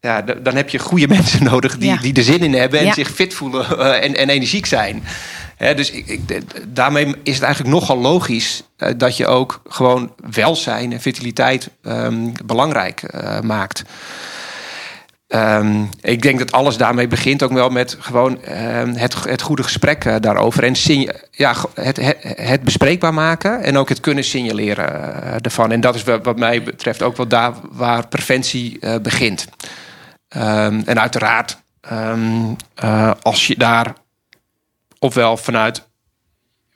ja, 0.00 0.22
dan 0.22 0.56
heb 0.56 0.68
je 0.68 0.78
goede 0.78 1.08
mensen 1.16 1.44
nodig 1.44 1.78
die, 1.78 1.88
ja. 1.88 1.96
die 1.96 2.14
er 2.14 2.22
zin 2.22 2.42
in 2.42 2.54
hebben 2.54 2.80
en 2.80 2.86
ja. 2.86 2.92
zich 2.92 3.10
fit 3.10 3.34
voelen 3.34 3.66
uh, 3.78 4.04
en, 4.04 4.16
en 4.16 4.28
energiek 4.28 4.66
zijn. 4.66 5.02
Dus 5.58 5.90
ik, 5.90 6.06
ik, 6.06 6.22
daarmee 6.66 7.14
is 7.22 7.34
het 7.34 7.42
eigenlijk 7.42 7.74
nogal 7.74 7.98
logisch 7.98 8.62
uh, 8.78 8.90
dat 8.96 9.16
je 9.16 9.26
ook 9.26 9.62
gewoon 9.68 10.12
welzijn 10.30 10.92
en 10.92 11.00
vitaliteit 11.00 11.70
um, 11.82 12.32
belangrijk 12.44 13.02
uh, 13.14 13.40
maakt. 13.40 13.82
Um, 15.28 15.88
ik 16.00 16.22
denk 16.22 16.38
dat 16.38 16.52
alles 16.52 16.76
daarmee 16.76 17.08
begint 17.08 17.42
ook 17.42 17.52
wel 17.52 17.68
met 17.68 17.96
gewoon 17.98 18.32
um, 18.32 18.94
het, 18.94 19.24
het 19.24 19.42
goede 19.42 19.62
gesprek 19.62 20.04
uh, 20.04 20.14
daarover. 20.20 20.64
En 20.64 20.74
ja, 21.30 21.54
het, 21.74 22.16
het, 22.22 22.62
bespreekbaar 22.62 23.14
maken 23.14 23.62
en 23.62 23.76
ook 23.76 23.88
het 23.88 24.00
kunnen 24.00 24.24
signaleren 24.24 25.42
ervan. 25.42 25.72
En 25.72 25.80
dat 25.80 25.94
is 25.94 26.04
wat 26.04 26.38
mij 26.38 26.62
betreft 26.62 27.02
ook 27.02 27.16
wel 27.16 27.28
daar 27.28 27.52
waar 27.70 28.08
preventie 28.08 28.78
begint. 29.02 29.46
En 30.28 31.00
uiteraard, 31.00 31.58
als 33.22 33.46
je 33.46 33.56
daar 33.56 33.94
ofwel 34.98 35.36
vanuit 35.36 35.86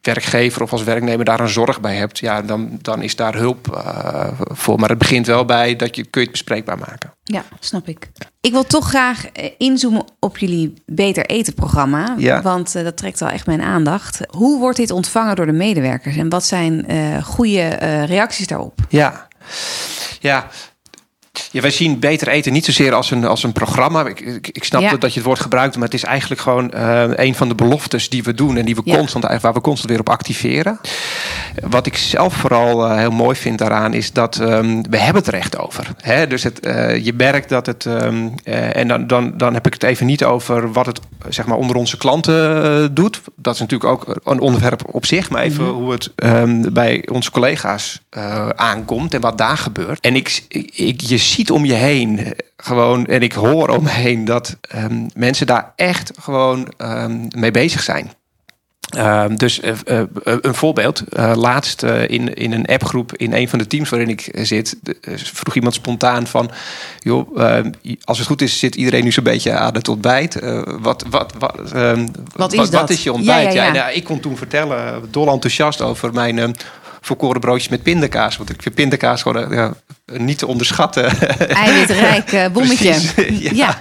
werkgever 0.00 0.62
of 0.62 0.72
als 0.72 0.82
werknemer 0.82 1.24
daar 1.24 1.40
een 1.40 1.48
zorg 1.48 1.80
bij 1.80 1.96
hebt, 1.96 2.18
ja, 2.18 2.42
dan, 2.42 2.78
dan 2.80 3.02
is 3.02 3.16
daar 3.16 3.34
hulp 3.34 3.68
uh, 3.74 4.28
voor. 4.38 4.78
Maar 4.78 4.88
het 4.88 4.98
begint 4.98 5.26
wel 5.26 5.44
bij 5.44 5.76
dat 5.76 5.96
je 5.96 6.02
kun 6.02 6.20
je 6.20 6.26
het 6.26 6.30
bespreekbaar 6.30 6.78
maken. 6.78 7.14
Ja, 7.22 7.44
snap 7.60 7.88
ik. 7.88 8.10
Ik 8.40 8.52
wil 8.52 8.64
toch 8.64 8.88
graag 8.88 9.26
inzoomen 9.58 10.04
op 10.20 10.38
jullie 10.38 10.74
Beter 10.86 11.26
Eten 11.26 11.54
programma. 11.54 12.14
Ja. 12.18 12.42
Want 12.42 12.76
uh, 12.76 12.84
dat 12.84 12.96
trekt 12.96 13.20
wel 13.20 13.28
echt 13.28 13.46
mijn 13.46 13.62
aandacht. 13.62 14.20
Hoe 14.28 14.58
wordt 14.58 14.76
dit 14.76 14.90
ontvangen 14.90 15.36
door 15.36 15.46
de 15.46 15.52
medewerkers? 15.52 16.16
En 16.16 16.28
wat 16.28 16.44
zijn 16.44 16.92
uh, 16.92 17.22
goede 17.22 17.68
reacties 18.04 18.46
daarop? 18.46 18.78
Ja, 18.88 19.28
ja 20.20 20.48
ja, 21.52 21.60
wij 21.60 21.70
zien 21.70 21.98
beter 21.98 22.28
eten 22.28 22.52
niet 22.52 22.64
zozeer 22.64 22.94
als 22.94 23.10
een, 23.10 23.24
als 23.24 23.42
een 23.42 23.52
programma. 23.52 24.06
Ik, 24.06 24.20
ik, 24.20 24.48
ik 24.48 24.64
snap 24.64 24.82
ja. 24.82 24.96
dat 24.96 25.12
je 25.12 25.18
het 25.18 25.26
woord 25.28 25.40
gebruikt, 25.40 25.74
maar 25.74 25.84
het 25.84 25.94
is 25.94 26.04
eigenlijk 26.04 26.40
gewoon 26.40 26.72
uh, 26.74 27.04
een 27.14 27.34
van 27.34 27.48
de 27.48 27.54
beloftes 27.54 28.08
die 28.08 28.22
we 28.22 28.34
doen 28.34 28.56
en 28.56 28.64
die 28.64 28.74
we 28.74 28.82
ja. 28.84 28.96
constant, 28.96 29.40
waar 29.42 29.52
we 29.52 29.60
constant 29.60 29.90
weer 29.90 30.00
op 30.00 30.08
activeren. 30.08 30.80
Wat 31.68 31.86
ik 31.86 31.96
zelf 31.96 32.34
vooral 32.34 32.86
uh, 32.86 32.96
heel 32.96 33.10
mooi 33.10 33.36
vind 33.36 33.58
daaraan 33.58 33.94
is 33.94 34.12
dat 34.12 34.38
um, 34.38 34.90
we 34.90 34.98
hebben 34.98 35.22
het 35.22 35.32
er 35.32 35.38
echt 35.38 35.58
over. 35.58 35.88
Hè? 35.96 36.26
Dus 36.26 36.42
het, 36.42 36.66
uh, 36.66 37.04
je 37.04 37.12
merkt 37.12 37.48
dat 37.48 37.66
het, 37.66 37.84
um, 37.84 38.34
en 38.44 38.88
dan, 38.88 39.06
dan, 39.06 39.36
dan 39.36 39.54
heb 39.54 39.66
ik 39.66 39.72
het 39.72 39.82
even 39.82 40.06
niet 40.06 40.24
over 40.24 40.72
wat 40.72 40.86
het 40.86 41.00
zeg 41.28 41.46
maar 41.46 41.56
onder 41.56 41.76
onze 41.76 41.96
klanten 41.96 42.94
doet. 42.94 43.20
Dat 43.36 43.54
is 43.54 43.60
natuurlijk 43.60 43.90
ook 43.90 44.20
een 44.24 44.40
onderwerp 44.40 44.94
op 44.94 45.06
zich, 45.06 45.30
maar 45.30 45.42
even 45.42 45.64
mm 45.64 45.70
-hmm. 45.70 45.78
hoe 45.78 45.92
het 45.92 46.12
um, 46.16 46.72
bij 46.72 47.08
onze 47.12 47.30
collega's 47.30 48.01
aankomt 48.54 49.14
en 49.14 49.20
wat 49.20 49.38
daar 49.38 49.58
gebeurt. 49.58 50.00
En 50.00 50.16
ik, 50.16 50.44
ik, 50.74 51.00
je 51.00 51.16
ziet 51.16 51.50
om 51.50 51.64
je 51.64 51.72
heen 51.72 52.34
gewoon, 52.56 53.06
en 53.06 53.22
ik 53.22 53.32
hoor 53.32 53.68
om 53.68 53.82
me 53.82 53.90
heen 53.90 54.24
dat 54.24 54.56
um, 54.76 55.06
mensen 55.14 55.46
daar 55.46 55.72
echt 55.76 56.12
gewoon 56.20 56.72
um, 56.78 57.28
mee 57.36 57.50
bezig 57.50 57.82
zijn. 57.82 58.12
Um, 58.98 59.38
dus 59.38 59.60
uh, 59.60 59.72
uh, 59.84 60.02
een 60.22 60.54
voorbeeld. 60.54 61.02
Laatst 61.34 61.82
in, 61.82 62.34
in 62.34 62.52
een 62.52 62.66
appgroep 62.66 63.16
in 63.16 63.32
een 63.32 63.48
van 63.48 63.58
de 63.58 63.66
teams 63.66 63.88
waarin 63.88 64.08
ik 64.08 64.28
zit, 64.32 64.76
vroeg 65.16 65.54
iemand 65.54 65.74
spontaan 65.74 66.26
van: 66.26 66.50
joh, 66.98 67.36
als 68.04 68.18
het 68.18 68.26
goed 68.26 68.42
is, 68.42 68.58
zit 68.58 68.74
iedereen 68.74 69.04
nu 69.04 69.12
zo'n 69.12 69.24
beetje 69.24 69.52
aan 69.52 69.74
het 69.74 69.88
ontbijt. 69.88 70.40
wat, 70.80 71.04
wat, 71.10 71.32
wat, 71.38 71.56
wat, 72.36 72.52
is 72.52 72.58
wat, 72.58 72.70
dat? 72.70 72.80
wat 72.80 72.90
is 72.90 73.02
je 73.02 73.12
ontbijt? 73.12 73.52
Ja, 73.52 73.64
ja, 73.64 73.66
ja. 73.66 73.74
ja 73.74 73.88
ik 73.88 74.04
kon 74.04 74.20
toen 74.20 74.36
vertellen, 74.36 75.02
dol 75.10 75.28
enthousiast 75.28 75.80
over 75.80 76.12
mijn 76.12 76.54
volkoren 77.06 77.40
broodjes 77.40 77.68
met 77.68 77.82
pindakaas. 77.82 78.36
Want 78.36 78.50
ik 78.50 78.62
vind 78.62 78.74
pindakaas 78.74 79.22
gewoon 79.22 79.54
ja, 79.54 79.74
niet 80.06 80.38
te 80.38 80.46
onderschatten. 80.46 81.18
Eiwitrijk 81.48 82.32
uh, 82.32 82.46
bommetje. 82.52 82.94
ja. 83.50 83.50
ja. 83.52 83.78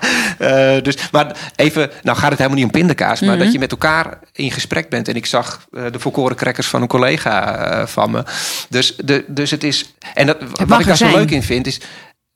Uh, 0.76 0.84
dus, 0.84 0.98
maar 1.12 1.36
even, 1.56 1.92
nou 2.04 2.18
gaat 2.18 2.30
het 2.30 2.38
helemaal 2.38 2.58
niet 2.58 2.66
om 2.66 2.80
pindakaas, 2.80 3.20
maar 3.20 3.30
mm 3.30 3.36
-hmm. 3.36 3.44
dat 3.44 3.54
je 3.54 3.60
met 3.60 3.72
elkaar 3.72 4.20
in 4.34 4.52
gesprek 4.52 4.90
bent. 4.90 5.08
En 5.08 5.16
ik 5.16 5.26
zag 5.26 5.68
uh, 5.72 5.84
de 5.92 6.00
volkoren 6.00 6.36
crackers 6.36 6.68
van 6.68 6.82
een 6.82 6.88
collega 6.88 7.88
van 7.88 8.12
me. 8.12 8.24
Dus, 8.70 8.96
de, 8.96 9.24
dus 9.28 9.52
het 9.52 9.64
is. 9.64 9.94
En 10.14 10.26
dat, 10.26 10.40
het 10.40 10.70
wat 10.70 10.80
ik 10.80 10.86
daar 10.86 10.98
zo 10.98 11.12
leuk 11.12 11.32
in 11.32 11.44
vind 11.44 11.68
is. 11.68 11.80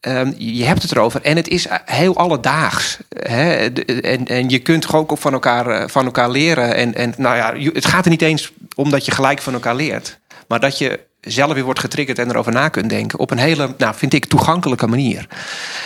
Um, 0.08 0.34
je 0.38 0.64
hebt 0.64 0.82
het 0.82 0.92
erover 0.92 1.22
en 1.22 1.36
het 1.36 1.48
is 1.48 1.68
heel 1.86 2.16
alledaags. 2.16 2.98
Hè? 3.20 3.54
En, 4.02 4.28
en 4.28 4.50
je 4.50 4.60
kunt 4.60 4.94
ook 4.94 5.18
van 5.18 5.34
elkaar, 5.34 5.90
van 5.90 6.06
elkaar 6.06 6.30
leren. 6.30 6.76
En, 6.76 6.96
en 6.96 7.14
nou 7.18 7.36
ja, 7.36 7.72
het 7.74 7.86
gaat 7.86 8.06
er 8.06 8.12
niet 8.12 8.22
eens 8.22 8.52
om 8.76 8.90
dat 8.90 9.06
je 9.06 9.12
gelijk 9.12 9.42
van 9.42 9.54
elkaar 9.54 9.76
leert. 9.76 10.20
Maar 10.48 10.60
dat 10.60 10.78
je 10.78 11.00
zelf 11.22 11.54
weer 11.54 11.64
wordt 11.64 11.80
getriggerd 11.80 12.20
en 12.20 12.30
erover 12.30 12.52
na 12.52 12.70
kunt 12.70 12.90
denken. 12.90 13.20
Op 13.20 13.32
een 13.32 13.38
hele, 13.38 13.74
nou, 13.78 13.96
vind 13.96 14.14
ik, 14.14 14.26
toegankelijke 14.26 14.88
manier. 14.88 15.28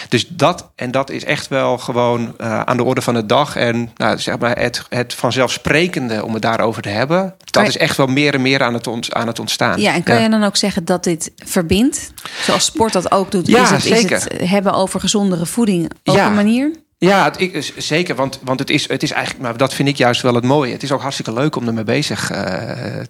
Dus 0.09 0.27
dat, 0.27 0.71
en 0.75 0.91
dat 0.91 1.09
is 1.09 1.23
echt 1.23 1.47
wel 1.47 1.77
gewoon 1.77 2.35
uh, 2.41 2.61
aan 2.61 2.77
de 2.77 2.83
orde 2.83 3.01
van 3.01 3.13
de 3.13 3.25
dag. 3.25 3.55
En 3.55 3.91
nou, 3.95 4.17
zeg 4.17 4.39
maar 4.39 4.59
het, 4.59 4.85
het 4.89 5.13
vanzelfsprekende 5.13 6.25
om 6.25 6.33
het 6.33 6.41
daarover 6.41 6.81
te 6.81 6.89
hebben. 6.89 7.35
Dat 7.45 7.67
is 7.67 7.77
echt 7.77 7.97
wel 7.97 8.07
meer 8.07 8.33
en 8.33 8.41
meer 8.41 8.63
aan 8.63 8.73
het, 8.73 8.87
ont, 8.87 9.13
aan 9.13 9.27
het 9.27 9.39
ontstaan. 9.39 9.81
Ja, 9.81 9.93
en 9.93 10.03
kan 10.03 10.15
ja. 10.15 10.21
je 10.21 10.29
dan 10.29 10.43
ook 10.43 10.57
zeggen 10.57 10.85
dat 10.85 11.03
dit 11.03 11.31
verbindt? 11.35 12.11
Zoals 12.41 12.65
sport 12.65 12.93
dat 12.93 13.11
ook 13.11 13.31
doet. 13.31 13.47
Ja, 13.47 13.63
is 13.63 13.69
het, 13.69 13.81
zeker. 13.81 14.17
Is 14.17 14.23
het 14.23 14.49
hebben 14.49 14.73
over 14.73 14.99
gezondere 14.99 15.45
voeding 15.45 15.91
op 16.03 16.15
ja. 16.15 16.27
een 16.27 16.35
manier? 16.35 16.71
Ja, 16.99 17.23
het, 17.23 17.39
ik, 17.39 17.73
zeker. 17.77 18.15
Want, 18.15 18.39
want 18.43 18.59
het, 18.59 18.69
is, 18.69 18.89
het 18.89 19.03
is 19.03 19.11
eigenlijk, 19.11 19.43
maar 19.43 19.57
dat 19.57 19.73
vind 19.73 19.89
ik 19.89 19.95
juist 19.95 20.21
wel 20.21 20.35
het 20.35 20.43
mooie. 20.43 20.71
Het 20.71 20.83
is 20.83 20.91
ook 20.91 21.01
hartstikke 21.01 21.33
leuk 21.33 21.55
om 21.55 21.67
ermee 21.67 21.83
bezig 21.83 22.31
uh, 22.31 22.37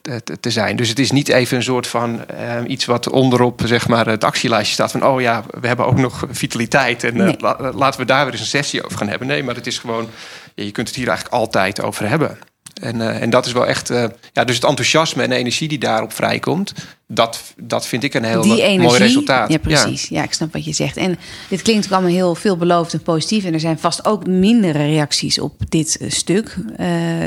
te, 0.02 0.40
te, 0.40 0.52
zijn. 0.52 0.76
Dus 0.76 0.90
het 0.90 1.00
is 1.00 1.12
niet 1.12 1.28
even 1.28 1.58
een 1.58 1.64
soort 1.64 1.88
van 1.88 2.26
uh, 2.34 2.56
iets 2.68 2.86
wat 2.86 3.10
onderop 3.10 3.62
zeg 3.66 3.88
maar, 3.88 4.08
het 4.08 4.24
actielijstje 4.24 4.74
staat. 4.74 4.92
Van 4.92 5.06
oh 5.06 5.22
ja, 5.22 5.44
we 5.60 5.68
hebben 5.68 5.86
ook 5.86 5.98
nog 5.98 6.24
vitaliteit. 6.30 7.04
En 7.04 7.18
nee. 7.18 7.36
la, 7.40 7.72
laten 7.74 8.00
we 8.00 8.06
daar 8.06 8.24
weer 8.24 8.32
eens 8.32 8.42
een 8.42 8.48
sessie 8.48 8.86
over 8.86 8.98
gaan 8.98 9.10
hebben. 9.10 9.28
Nee, 9.28 9.44
maar 9.44 9.56
het 9.56 9.68
is 9.68 9.78
gewoon, 9.78 10.10
ja, 10.56 10.64
je 10.64 10.72
kunt 10.72 10.88
het 10.88 10.96
hier 10.96 11.08
eigenlijk 11.08 11.36
altijd 11.36 11.82
over 11.82 12.10
hebben. 12.10 12.38
En, 12.80 12.96
uh, 12.96 13.22
en 13.22 13.30
dat 13.30 13.46
is 13.46 13.52
wel 13.52 13.68
echt, 13.68 13.92
uh, 13.92 14.04
ja, 14.34 14.44
dus 14.44 14.56
het 14.56 14.66
enthousiasme 14.66 15.24
en 15.24 15.30
de 15.30 15.36
energie 15.36 15.68
die 15.68 15.78
daarop 15.78 16.14
vrijkomt, 16.14 16.74
dat, 17.08 17.54
dat 17.58 17.88
vind 17.88 18.04
ik 18.04 18.14
een 18.14 18.24
heel 18.24 18.42
die 18.42 18.62
energie, 18.62 18.80
mooi 18.80 19.00
resultaat. 19.00 19.52
Ja, 19.52 19.58
precies. 19.58 20.08
Ja. 20.08 20.18
ja. 20.18 20.24
ik 20.24 20.34
snap 20.34 20.54
wat 20.54 20.66
je 20.66 20.74
zegt. 20.74 20.98
En 20.98 21.18
dit 21.50 21.62
klinkt 21.62 21.86
ook 21.86 21.92
allemaal 21.92 22.12
heel 22.12 22.36
veelbelovend 22.36 22.94
en 22.94 23.02
positief. 23.02 23.44
En 23.44 23.54
er 23.54 23.60
zijn 23.60 23.80
vast 23.80 24.06
ook 24.06 24.28
mindere 24.28 24.86
reacties 24.86 25.40
op 25.40 25.54
dit 25.70 25.98
uh, 26.02 26.10
stuk. 26.10 26.56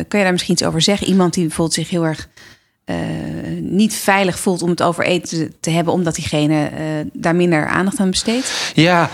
kan 0.08 0.18
je 0.18 0.24
daar 0.24 0.32
misschien 0.32 0.54
iets 0.54 0.64
over 0.64 0.82
zeggen? 0.82 1.06
Iemand 1.06 1.34
die 1.34 1.46
bijvoorbeeld 1.46 1.76
zich 1.76 1.90
heel 1.90 2.04
erg 2.04 2.28
uh, 2.86 2.96
niet 3.60 3.94
veilig 3.94 4.38
voelt 4.38 4.62
om 4.62 4.70
het 4.70 4.82
over 4.82 5.04
eten 5.04 5.54
te 5.60 5.70
hebben, 5.70 5.92
omdat 5.92 6.14
diegene 6.14 6.70
uh, 6.70 6.78
daar 7.12 7.36
minder 7.36 7.66
aandacht 7.66 7.98
aan 7.98 8.10
besteedt? 8.10 8.72
Ja, 8.74 9.10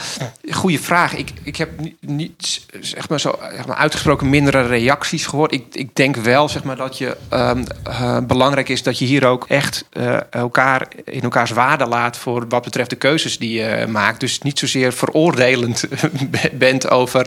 goede 0.50 0.78
vraag. 0.78 1.16
Ik, 1.16 1.32
ik 1.42 1.56
heb 1.56 1.70
niet, 2.00 2.66
zeg 2.80 3.08
maar 3.08 3.20
zo 3.20 3.38
zeg 3.56 3.66
maar 3.66 3.76
uitgesproken 3.76 4.30
mindere 4.30 4.62
reacties 4.62 5.26
gehoord. 5.26 5.52
Ik, 5.52 5.64
ik 5.72 5.96
denk 5.96 6.16
wel 6.16 6.48
zeg 6.48 6.64
maar, 6.64 6.76
dat 6.76 6.98
je 6.98 7.16
um, 7.32 7.64
uh, 7.88 8.18
belangrijk 8.22 8.68
is 8.68 8.82
dat 8.82 8.98
je 8.98 9.04
hier 9.04 9.26
ook 9.26 9.44
echt 9.48 9.84
elkaar 10.30 10.88
in 11.04 11.22
elkaars 11.22 11.50
waarde 11.50 11.86
laat 11.86 12.16
voor 12.16 12.44
wat 12.48 12.64
betreft 12.64 12.90
de 12.90 12.96
keuzes 12.96 13.38
die 13.38 13.60
je 13.60 13.86
maakt. 13.88 14.20
Dus 14.20 14.40
niet 14.40 14.58
zozeer 14.58 14.92
veroordelend 14.92 15.84
bent 16.52 16.90
over 16.90 17.26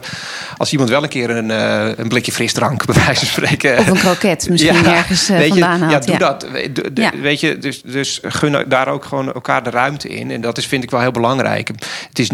als 0.58 0.71
iemand 0.71 0.89
wel 0.89 1.04
een 1.04 1.10
keer 1.10 1.30
een, 1.30 1.49
een 1.99 2.08
blikje 2.08 2.32
frisdrank, 2.32 2.86
bij 2.86 2.95
wijze 3.06 3.25
van 3.25 3.27
spreken. 3.27 3.77
Of 3.77 3.88
een 3.88 3.97
kroket 3.97 4.49
misschien 4.49 4.84
ja, 4.84 4.95
ergens 4.95 5.25
vandaan 5.25 5.56
je, 5.56 5.63
haalt. 5.63 5.91
Ja, 5.91 5.99
doe 5.99 6.17
dat. 6.17 6.30
De, 6.39 6.93
de, 6.93 7.01
ja. 7.01 7.11
Weet 7.17 7.39
je, 7.39 7.57
dus, 7.57 7.81
dus 7.81 8.19
gun 8.23 8.65
daar 8.67 8.87
ook 8.87 9.05
gewoon 9.05 9.33
elkaar 9.33 9.63
de 9.63 9.69
ruimte 9.69 10.07
in. 10.07 10.31
En 10.31 10.41
dat 10.41 10.57
is, 10.57 10.65
vind 10.67 10.83
ik 10.83 10.91
wel 10.91 10.99
heel 10.99 11.11
belangrijk. 11.11 11.67
Het 12.07 12.19
is, 12.19 12.29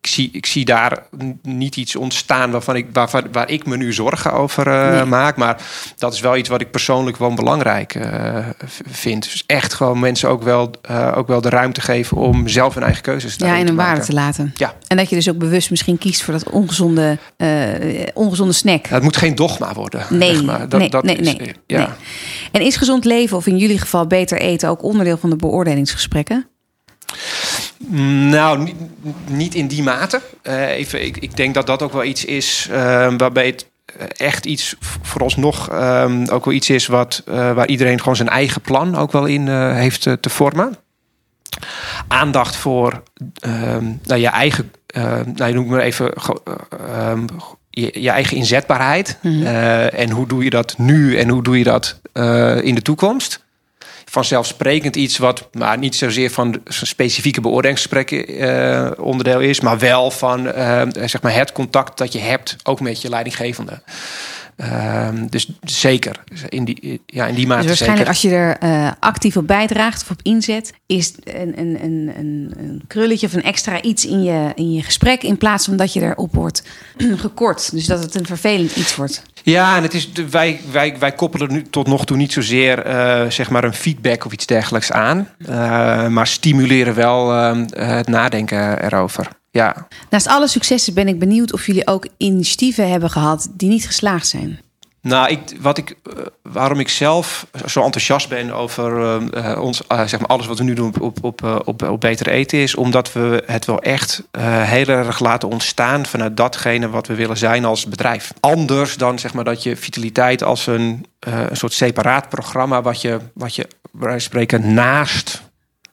ik, 0.00 0.06
zie, 0.06 0.28
ik 0.32 0.46
zie 0.46 0.64
daar 0.64 1.02
niet 1.42 1.76
iets 1.76 1.96
ontstaan 1.96 2.50
waarvan 2.50 2.76
ik, 2.76 2.86
waarvan, 2.92 3.26
waar 3.32 3.50
ik 3.50 3.66
me 3.66 3.76
nu 3.76 3.92
zorgen 3.92 4.32
over 4.32 4.66
uh, 4.66 4.92
nee. 4.92 5.04
maak. 5.04 5.36
Maar 5.36 5.62
dat 5.96 6.12
is 6.12 6.20
wel 6.20 6.36
iets 6.36 6.48
wat 6.48 6.60
ik 6.60 6.70
persoonlijk 6.70 7.16
wel 7.16 7.34
belangrijk 7.34 7.94
uh, 7.94 8.46
vind. 8.88 9.22
Dus 9.22 9.44
echt 9.46 9.74
gewoon 9.74 10.00
mensen 10.00 10.28
ook 10.28 10.42
wel, 10.42 10.70
uh, 10.90 11.12
ook 11.16 11.26
wel 11.26 11.40
de 11.40 11.48
ruimte 11.48 11.80
geven 11.80 12.16
om 12.16 12.48
zelf 12.48 12.74
hun 12.74 12.82
eigen 12.82 13.02
keuzes 13.02 13.36
te 13.36 13.44
maken. 13.44 13.58
Ja, 13.58 13.64
en 13.64 13.70
een 13.70 13.76
waarde 13.76 14.04
te 14.04 14.12
laten. 14.12 14.52
Ja. 14.54 14.74
En 14.86 14.96
dat 14.96 15.08
je 15.08 15.16
dus 15.16 15.28
ook 15.28 15.38
bewust 15.38 15.70
misschien 15.70 15.98
kiest 15.98 16.22
voor 16.22 16.32
dat 16.32 16.50
ongezonde, 16.50 17.18
ongezonde 18.14 18.52
snack. 18.52 18.86
Ja, 18.86 18.94
het 18.94 19.02
moet 19.02 19.16
geen 19.16 19.34
dogma 19.34 19.72
worden. 19.72 20.06
Nee, 20.08 20.34
zeg 20.34 20.44
maar. 20.44 20.68
dat, 20.68 20.80
nee, 20.80 20.90
dat 20.90 21.04
nee, 21.04 21.16
is, 21.16 21.36
nee, 21.36 21.54
ja. 21.66 21.78
nee. 21.78 21.88
En 22.52 22.60
is 22.60 22.76
gezond 22.76 23.04
leven, 23.04 23.36
of 23.36 23.46
in 23.46 23.56
jullie 23.56 23.78
geval 23.78 24.06
beter 24.06 24.38
eten, 24.38 24.68
ook 24.68 24.82
onderdeel 24.82 25.16
van 25.16 25.30
de 25.30 25.36
beoordelingsgesprekken? 25.36 26.48
Nou, 27.88 28.58
niet, 28.58 28.76
niet 29.28 29.54
in 29.54 29.66
die 29.66 29.82
mate. 29.82 30.20
Uh, 30.42 30.68
even, 30.68 31.04
ik, 31.04 31.16
ik 31.16 31.36
denk 31.36 31.54
dat 31.54 31.66
dat 31.66 31.82
ook 31.82 31.92
wel 31.92 32.04
iets 32.04 32.24
is 32.24 32.68
uh, 32.70 32.76
waarbij 33.16 33.46
het 33.46 33.68
echt 34.16 34.46
iets 34.46 34.76
vooralsnog 35.02 35.72
um, 35.72 36.28
ook 36.28 36.44
wel 36.44 36.54
iets 36.54 36.70
is 36.70 36.86
wat, 36.86 37.22
uh, 37.28 37.34
waar 37.52 37.68
iedereen 37.68 37.98
gewoon 37.98 38.16
zijn 38.16 38.28
eigen 38.28 38.60
plan 38.60 38.96
ook 38.96 39.12
wel 39.12 39.26
in 39.26 39.48
heeft 39.72 40.02
te 40.02 40.30
vormen. 40.30 40.76
Aandacht 42.08 42.56
voor 42.56 43.02
nou, 44.02 44.20
je 44.20 44.28
eigen, 44.28 44.72
nou, 45.34 45.46
je 45.46 45.52
noemt 45.52 45.68
maar 45.68 45.80
even 45.80 46.12
je, 47.70 48.00
je, 48.00 48.10
eigen 48.10 48.36
inzetbaarheid. 48.36 49.18
Mm 49.22 49.32
-hmm. 49.32 49.42
uh, 49.42 50.00
en 50.00 50.10
hoe 50.10 50.26
doe 50.26 50.44
je 50.44 50.50
dat 50.50 50.78
nu 50.78 51.18
en 51.18 51.28
hoe 51.28 51.42
doe 51.42 51.58
je 51.58 51.64
dat 51.64 52.00
in 52.64 52.74
de 52.74 52.82
toekomst? 52.82 53.44
Vanzelfsprekend 54.10 54.96
iets 54.96 55.18
wat 55.18 55.48
maar 55.52 55.78
niet 55.78 55.94
zozeer 55.94 56.30
van 56.30 56.62
specifieke 56.64 57.40
beoordelingsgesprekken 57.40 58.42
uh, 58.42 58.90
onderdeel 58.98 59.40
is, 59.40 59.60
maar 59.60 59.78
wel 59.78 60.10
van 60.10 60.42
zeg 60.94 61.22
maar 61.22 61.34
het 61.34 61.52
contact 61.52 61.98
dat 61.98 62.12
je 62.12 62.18
hebt 62.18 62.56
ook 62.62 62.80
met 62.80 63.02
je 63.02 63.08
leidinggevende. 63.08 63.82
Um, 64.64 65.30
dus 65.30 65.48
zeker, 65.62 66.22
in 66.48 66.64
die, 66.64 67.00
ja, 67.06 67.26
in 67.26 67.34
die 67.34 67.46
mate 67.46 67.66
dus 67.66 67.68
waarschijnlijk 67.68 68.14
zeker. 68.14 68.38
als 68.38 68.58
je 68.60 68.68
er 68.68 68.86
uh, 68.86 68.92
actief 69.00 69.36
op 69.36 69.46
bijdraagt 69.46 70.02
of 70.02 70.10
op 70.10 70.20
inzet... 70.22 70.72
is 70.86 71.14
een, 71.24 71.58
een, 71.58 71.78
een, 71.84 72.12
een, 72.58 72.82
krulletje 72.86 73.26
of 73.26 73.32
een 73.32 73.42
extra 73.42 73.82
iets 73.82 74.06
in 74.06 74.22
je, 74.22 74.52
in 74.54 74.72
je 74.72 74.82
gesprek... 74.82 75.22
in 75.22 75.38
plaats 75.38 75.64
van 75.64 75.76
dat 75.76 75.92
je 75.92 76.00
erop 76.00 76.34
wordt 76.34 76.62
gekort. 77.16 77.70
Dus 77.72 77.86
dat 77.86 78.02
het 78.02 78.14
een 78.14 78.26
vervelend 78.26 78.76
iets 78.76 78.96
wordt. 78.96 79.22
Ja, 79.42 79.76
en 79.76 79.82
het 79.82 79.94
is, 79.94 80.10
wij, 80.30 80.60
wij, 80.70 80.98
wij 80.98 81.12
koppelen 81.12 81.52
nu 81.52 81.62
tot 81.62 81.86
nog 81.86 82.04
toe 82.04 82.16
niet 82.16 82.32
zozeer 82.32 82.86
uh, 82.86 83.30
zeg 83.30 83.50
maar 83.50 83.64
een 83.64 83.74
feedback 83.74 84.24
of 84.24 84.32
iets 84.32 84.46
dergelijks 84.46 84.92
aan. 84.92 85.28
Uh, 85.38 86.06
maar 86.06 86.26
stimuleren 86.26 86.94
wel 86.94 87.34
uh, 87.34 87.64
het 87.70 88.08
nadenken 88.08 88.84
erover. 88.84 89.28
Ja. 89.50 89.88
Naast 90.10 90.28
alle 90.28 90.48
successen 90.48 90.94
ben 90.94 91.08
ik 91.08 91.18
benieuwd 91.18 91.52
of 91.52 91.66
jullie 91.66 91.86
ook 91.86 92.06
initiatieven 92.16 92.90
hebben 92.90 93.10
gehad 93.10 93.48
die 93.52 93.68
niet 93.68 93.86
geslaagd 93.86 94.26
zijn. 94.26 94.60
Nou, 95.02 95.28
ik, 95.28 95.40
wat 95.60 95.78
ik, 95.78 95.96
waarom 96.42 96.80
ik 96.80 96.88
zelf 96.88 97.46
zo 97.66 97.82
enthousiast 97.82 98.28
ben 98.28 98.52
over 98.52 99.20
uh, 99.36 99.60
ons, 99.60 99.82
uh, 99.92 100.06
zeg 100.06 100.20
maar 100.20 100.28
alles 100.28 100.46
wat 100.46 100.58
we 100.58 100.64
nu 100.64 100.74
doen 100.74 100.86
op, 100.86 101.00
op, 101.00 101.24
op, 101.24 101.62
op, 101.64 101.82
op 101.82 102.00
beter 102.00 102.28
eten, 102.28 102.58
is 102.58 102.74
omdat 102.74 103.12
we 103.12 103.42
het 103.46 103.64
wel 103.64 103.82
echt 103.82 104.22
uh, 104.32 104.62
heel 104.62 104.86
erg 104.86 105.20
laten 105.20 105.48
ontstaan 105.48 106.06
vanuit 106.06 106.36
datgene 106.36 106.88
wat 106.88 107.06
we 107.06 107.14
willen 107.14 107.36
zijn 107.36 107.64
als 107.64 107.86
bedrijf. 107.86 108.32
Anders 108.40 108.96
dan 108.96 109.18
zeg 109.18 109.34
maar 109.34 109.44
dat 109.44 109.62
je 109.62 109.76
vitaliteit 109.76 110.42
als 110.42 110.66
een, 110.66 111.06
een 111.20 111.56
soort 111.56 111.72
separaat 111.72 112.28
programma 112.28 112.82
wat 112.82 113.00
je, 113.00 113.18
wat 113.34 113.54
je 113.54 113.68
bij 113.92 114.18
spreken 114.18 114.74
naast 114.74 115.42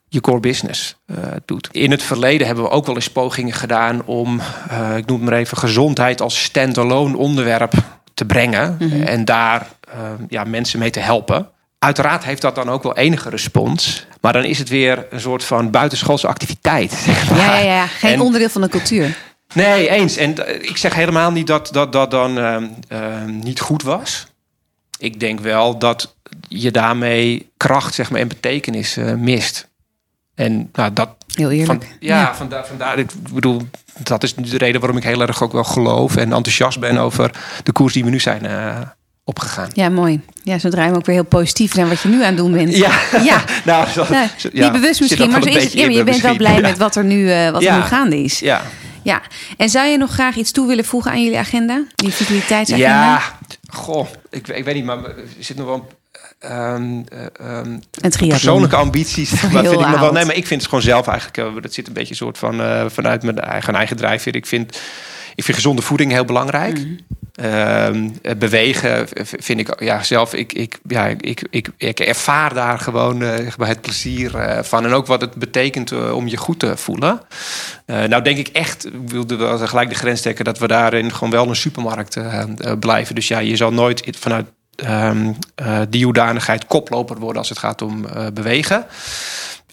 je 0.09 0.21
core 0.21 0.39
business 0.39 0.95
uh, 1.05 1.17
doet. 1.45 1.69
In 1.71 1.91
het 1.91 2.03
verleden 2.03 2.47
hebben 2.47 2.63
we 2.63 2.69
ook 2.69 2.85
wel 2.85 2.95
eens 2.95 3.09
pogingen 3.09 3.53
gedaan 3.53 4.05
om, 4.05 4.41
uh, 4.71 4.97
ik 4.97 5.05
noem 5.05 5.19
het 5.19 5.29
maar 5.29 5.39
even, 5.39 5.57
gezondheid 5.57 6.21
als 6.21 6.43
standalone 6.43 7.17
onderwerp 7.17 7.73
te 8.13 8.25
brengen 8.25 8.77
mm 8.79 8.89
-hmm. 8.89 9.01
en 9.01 9.25
daar 9.25 9.67
uh, 9.89 9.93
ja, 10.29 10.43
mensen 10.43 10.79
mee 10.79 10.89
te 10.89 10.99
helpen. 10.99 11.49
Uiteraard 11.79 12.23
heeft 12.23 12.41
dat 12.41 12.55
dan 12.55 12.69
ook 12.69 12.83
wel 12.83 12.97
enige 12.97 13.29
respons, 13.29 14.05
maar 14.21 14.33
dan 14.33 14.43
is 14.43 14.59
het 14.59 14.69
weer 14.69 15.05
een 15.09 15.19
soort 15.19 15.43
van 15.43 15.71
buitenschoolse 15.71 16.27
activiteit. 16.27 16.91
Zeg 17.05 17.29
maar. 17.29 17.39
ja, 17.39 17.57
ja, 17.57 17.73
ja, 17.73 17.87
geen 17.87 18.13
en, 18.13 18.21
onderdeel 18.21 18.49
van 18.49 18.61
de 18.61 18.69
cultuur. 18.69 19.17
Nee, 19.53 19.89
eens. 19.89 20.17
En 20.17 20.31
ik 20.61 20.77
zeg 20.77 20.93
helemaal 20.93 21.31
niet 21.31 21.47
dat 21.47 21.69
dat, 21.71 21.91
dat 21.91 22.11
dan 22.11 22.39
niet 23.25 23.59
goed 23.59 23.83
was. 23.83 24.27
Ik 24.99 25.19
denk 25.19 25.39
wel 25.39 25.77
dat 25.77 26.15
je 26.47 26.71
daarmee 26.71 27.49
kracht 27.57 27.93
zeg 27.93 28.09
maar, 28.09 28.21
en 28.21 28.27
betekenis 28.27 28.97
mist. 29.17 29.67
En 30.37 30.69
nou, 30.73 30.93
dat. 30.93 31.09
Heel 31.33 31.51
eerlijk. 31.51 31.83
Van, 31.83 31.97
ja, 31.99 32.19
ja. 32.19 32.35
Vandaar, 32.35 32.65
vandaar. 32.65 32.99
Ik 32.99 33.11
bedoel, 33.33 33.61
dat 34.03 34.23
is 34.23 34.35
de 34.35 34.57
reden 34.57 34.79
waarom 34.79 34.97
ik 34.97 35.03
heel 35.03 35.21
erg 35.21 35.43
ook 35.43 35.51
wel 35.51 35.63
geloof 35.63 36.15
en 36.15 36.33
enthousiast 36.33 36.79
ben 36.79 36.97
over 36.97 37.31
de 37.63 37.71
koers 37.71 37.93
die 37.93 38.03
we 38.03 38.09
nu 38.09 38.19
zijn 38.19 38.45
uh, 38.45 38.77
opgegaan. 39.23 39.69
Ja, 39.73 39.89
mooi. 39.89 40.21
Ja, 40.43 40.59
zo 40.59 40.69
draaien 40.69 40.91
we 40.91 40.97
ook 40.97 41.05
weer 41.05 41.15
heel 41.15 41.25
positief 41.25 41.75
naar 41.75 41.87
wat 41.87 42.01
je 42.01 42.07
nu 42.07 42.21
aan 42.21 42.27
het 42.27 42.37
doen 42.37 42.51
bent. 42.51 42.75
Ja, 42.77 42.99
ja. 43.23 43.43
nou, 43.65 43.87
zo, 43.89 44.05
nou, 44.09 44.27
ja, 44.53 44.63
niet 44.63 44.71
bewust 44.71 44.99
misschien, 44.99 45.31
maar 45.31 45.43
zo 45.43 45.49
is 45.49 45.63
het. 45.63 45.73
Ja, 45.73 45.87
je 45.87 46.03
bent 46.03 46.21
wel 46.21 46.35
blij 46.35 46.61
met 46.61 46.77
wat 46.77 46.95
er 46.95 47.03
nu, 47.03 47.19
uh, 47.19 47.49
wat 47.49 47.63
er 47.63 47.75
nu 47.75 47.81
gaande 47.81 48.23
is. 48.23 48.39
Ja. 48.39 48.61
ja. 49.01 49.21
En 49.57 49.69
zou 49.69 49.87
je 49.87 49.97
nog 49.97 50.11
graag 50.11 50.35
iets 50.35 50.51
toe 50.51 50.67
willen 50.67 50.85
voegen 50.85 51.11
aan 51.11 51.23
jullie 51.23 51.39
agenda? 51.39 51.83
Die 51.95 52.11
vitaliteitsagenda? 52.11 52.87
Ja, 52.87 53.21
goh, 53.67 54.07
ik, 54.29 54.47
ik 54.47 54.63
weet 54.63 54.75
niet, 54.75 54.85
maar 54.85 55.03
er 55.03 55.15
zit 55.39 55.57
nog 55.57 55.65
wel 55.65 55.87
Um, 56.45 57.03
um, 57.41 57.81
persoonlijke 58.27 58.75
ambities. 58.75 59.41
Maar 59.41 59.65
vind 59.65 59.79
ik 59.79 59.87
nog 59.87 59.99
wel, 59.99 60.11
nee, 60.11 60.25
maar 60.25 60.35
ik 60.35 60.47
vind 60.47 60.61
het 60.61 60.69
gewoon 60.69 60.83
zelf 60.83 61.07
eigenlijk. 61.07 61.37
Uh, 61.37 61.61
dat 61.61 61.73
zit 61.73 61.87
een 61.87 61.93
beetje 61.93 62.09
een 62.09 62.15
soort 62.15 62.37
van 62.37 62.61
uh, 62.61 62.85
vanuit 62.87 63.23
mijn 63.23 63.39
eigen, 63.39 63.75
eigen 63.75 63.97
drijfveer. 63.97 64.35
Ik 64.35 64.45
vind, 64.45 64.81
ik 65.35 65.43
vind 65.43 65.57
gezonde 65.57 65.81
voeding 65.81 66.11
heel 66.11 66.25
belangrijk. 66.25 66.77
Mm. 66.77 66.97
Um, 67.43 68.13
bewegen 68.37 69.07
vind 69.21 69.59
ik 69.59 69.81
ja, 69.81 70.03
zelf. 70.03 70.33
Ik, 70.33 70.53
ik, 70.53 70.79
ja, 70.87 71.07
ik, 71.07 71.47
ik, 71.49 71.69
ik 71.77 71.99
ervaar 71.99 72.53
daar 72.53 72.79
gewoon 72.79 73.21
uh, 73.21 73.29
het 73.57 73.81
plezier 73.81 74.31
van. 74.61 74.85
En 74.85 74.93
ook 74.93 75.07
wat 75.07 75.21
het 75.21 75.35
betekent 75.35 76.11
om 76.11 76.27
je 76.27 76.37
goed 76.37 76.59
te 76.59 76.77
voelen. 76.77 77.21
nou, 77.85 78.21
denk 78.21 78.37
ik 78.37 78.47
echt, 78.47 78.87
wilde 79.05 79.35
wel 79.35 79.57
gelijk 79.57 79.89
de 79.89 79.95
grens 79.95 80.21
trekken 80.21 80.45
dat 80.45 80.59
we 80.59 80.67
daarin 80.67 81.13
gewoon 81.13 81.29
wel 81.29 81.49
een 81.49 81.55
supermarkt 81.55 82.17
blijven. 82.79 83.15
Dus 83.15 83.27
ja, 83.27 83.39
je 83.39 83.55
zal 83.55 83.71
nooit 83.71 84.17
vanuit 84.19 84.45
um, 84.85 85.37
uh, 85.61 85.79
die 85.89 86.03
hoedanigheid 86.03 86.65
koploper 86.67 87.19
worden 87.19 87.37
als 87.37 87.49
het 87.49 87.59
gaat 87.59 87.81
om 87.81 88.05
uh, 88.05 88.27
bewegen. 88.33 88.85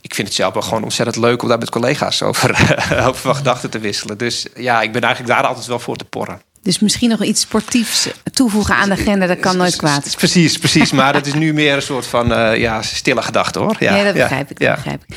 Ik 0.00 0.14
vind 0.14 0.28
het 0.28 0.36
zelf 0.36 0.52
wel 0.52 0.62
gewoon 0.62 0.82
ontzettend 0.82 1.16
leuk 1.16 1.42
om 1.42 1.48
daar 1.48 1.58
met 1.58 1.70
collega's 1.70 2.22
over, 2.22 2.50
over 3.08 3.20
van 3.20 3.36
gedachten 3.36 3.70
te 3.70 3.78
wisselen. 3.78 4.18
Dus 4.18 4.46
ja, 4.56 4.82
ik 4.82 4.92
ben 4.92 5.02
eigenlijk 5.02 5.34
daar 5.34 5.46
altijd 5.46 5.66
wel 5.66 5.78
voor 5.78 5.96
te 5.96 6.04
porren. 6.04 6.40
Dus 6.62 6.78
misschien 6.78 7.08
nog 7.08 7.22
iets 7.22 7.40
sportiefs 7.40 8.08
toevoegen 8.32 8.74
aan 8.74 8.88
de 8.88 8.94
agenda, 8.94 9.26
dat 9.26 9.40
kan 9.40 9.56
nooit 9.56 9.76
kwaad. 9.76 10.16
Precies, 10.16 10.58
precies. 10.58 10.92
Maar 10.92 11.12
dat 11.12 11.26
is 11.26 11.34
nu 11.34 11.52
meer 11.52 11.74
een 11.74 11.82
soort 11.82 12.06
van 12.06 12.32
uh, 12.32 12.56
ja, 12.56 12.82
stille 12.82 13.22
gedachte 13.22 13.58
hoor. 13.58 13.76
Ja, 13.78 13.96
ja 13.96 14.04
dat 14.04 14.14
begrijp 14.14 14.50
ik. 14.50 14.58
Dat 14.58 14.68
ja. 14.68 14.74
begrijp 14.74 15.02
ik. 15.06 15.16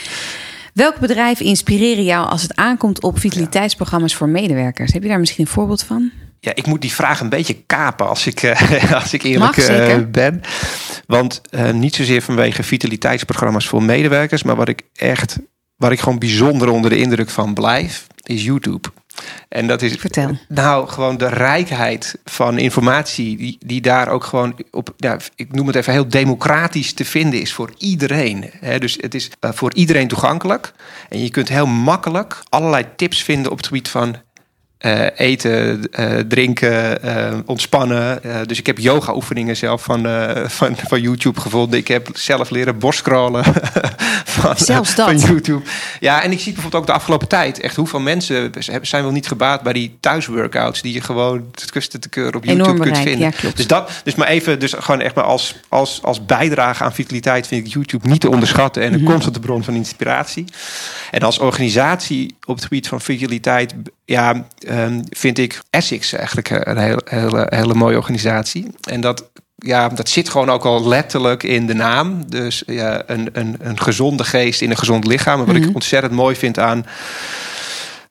Welke 0.73 0.99
bedrijven 0.99 1.45
inspireren 1.45 2.03
jou 2.03 2.29
als 2.29 2.41
het 2.41 2.55
aankomt 2.55 3.03
op 3.03 3.19
vitaliteitsprogramma's 3.19 4.15
voor 4.15 4.29
medewerkers? 4.29 4.93
Heb 4.93 5.03
je 5.03 5.09
daar 5.09 5.19
misschien 5.19 5.45
een 5.45 5.51
voorbeeld 5.51 5.83
van? 5.83 6.11
Ja, 6.39 6.51
ik 6.55 6.65
moet 6.65 6.81
die 6.81 6.93
vraag 6.93 7.19
een 7.19 7.29
beetje 7.29 7.63
kapen 7.65 8.07
als 8.07 8.27
ik, 8.27 8.43
uh, 8.43 8.93
als 9.01 9.13
ik 9.13 9.23
eerlijk 9.23 9.57
uh, 9.57 9.97
ben. 10.11 10.41
Want 11.05 11.41
uh, 11.51 11.71
niet 11.71 11.95
zozeer 11.95 12.21
vanwege 12.21 12.63
vitaliteitsprogramma's 12.63 13.67
voor 13.67 13.83
medewerkers, 13.83 14.43
maar 14.43 14.55
wat 14.55 14.67
ik 14.67 14.81
echt, 14.95 15.37
waar 15.75 15.91
ik 15.91 15.99
gewoon 15.99 16.19
bijzonder 16.19 16.69
onder 16.69 16.89
de 16.89 16.97
indruk 16.97 17.29
van 17.29 17.53
blijf, 17.53 18.07
is 18.23 18.43
YouTube. 18.43 18.89
En 19.49 19.67
dat 19.67 19.81
is 19.81 19.95
Vertel. 19.95 20.37
nou 20.47 20.87
gewoon 20.87 21.17
de 21.17 21.27
rijkheid 21.27 22.19
van 22.23 22.57
informatie 22.57 23.37
die, 23.37 23.57
die 23.65 23.81
daar 23.81 24.07
ook 24.07 24.23
gewoon 24.23 24.55
op, 24.71 24.93
ik 25.35 25.53
noem 25.53 25.67
het 25.67 25.75
even 25.75 25.93
heel 25.93 26.09
democratisch 26.09 26.93
te 26.93 27.05
vinden 27.05 27.41
is 27.41 27.53
voor 27.53 27.73
iedereen. 27.77 28.51
dus 28.79 28.97
het 29.01 29.15
is 29.15 29.29
voor 29.39 29.73
iedereen 29.73 30.07
toegankelijk. 30.07 30.73
En 31.09 31.23
je 31.23 31.29
kunt 31.29 31.49
heel 31.49 31.65
makkelijk 31.65 32.43
allerlei 32.49 32.85
tips 32.95 33.23
vinden 33.23 33.51
op 33.51 33.57
het 33.57 33.67
gebied 33.67 33.89
van 33.89 34.15
uh, 34.85 35.05
eten, 35.15 35.87
uh, 35.99 36.19
drinken, 36.19 37.05
uh, 37.05 37.37
ontspannen. 37.45 38.21
dus 38.45 38.59
ik 38.59 38.65
heb 38.65 38.77
yoga 38.77 39.15
oefeningen 39.15 39.57
zelf 39.57 39.83
van, 39.83 40.07
van, 40.47 40.75
van 40.87 41.01
YouTube 41.01 41.39
gevonden. 41.39 41.79
Ik 41.79 41.87
heb 41.87 42.09
zelf 42.13 42.49
leren 42.49 42.79
borstcrawlen 42.79 43.43
van, 44.25 44.57
van 44.83 45.17
YouTube. 45.17 45.61
Ja, 45.99 46.23
en 46.23 46.31
ik 46.31 46.39
zie 46.39 46.53
bijvoorbeeld 46.53 46.81
ook 46.81 46.87
de 46.87 46.95
afgelopen 46.95 47.27
tijd 47.27 47.59
echt 47.59 47.75
hoeveel 47.75 47.99
mensen 47.99 48.51
zijn 48.81 49.03
wel 49.03 49.11
niet 49.11 49.27
gebaat 49.27 49.61
bij 49.61 49.73
die 49.73 49.97
thuisworkouts 49.99 50.81
die 50.81 50.93
je 50.93 51.01
gewoon 51.01 51.47
het 51.51 51.71
kusten 51.71 51.99
te 51.99 52.09
keur 52.09 52.35
op 52.35 52.45
YouTube 52.45 52.79
kunt 52.79 52.97
vinden. 52.97 53.33
Ja. 53.41 53.51
Dus 53.55 53.67
dat, 53.67 53.91
dus 54.03 54.15
maar 54.15 54.27
even, 54.27 54.59
dus 54.59 54.73
gewoon 54.77 55.01
echt 55.01 55.15
maar 55.15 55.23
als, 55.23 55.55
als, 55.67 55.99
als 56.03 56.25
bijdrage 56.25 56.83
aan 56.83 56.93
vitaliteit 56.93 57.47
vind 57.47 57.67
ik 57.67 57.73
YouTube 57.73 58.07
niet 58.07 58.21
te 58.21 58.29
onderschatten 58.29 58.83
en 58.83 58.93
een 58.93 59.01
Mhm. 59.01 59.11
constante 59.11 59.39
bron 59.39 59.63
van 59.63 59.73
inspiratie. 59.73 60.45
En 61.11 61.21
als 61.21 61.39
organisatie 61.39 62.35
op 62.45 62.55
het 62.55 62.63
gebied 62.63 62.87
van 62.87 63.01
vitaliteit, 63.01 63.73
ja, 64.07 64.45
um, 64.69 65.03
vind 65.09 65.37
ik 65.37 65.61
Essex 65.69 66.13
eigenlijk 66.13 66.49
een 66.49 66.77
hele, 66.77 67.01
hele, 67.05 67.47
hele 67.49 67.73
mooie 67.73 67.97
organisatie. 67.97 68.67
En 68.89 69.01
dat, 69.01 69.29
ja, 69.55 69.89
dat 69.89 70.09
zit 70.09 70.29
gewoon 70.29 70.49
ook 70.49 70.65
al 70.65 70.87
letterlijk 70.87 71.43
in 71.43 71.67
de 71.67 71.73
naam. 71.73 72.29
Dus 72.29 72.63
ja, 72.65 73.03
een, 73.05 73.29
een, 73.31 73.55
een 73.59 73.79
gezonde 73.79 74.23
geest 74.23 74.61
in 74.61 74.69
een 74.69 74.77
gezond 74.77 75.07
lichaam. 75.07 75.39
En 75.39 75.45
wat 75.45 75.55
Mhm. 75.55 75.67
ik 75.67 75.73
ontzettend 75.73 76.13
mooi 76.13 76.35
vind 76.35 76.59
aan 76.59 76.85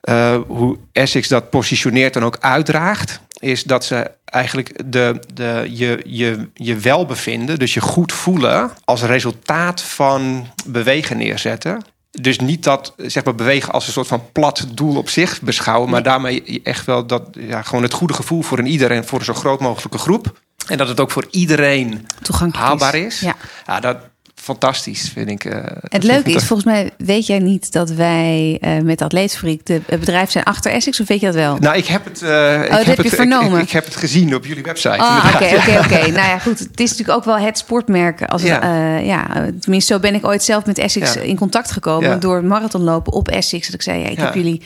uh, 0.08 0.36
hoe 0.46 0.78
Essex 0.92 1.28
dat 1.28 1.50
positioneert 1.50 2.16
en 2.16 2.22
ook 2.22 2.36
uitdraagt, 2.40 3.20
is 3.38 3.64
dat 3.64 3.84
ze 3.84 4.10
eigenlijk 4.24 4.92
de, 4.92 5.20
de, 5.34 5.66
je, 5.70 6.00
je, 6.04 6.48
je 6.54 6.76
welbevinden, 6.76 7.58
dus 7.58 7.74
je 7.74 7.80
goed 7.80 8.12
voelen, 8.12 8.70
als 8.84 9.02
resultaat 9.02 9.82
van 9.82 10.46
bewegen 10.66 11.16
neerzetten. 11.16 11.84
Dus 12.10 12.38
niet 12.38 12.64
dat 12.64 12.94
zeg 12.96 13.24
maar, 13.24 13.34
bewegen 13.34 13.72
als 13.72 13.86
een 13.86 13.92
soort 13.92 14.06
van 14.06 14.32
plat 14.32 14.66
doel 14.70 14.96
op 14.96 15.08
zich 15.08 15.42
beschouwen, 15.42 15.90
maar 15.90 16.02
daarmee 16.02 16.60
echt 16.62 16.86
wel 16.86 17.06
dat 17.06 17.22
ja, 17.32 17.62
gewoon 17.62 17.82
het 17.82 17.92
goede 17.92 18.14
gevoel 18.14 18.42
voor 18.42 18.58
een 18.58 18.66
iedereen, 18.66 19.04
voor 19.04 19.18
een 19.18 19.24
zo 19.24 19.34
groot 19.34 19.60
mogelijke 19.60 19.98
groep. 19.98 20.40
En 20.66 20.78
dat 20.78 20.88
het 20.88 21.00
ook 21.00 21.10
voor 21.10 21.26
iedereen 21.30 22.06
Toegankelijk 22.22 22.66
haalbaar 22.66 22.94
is. 22.94 23.20
Ja. 23.20 23.34
ja 23.66 23.80
dat, 23.80 23.96
fantastisch, 24.46 25.10
vind 25.12 25.30
ik. 25.30 25.44
Uh, 25.44 25.56
het 25.82 26.02
leuke 26.02 26.30
is, 26.30 26.44
volgens 26.44 26.64
mij 26.64 26.90
weet 26.98 27.26
jij 27.26 27.38
niet 27.38 27.72
dat 27.72 27.90
wij 27.90 28.58
uh, 28.60 28.80
met 28.80 29.02
Atleetfabriek 29.02 29.66
de 29.66 29.80
het 29.86 30.00
bedrijf 30.00 30.30
zijn 30.30 30.44
achter 30.44 30.72
Essex, 30.72 31.00
of 31.00 31.08
weet 31.08 31.20
je 31.20 31.26
dat 31.26 31.34
wel? 31.34 31.56
Nou, 31.56 31.76
ik 31.76 31.86
heb 31.86 32.04
het. 32.04 32.22
Uh, 32.22 32.28
oh, 32.28 32.64
ik 32.64 32.70
heb, 32.70 32.86
heb 32.86 32.96
het, 32.96 33.14
vernomen. 33.14 33.58
Ik, 33.58 33.64
ik, 33.64 33.70
heb 33.70 33.84
het 33.84 33.96
gezien 33.96 34.34
op 34.34 34.46
jullie 34.46 34.62
website. 34.62 34.96
Ah, 34.96 35.30
oké, 35.34 35.54
oké, 35.56 35.78
oké. 35.78 36.10
Nou 36.16 36.28
ja, 36.28 36.38
goed. 36.38 36.58
Het 36.58 36.80
is 36.80 36.90
natuurlijk 36.90 37.18
ook 37.18 37.24
wel 37.24 37.38
het 37.38 37.58
sportmerk. 37.58 38.22
Als 38.22 38.42
ja. 38.42 38.98
Ja, 38.98 39.26
tenminste, 39.60 39.92
zo 39.92 40.00
ben 40.00 40.14
ik 40.14 40.26
ooit 40.26 40.42
zelf 40.42 40.66
met 40.66 40.78
Essex 40.78 41.14
ja. 41.14 41.20
in 41.20 41.36
contact 41.36 41.72
gekomen 41.72 42.10
ja. 42.10 42.16
door 42.16 42.44
marathonlopen 42.44 43.12
op 43.12 43.28
Essex. 43.28 43.66
Dat 43.66 43.74
ik 43.74 43.82
zei, 43.82 44.00
ja, 44.02 44.08
ik 44.08 44.18
heb 44.18 44.34
jullie 44.34 44.62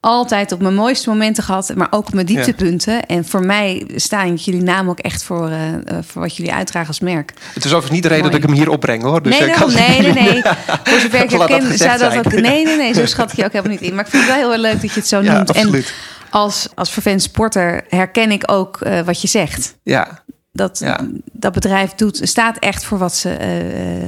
altijd 0.00 0.52
op 0.52 0.60
mijn 0.60 0.74
mooiste 0.74 1.08
momenten 1.08 1.42
gehad, 1.42 1.72
maar 1.74 1.86
ook 1.90 2.06
op 2.06 2.14
mijn 2.14 2.26
dieptepunten. 2.26 2.94
Ja. 2.94 3.06
En 3.06 3.24
voor 3.24 3.44
mij 3.44 3.86
staan 3.94 4.34
jullie 4.34 4.62
naam 4.62 4.88
ook 4.88 4.98
echt 4.98 5.22
voor, 5.22 5.50
uh, 5.50 5.56
voor 6.00 6.22
wat 6.22 6.36
jullie 6.36 6.52
uitdragen 6.52 6.88
als 6.88 7.00
merk. 7.00 7.32
Het 7.54 7.64
is 7.64 7.70
overigens 7.70 7.90
niet 7.90 8.02
de 8.02 8.08
reden 8.08 8.24
Mooi. 8.24 8.36
dat 8.36 8.42
ik 8.42 8.54
hem 8.54 8.64
hier 8.64 8.72
opbreng 8.72 9.02
hoor. 9.02 9.22
Dus 9.22 9.38
nee, 9.38 9.50
kan 9.50 9.72
nee, 9.72 10.00
nee, 10.00 10.12
nee. 10.12 10.42
Voor 10.84 10.98
zover 10.98 11.22
ik 11.24 11.30
herken, 11.30 11.78
zou 11.78 11.98
dat 11.98 12.16
ook. 12.16 12.32
Nee, 12.32 12.64
nee, 12.64 12.76
nee, 12.76 12.94
zo 12.94 13.06
schat 13.06 13.30
ik 13.30 13.36
je 13.36 13.44
ook 13.44 13.52
helemaal 13.52 13.72
niet 13.72 13.82
in. 13.82 13.94
Maar 13.94 14.04
ik 14.04 14.10
vind 14.10 14.22
het 14.22 14.32
wel 14.32 14.40
heel 14.40 14.52
erg 14.52 14.60
leuk 14.60 14.80
dat 14.80 14.94
je 14.94 15.00
het 15.00 15.08
zo 15.08 15.22
ja, 15.22 15.32
noemt. 15.32 15.48
Absoluut. 15.48 15.86
En 15.86 15.92
als, 16.30 16.68
als 16.74 16.90
vervent 16.90 17.22
sporter 17.22 17.84
herken 17.88 18.30
ik 18.30 18.42
ook 18.46 18.80
uh, 18.82 19.00
wat 19.00 19.20
je 19.20 19.28
zegt. 19.28 19.76
Ja. 19.82 20.22
Dat, 20.52 20.78
ja. 20.78 21.08
dat 21.32 21.52
bedrijf 21.52 21.94
doet, 21.94 22.20
staat 22.22 22.58
echt 22.58 22.84
voor 22.84 22.98
wat 22.98 23.14
ze 23.14 23.36
uh, 23.40 24.00
uh, 24.00 24.06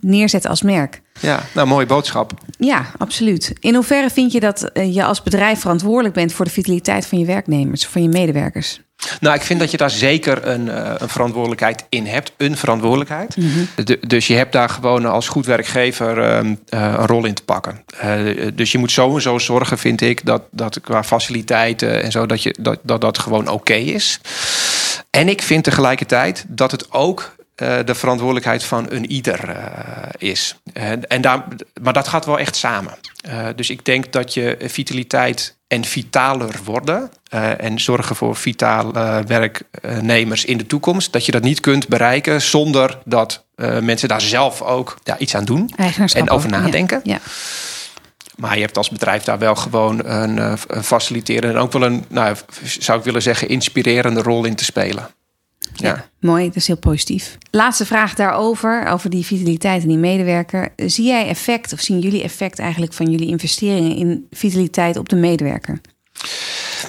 neerzetten 0.00 0.50
als 0.50 0.62
merk. 0.62 1.02
Ja, 1.20 1.42
nou, 1.54 1.66
mooie 1.66 1.86
boodschap. 1.86 2.32
Ja, 2.58 2.86
absoluut. 2.98 3.52
In 3.60 3.74
hoeverre 3.74 4.10
vind 4.10 4.32
je 4.32 4.40
dat 4.40 4.70
je 4.74 5.04
als 5.04 5.22
bedrijf 5.22 5.60
verantwoordelijk 5.60 6.14
bent 6.14 6.32
voor 6.32 6.44
de 6.44 6.50
vitaliteit 6.50 7.06
van 7.06 7.18
je 7.18 7.26
werknemers, 7.26 7.86
van 7.86 8.02
je 8.02 8.08
medewerkers? 8.08 8.80
Nou, 9.20 9.34
ik 9.34 9.42
vind 9.42 9.60
dat 9.60 9.70
je 9.70 9.76
daar 9.76 9.90
zeker 9.90 10.46
een, 10.46 10.68
een 11.02 11.08
verantwoordelijkheid 11.08 11.84
in 11.88 12.06
hebt. 12.06 12.32
Een 12.36 12.56
verantwoordelijkheid. 12.56 13.36
Mm 13.36 13.52
-hmm. 13.52 13.84
de, 13.84 13.98
dus 14.06 14.26
je 14.26 14.34
hebt 14.34 14.52
daar 14.52 14.68
gewoon 14.68 15.06
als 15.06 15.28
goed 15.28 15.46
werkgever 15.46 16.18
uh, 16.18 16.54
een 16.68 17.06
rol 17.06 17.24
in 17.24 17.34
te 17.34 17.42
pakken. 17.42 17.84
Uh, 18.04 18.50
dus 18.54 18.72
je 18.72 18.78
moet 18.78 18.90
sowieso 18.90 19.38
zorgen, 19.38 19.78
vind 19.78 20.00
ik, 20.00 20.24
dat, 20.24 20.42
dat 20.50 20.80
qua 20.80 21.04
faciliteiten 21.04 22.02
en 22.02 22.10
zo, 22.10 22.26
dat 22.26 22.42
je, 22.42 22.54
dat, 22.60 22.78
dat, 22.82 23.00
dat 23.00 23.18
gewoon 23.18 23.48
oké 23.48 23.52
okay 23.52 23.82
is. 23.82 24.20
En 25.16 25.28
ik 25.28 25.42
vind 25.42 25.64
tegelijkertijd 25.64 26.44
dat 26.48 26.70
het 26.70 26.92
ook 26.92 27.34
uh, 27.56 27.78
de 27.84 27.94
verantwoordelijkheid 27.94 28.64
van 28.64 28.86
een 28.90 29.10
ieder 29.10 29.48
uh, 29.48 29.56
is. 30.18 30.56
En, 30.72 31.08
en 31.08 31.20
daar, 31.20 31.44
maar 31.82 31.92
dat 31.92 32.08
gaat 32.08 32.24
wel 32.24 32.38
echt 32.38 32.56
samen. 32.56 32.94
Uh, 33.28 33.46
dus 33.56 33.70
ik 33.70 33.84
denk 33.84 34.12
dat 34.12 34.34
je 34.34 34.56
vitaliteit 34.60 35.56
en 35.68 35.84
vitaler 35.84 36.54
worden 36.64 37.10
en 37.58 37.80
zorgen 37.80 38.16
voor 38.16 38.36
vitale 38.36 39.24
werknemers 39.26 40.44
in 40.44 40.56
de 40.56 40.66
toekomst, 40.66 41.12
dat 41.12 41.26
je 41.26 41.32
dat 41.32 41.42
niet 41.42 41.60
kunt 41.60 41.88
bereiken 41.88 42.42
zonder 42.42 42.98
dat 43.04 43.44
mensen 43.80 44.08
daar 44.08 44.20
zelf 44.20 44.62
ook 44.62 44.98
ja, 45.04 45.18
iets 45.18 45.34
aan 45.34 45.44
doen 45.44 45.70
en 46.12 46.30
over 46.30 46.50
nadenken. 46.50 47.00
Ja, 47.04 47.12
ja. 47.12 47.20
Maar 48.36 48.54
je 48.54 48.60
hebt 48.60 48.76
als 48.76 48.88
bedrijf 48.88 49.22
daar 49.22 49.38
wel 49.38 49.54
gewoon 49.54 50.04
een, 50.04 50.38
een 50.66 50.84
faciliterende 50.84 51.56
en 51.56 51.62
ook 51.62 51.72
wel 51.72 51.82
een, 51.82 52.04
nou, 52.08 52.36
zou 52.62 52.98
ik 52.98 53.04
willen 53.04 53.22
zeggen, 53.22 53.48
inspirerende 53.48 54.22
rol 54.22 54.44
in 54.44 54.54
te 54.54 54.64
spelen. 54.64 55.08
Ja. 55.74 55.88
ja. 55.88 56.08
mooi. 56.20 56.46
Dat 56.46 56.56
is 56.56 56.66
heel 56.66 56.78
positief. 56.78 57.38
Laatste 57.50 57.86
vraag 57.86 58.14
daarover, 58.14 58.86
over 58.86 59.10
die 59.10 59.26
vitaliteit 59.26 59.82
en 59.82 59.88
die 59.88 59.98
medewerker. 59.98 60.72
Zie 60.76 61.06
jij 61.06 61.26
effect, 61.26 61.72
of 61.72 61.80
zien 61.80 61.98
jullie 61.98 62.22
effect 62.22 62.58
eigenlijk 62.58 62.92
van 62.92 63.10
jullie 63.10 63.28
investeringen 63.28 63.96
in 63.96 64.26
vitaliteit 64.30 64.96
op 64.96 65.08
de 65.08 65.16
medewerker? 65.16 65.80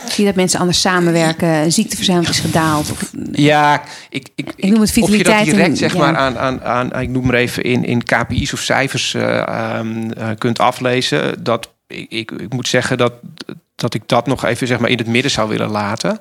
Zie 0.08 0.24
je 0.24 0.26
dat 0.26 0.36
mensen 0.36 0.60
anders 0.60 0.82
samenwerken, 0.82 1.48
een 1.48 1.72
ziekteverzuim 1.72 2.22
is 2.22 2.39
gedaald? 2.39 2.91
Of... 2.91 3.12
Ja, 3.32 3.84
ik, 4.10 4.30
ik, 4.36 4.54
ik 4.56 4.70
noem 4.70 4.82
het 4.82 4.91
vitaliteit. 4.91 5.39
Of 5.39 5.45
je 5.45 5.52
dat 5.52 5.56
direct 5.56 5.70
en, 5.70 5.78
zeg 5.78 5.93
ja. 5.93 6.00
maar 6.00 6.16
aan, 6.16 6.38
aan, 6.38 6.64
aan, 6.64 7.02
ik 7.02 7.10
noem 7.10 7.26
maar 7.26 7.36
even 7.36 7.64
in, 7.64 7.86
in 7.86 8.04
KPI's 8.04 8.54
of 8.54 8.60
cijfers 8.60 9.14
uh, 9.14 9.78
um, 9.78 10.12
uh, 10.18 10.30
kunt 10.38 10.60
aflezen. 10.60 11.43
Dat 11.43 11.74
ik, 11.88 12.06
ik, 12.10 12.32
ik 12.32 12.54
moet 12.54 12.68
zeggen 12.68 12.98
dat, 12.98 13.14
dat 13.78 13.93
ik 13.93 14.01
dat 14.05 14.28
nog 14.28 14.45
even 14.45 14.67
zeg 14.67 14.80
maar, 14.80 14.89
in 14.89 14.97
het 14.97 15.07
midden 15.07 15.32
zou 15.32 15.49
willen 15.49 15.69
laten 15.69 16.19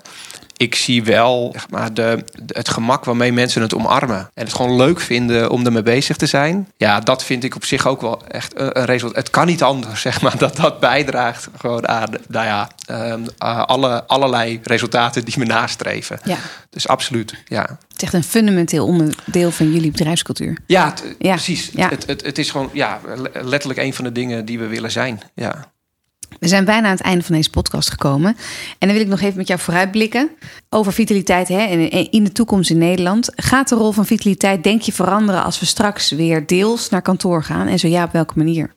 ik 0.57 0.74
zie 0.74 1.04
wel 1.04 1.48
zeg 1.52 1.70
maar, 1.70 1.94
de, 1.94 2.24
het 2.46 2.68
gemak 2.68 3.04
waarmee 3.04 3.32
mensen 3.32 3.62
het 3.62 3.74
omarmen. 3.74 4.18
En 4.34 4.44
het 4.44 4.54
gewoon 4.54 4.76
leuk 4.76 5.00
vinden 5.00 5.50
om 5.50 5.66
ermee 5.66 5.82
bezig 5.82 6.16
te 6.16 6.26
zijn. 6.26 6.72
Ja, 6.76 7.00
dat 7.00 7.24
vind 7.24 7.44
ik 7.44 7.54
op 7.54 7.64
zich 7.64 7.86
ook 7.86 8.00
wel 8.00 8.26
echt 8.26 8.61
een, 8.61 8.78
een 8.78 8.84
resultaat. 8.84 9.16
Het 9.16 9.30
kan 9.30 9.46
niet 9.46 9.62
anders, 9.62 10.00
zeg 10.11 10.20
maar, 10.20 10.38
dat 10.38 10.57
dat 10.57 10.80
bijdraagt 10.80 11.48
gewoon 11.59 11.88
aan 11.88 12.11
nou 12.28 12.46
ja, 12.46 12.68
um, 13.12 13.22
uh, 13.42 13.62
alle, 13.64 14.04
allerlei 14.07 14.61
resultaten 14.62 15.24
die 15.24 15.34
we 15.36 15.44
nastreven. 15.44 16.20
Ja. 16.24 16.36
Dus 16.70 16.88
absoluut, 16.88 17.34
ja. 17.44 17.62
Het 17.62 17.96
is 17.96 18.02
echt 18.02 18.12
een 18.12 18.24
fundamenteel 18.24 18.86
onderdeel 18.86 19.50
van 19.50 19.72
jullie. 19.72 19.92
Ja, 20.66 20.92
t- 20.92 21.02
Ja. 21.18 21.32
precies. 21.34 21.70
Ja. 21.74 21.88
Het, 21.88 22.07
het, 22.07 22.24
het 22.24 22.38
is 22.38 22.50
gewoon 22.50 22.70
ja, 22.72 23.00
letterlijk 23.32 23.78
een 23.80 23.94
van 23.94 24.04
de 24.04 24.12
dingen 24.12 24.44
die 24.44 24.59
we 24.59 24.66
willen 24.66 24.90
zijn. 24.90 25.20
Ja. 25.34 25.74
We 26.41 26.49
zijn 26.49 26.64
bijna 26.64 26.87
aan 26.87 26.97
het 26.97 27.05
einde 27.05 27.24
van 27.24 27.35
deze 27.35 27.51
podcast 27.51 27.91
gekomen. 27.91 28.37
En 28.79 28.89
dan 28.89 28.93
wil 28.93 29.01
ik 29.01 29.11
nog 29.11 29.20
even 29.20 29.37
met 29.37 29.49
jou 29.49 29.61
vooruitblikken 29.61 30.31
over 30.68 30.93
vitaliteit 30.93 31.49
hè, 31.49 31.64
in 32.11 32.24
de 32.24 32.33
toekomst 32.33 32.70
in 32.70 32.79
Nederland. 32.79 33.31
Gaat 33.37 33.68
de 33.68 33.74
rol 33.74 33.93
van 33.93 34.07
vitaliteit, 34.07 34.62
denk 34.62 34.83
je, 34.83 34.93
veranderen 34.93 35.45
als 35.45 35.61
we 35.61 35.66
straks 35.66 36.11
weer 36.11 36.47
deels 36.47 36.89
naar 36.89 37.03
kantoor 37.03 37.43
gaan? 37.43 37.66
En 37.66 37.79
zo 37.79 37.89
ja, 37.89 38.05
op 38.05 38.12
welke 38.12 38.33
manier? 38.37 38.74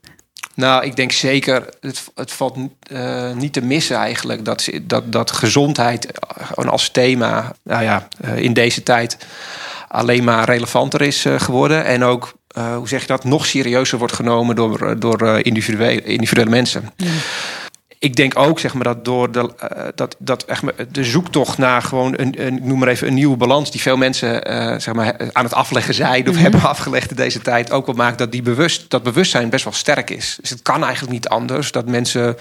Nou, 0.55 0.85
ik 0.85 0.95
denk 0.95 1.11
zeker, 1.11 1.69
het, 1.81 2.03
het 2.15 2.31
valt 2.31 2.57
uh, 2.91 3.33
niet 3.33 3.53
te 3.53 3.61
missen 3.61 3.95
eigenlijk 3.95 4.45
dat, 4.45 4.69
dat, 4.81 5.11
dat 5.11 5.31
gezondheid 5.31 6.07
gewoon 6.37 6.71
als 6.71 6.89
thema 6.89 7.55
nou 7.63 7.83
ja, 7.83 8.07
uh, 8.25 8.37
in 8.37 8.53
deze 8.53 8.83
tijd 8.83 9.17
alleen 9.87 10.23
maar 10.23 10.45
relevanter 10.45 11.01
is 11.01 11.25
geworden. 11.37 11.85
En 11.85 12.03
ook, 12.03 12.33
hoe 12.55 12.87
zeg 12.87 13.01
je 13.01 13.07
dat, 13.07 13.23
nog 13.23 13.45
serieuzer 13.45 13.97
wordt 13.97 14.13
genomen 14.13 14.55
door, 14.55 14.99
door 14.99 15.39
individuele, 15.41 16.03
individuele 16.03 16.49
mensen. 16.49 16.91
Ja. 16.95 17.07
Ik 17.99 18.15
denk 18.15 18.37
ook 18.37 18.59
zeg 18.59 18.73
maar, 18.73 18.83
dat 18.83 19.05
door 19.05 19.31
de, 19.31 19.39
uh, 19.39 19.87
dat, 19.95 20.15
dat 20.19 20.43
echt 20.43 20.63
de 20.91 21.03
zoektocht 21.03 21.57
naar 21.57 21.81
gewoon 21.81 22.13
een, 22.17 22.45
een, 22.45 22.59
noem 22.63 22.79
maar 22.79 22.87
even 22.87 23.07
een 23.07 23.13
nieuwe 23.13 23.37
balans, 23.37 23.71
die 23.71 23.81
veel 23.81 23.97
mensen 23.97 24.51
uh, 24.51 24.79
zeg 24.79 24.93
maar, 24.93 25.15
aan 25.31 25.43
het 25.43 25.53
afleggen 25.53 25.93
zijn 25.93 26.21
of 26.21 26.27
mm 26.27 26.33
-hmm. 26.33 26.41
hebben 26.41 26.61
afgelegd 26.61 27.09
in 27.09 27.15
deze 27.15 27.41
tijd, 27.41 27.71
ook 27.71 27.85
wel 27.85 27.95
maakt 27.95 28.17
dat 28.17 28.31
die 28.31 28.41
bewust, 28.41 28.89
dat 28.89 29.03
bewustzijn 29.03 29.49
best 29.49 29.63
wel 29.63 29.73
sterk 29.73 30.09
is. 30.09 30.37
Dus 30.41 30.49
het 30.49 30.61
kan 30.61 30.83
eigenlijk 30.83 31.13
niet 31.13 31.27
anders 31.27 31.71
dat 31.71 31.87
mensen. 31.87 32.37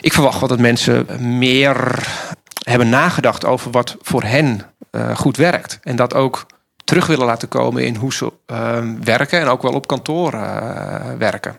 Ik 0.00 0.12
verwacht 0.12 0.40
wel 0.40 0.48
dat 0.48 0.58
mensen 0.58 1.06
meer 1.38 2.06
hebben 2.64 2.88
nagedacht 2.88 3.44
over 3.44 3.70
wat 3.70 3.96
voor 4.00 4.22
hen 4.22 4.62
goed 5.14 5.36
werkt. 5.36 5.78
En 5.82 5.96
dat 5.96 6.14
ook 6.14 6.46
terug 6.84 7.06
willen 7.06 7.26
laten 7.26 7.48
komen 7.48 7.84
in 7.84 7.94
hoe 7.94 8.12
ze 8.12 8.32
ehm, 8.46 9.02
werken 9.02 9.40
en 9.40 9.46
ook 9.46 9.62
wel 9.62 9.72
op 9.72 9.86
kantoor 9.86 10.30
werken 11.18 11.56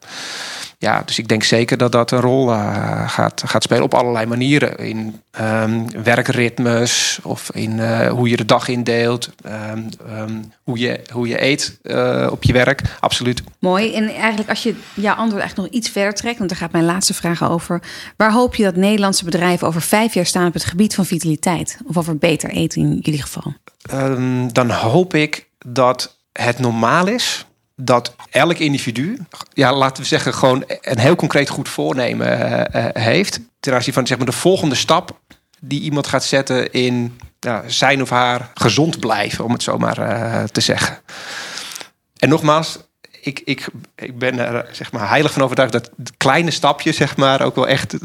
ja, 0.77 1.01
dus 1.05 1.19
ik 1.19 1.27
denk 1.27 1.43
zeker 1.43 1.77
dat 1.77 1.91
dat 1.91 2.11
een 2.11 2.19
rol 2.19 2.49
uh, 2.51 3.09
gaat, 3.09 3.43
gaat 3.45 3.63
spelen 3.63 3.83
op 3.83 3.93
allerlei 3.93 4.25
manieren. 4.25 4.77
In 4.77 5.21
um, 5.41 6.03
werkritmes 6.03 7.19
of 7.23 7.51
in 7.53 7.77
uh, 7.77 8.07
hoe 8.07 8.29
je 8.29 8.37
de 8.37 8.45
dag 8.45 8.67
indeelt. 8.67 9.29
Um, 9.45 9.89
um, 10.09 10.53
hoe, 10.63 10.77
je, 10.77 10.99
hoe 11.11 11.27
je 11.27 11.43
eet 11.43 11.79
uh, 11.83 12.27
op 12.31 12.43
je 12.43 12.53
werk. 12.53 12.81
Absoluut. 12.99 13.43
Mooi. 13.59 13.93
En 13.93 14.09
eigenlijk 14.09 14.49
als 14.49 14.63
je 14.63 14.75
jouw 14.93 15.15
antwoord 15.15 15.41
eigenlijk 15.41 15.71
nog 15.71 15.81
iets 15.81 15.89
verder 15.89 16.13
trekt... 16.13 16.37
want 16.37 16.49
daar 16.49 16.59
gaat 16.59 16.71
mijn 16.71 16.85
laatste 16.85 17.13
vraag 17.13 17.49
over. 17.49 17.81
Waar 18.17 18.31
hoop 18.31 18.55
je 18.55 18.63
dat 18.63 18.75
Nederlandse 18.75 19.25
bedrijven 19.25 19.67
over 19.67 19.81
vijf 19.81 20.13
jaar 20.13 20.25
staan... 20.25 20.47
op 20.47 20.53
het 20.53 20.65
gebied 20.65 20.95
van 20.95 21.05
vitaliteit? 21.05 21.77
Of 21.85 21.97
over 21.97 22.17
beter 22.17 22.49
eten 22.49 22.81
in 22.81 22.99
jullie 23.01 23.21
geval? 23.21 23.53
dan 24.51 24.69
hoop 24.71 25.13
ik 25.13 25.47
dat 25.65 26.17
het 26.31 26.59
normaal 26.59 27.07
is 27.07 27.45
dat 27.75 28.15
elk 28.29 28.57
individu, 28.57 29.19
ja, 29.53 29.73
laten 29.73 30.01
we 30.01 30.07
zeggen, 30.07 30.33
gewoon 30.33 30.63
een 30.81 30.99
heel 30.99 31.15
concreet 31.15 31.49
goed 31.49 31.69
voornemen 31.69 32.39
uh, 32.75 32.85
heeft. 32.93 33.39
Ten 33.59 33.73
aanzien 33.73 33.93
van 33.93 34.07
zeg 34.07 34.17
maar, 34.17 34.25
de 34.25 34.31
volgende 34.31 34.75
stap 34.75 35.19
die 35.59 35.81
iemand 35.81 36.07
gaat 36.07 36.23
zetten 36.23 36.71
in 36.71 37.17
zijn 37.67 38.01
of 38.01 38.09
haar 38.09 38.51
gezond 38.53 38.99
blijven, 38.99 39.43
om 39.43 39.51
het 39.51 39.63
zo 39.63 39.77
maar 39.77 39.99
uh, 39.99 40.43
te 40.43 40.61
zeggen. 40.61 40.97
En 42.17 42.29
nogmaals, 42.29 42.79
ik, 43.21 43.41
ik, 43.45 43.67
ik 43.95 44.17
ben 44.17 44.39
er 44.39 44.65
zeg 44.71 44.91
maar, 44.91 45.09
heilig 45.09 45.31
van 45.31 45.41
overtuigd 45.41 45.71
dat 45.71 45.91
kleine 46.17 46.51
stapjes 46.51 46.95
zeg 46.95 47.17
maar, 47.17 47.41
ook 47.41 47.55
wel 47.55 47.67
echt 47.67 47.95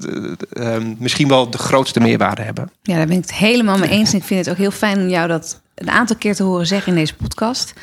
misschien 0.98 1.28
wel 1.28 1.50
de 1.50 1.58
grootste 1.58 2.00
meerwaarde 2.00 2.42
hebben. 2.42 2.70
Ja, 2.82 2.96
daar 2.96 3.06
ben 3.06 3.16
ik 3.16 3.22
het 3.22 3.34
helemaal 3.34 3.78
mee 3.78 3.90
eens. 3.90 4.12
En 4.12 4.18
ik 4.18 4.24
vind 4.24 4.40
het 4.40 4.50
ook 4.50 4.60
heel 4.60 4.70
fijn 4.70 4.98
om 4.98 5.08
jou 5.08 5.28
dat 5.28 5.60
een 5.74 5.90
aantal 5.90 6.16
keer 6.16 6.34
te 6.34 6.42
horen 6.42 6.66
zeggen 6.66 6.92
in 6.92 6.98
deze 6.98 7.14
podcast. 7.14 7.74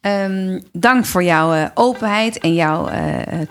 Um, 0.00 0.62
dank 0.72 1.06
voor 1.06 1.22
jouw 1.22 1.54
uh, 1.54 1.64
openheid 1.74 2.38
en 2.38 2.54
jouw 2.54 2.90
uh, 2.90 2.96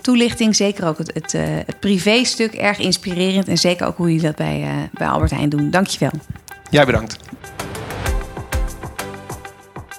toelichting. 0.00 0.56
Zeker 0.56 0.86
ook 0.86 0.98
het, 0.98 1.14
het, 1.14 1.34
uh, 1.34 1.42
het 1.44 1.80
privéstuk, 1.80 2.54
erg 2.54 2.78
inspirerend. 2.78 3.48
En 3.48 3.58
zeker 3.58 3.86
ook 3.86 3.96
hoe 3.96 4.06
jullie 4.06 4.22
dat 4.22 4.36
bij, 4.36 4.88
bij 4.92 5.08
Albert 5.08 5.30
Heijn 5.30 5.48
doen. 5.48 5.70
Dankjewel. 5.70 6.12
Jij 6.70 6.84
bedankt. 6.84 7.16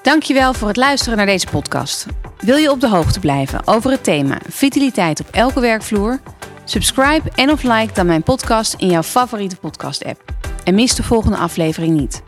Dankjewel 0.02 0.54
voor 0.54 0.68
het 0.68 0.78
luisteren 0.78 1.18
naar 1.18 1.26
deze 1.26 1.48
podcast. 1.48 2.06
Wil 2.40 2.58
je 2.58 2.72
op 2.72 2.80
de 2.80 2.90
hoogte 2.90 3.20
blijven 3.20 3.68
over 3.68 3.92
het 3.92 4.04
thema 4.04 4.38
vitaliteit 4.48 5.20
op 5.20 5.28
elke 5.32 5.60
werkvloer? 5.60 6.20
Subscribe 6.64 7.32
en 7.36 7.52
of 7.52 7.64
like 7.64 7.94
dan 7.94 8.06
mijn 8.06 8.24
podcast 8.24 8.74
in 8.78 8.88
jouw 8.88 9.04
favoriete 9.04 9.56
podcast 9.56 10.06
app. 10.06 10.24
En 10.64 10.76
mis 10.76 10.96
de 10.96 11.04
volgende 11.04 11.38
aflevering 11.38 12.00
niet. 12.00 12.22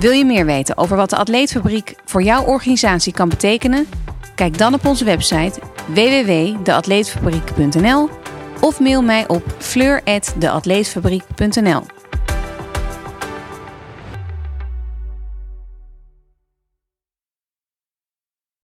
Wil 0.00 0.12
je 0.12 0.24
meer 0.24 0.46
weten 0.46 0.76
over 0.76 0.96
wat 0.96 1.10
de 1.10 1.16
Atleetfabriek 1.16 1.94
voor 2.04 2.22
jouw 2.22 2.44
organisatie 2.44 3.12
kan 3.12 3.28
betekenen? 3.28 3.86
Kijk 4.34 4.58
dan 4.58 4.74
op 4.74 4.86
onze 4.86 5.04
website 5.04 5.60
www.deatleetfabriek.nl 5.86 8.08
of 8.60 8.80
mail 8.80 9.02
mij 9.02 9.28
op 9.28 9.42
fleur.deatleetfabriek.nl. 9.58 11.97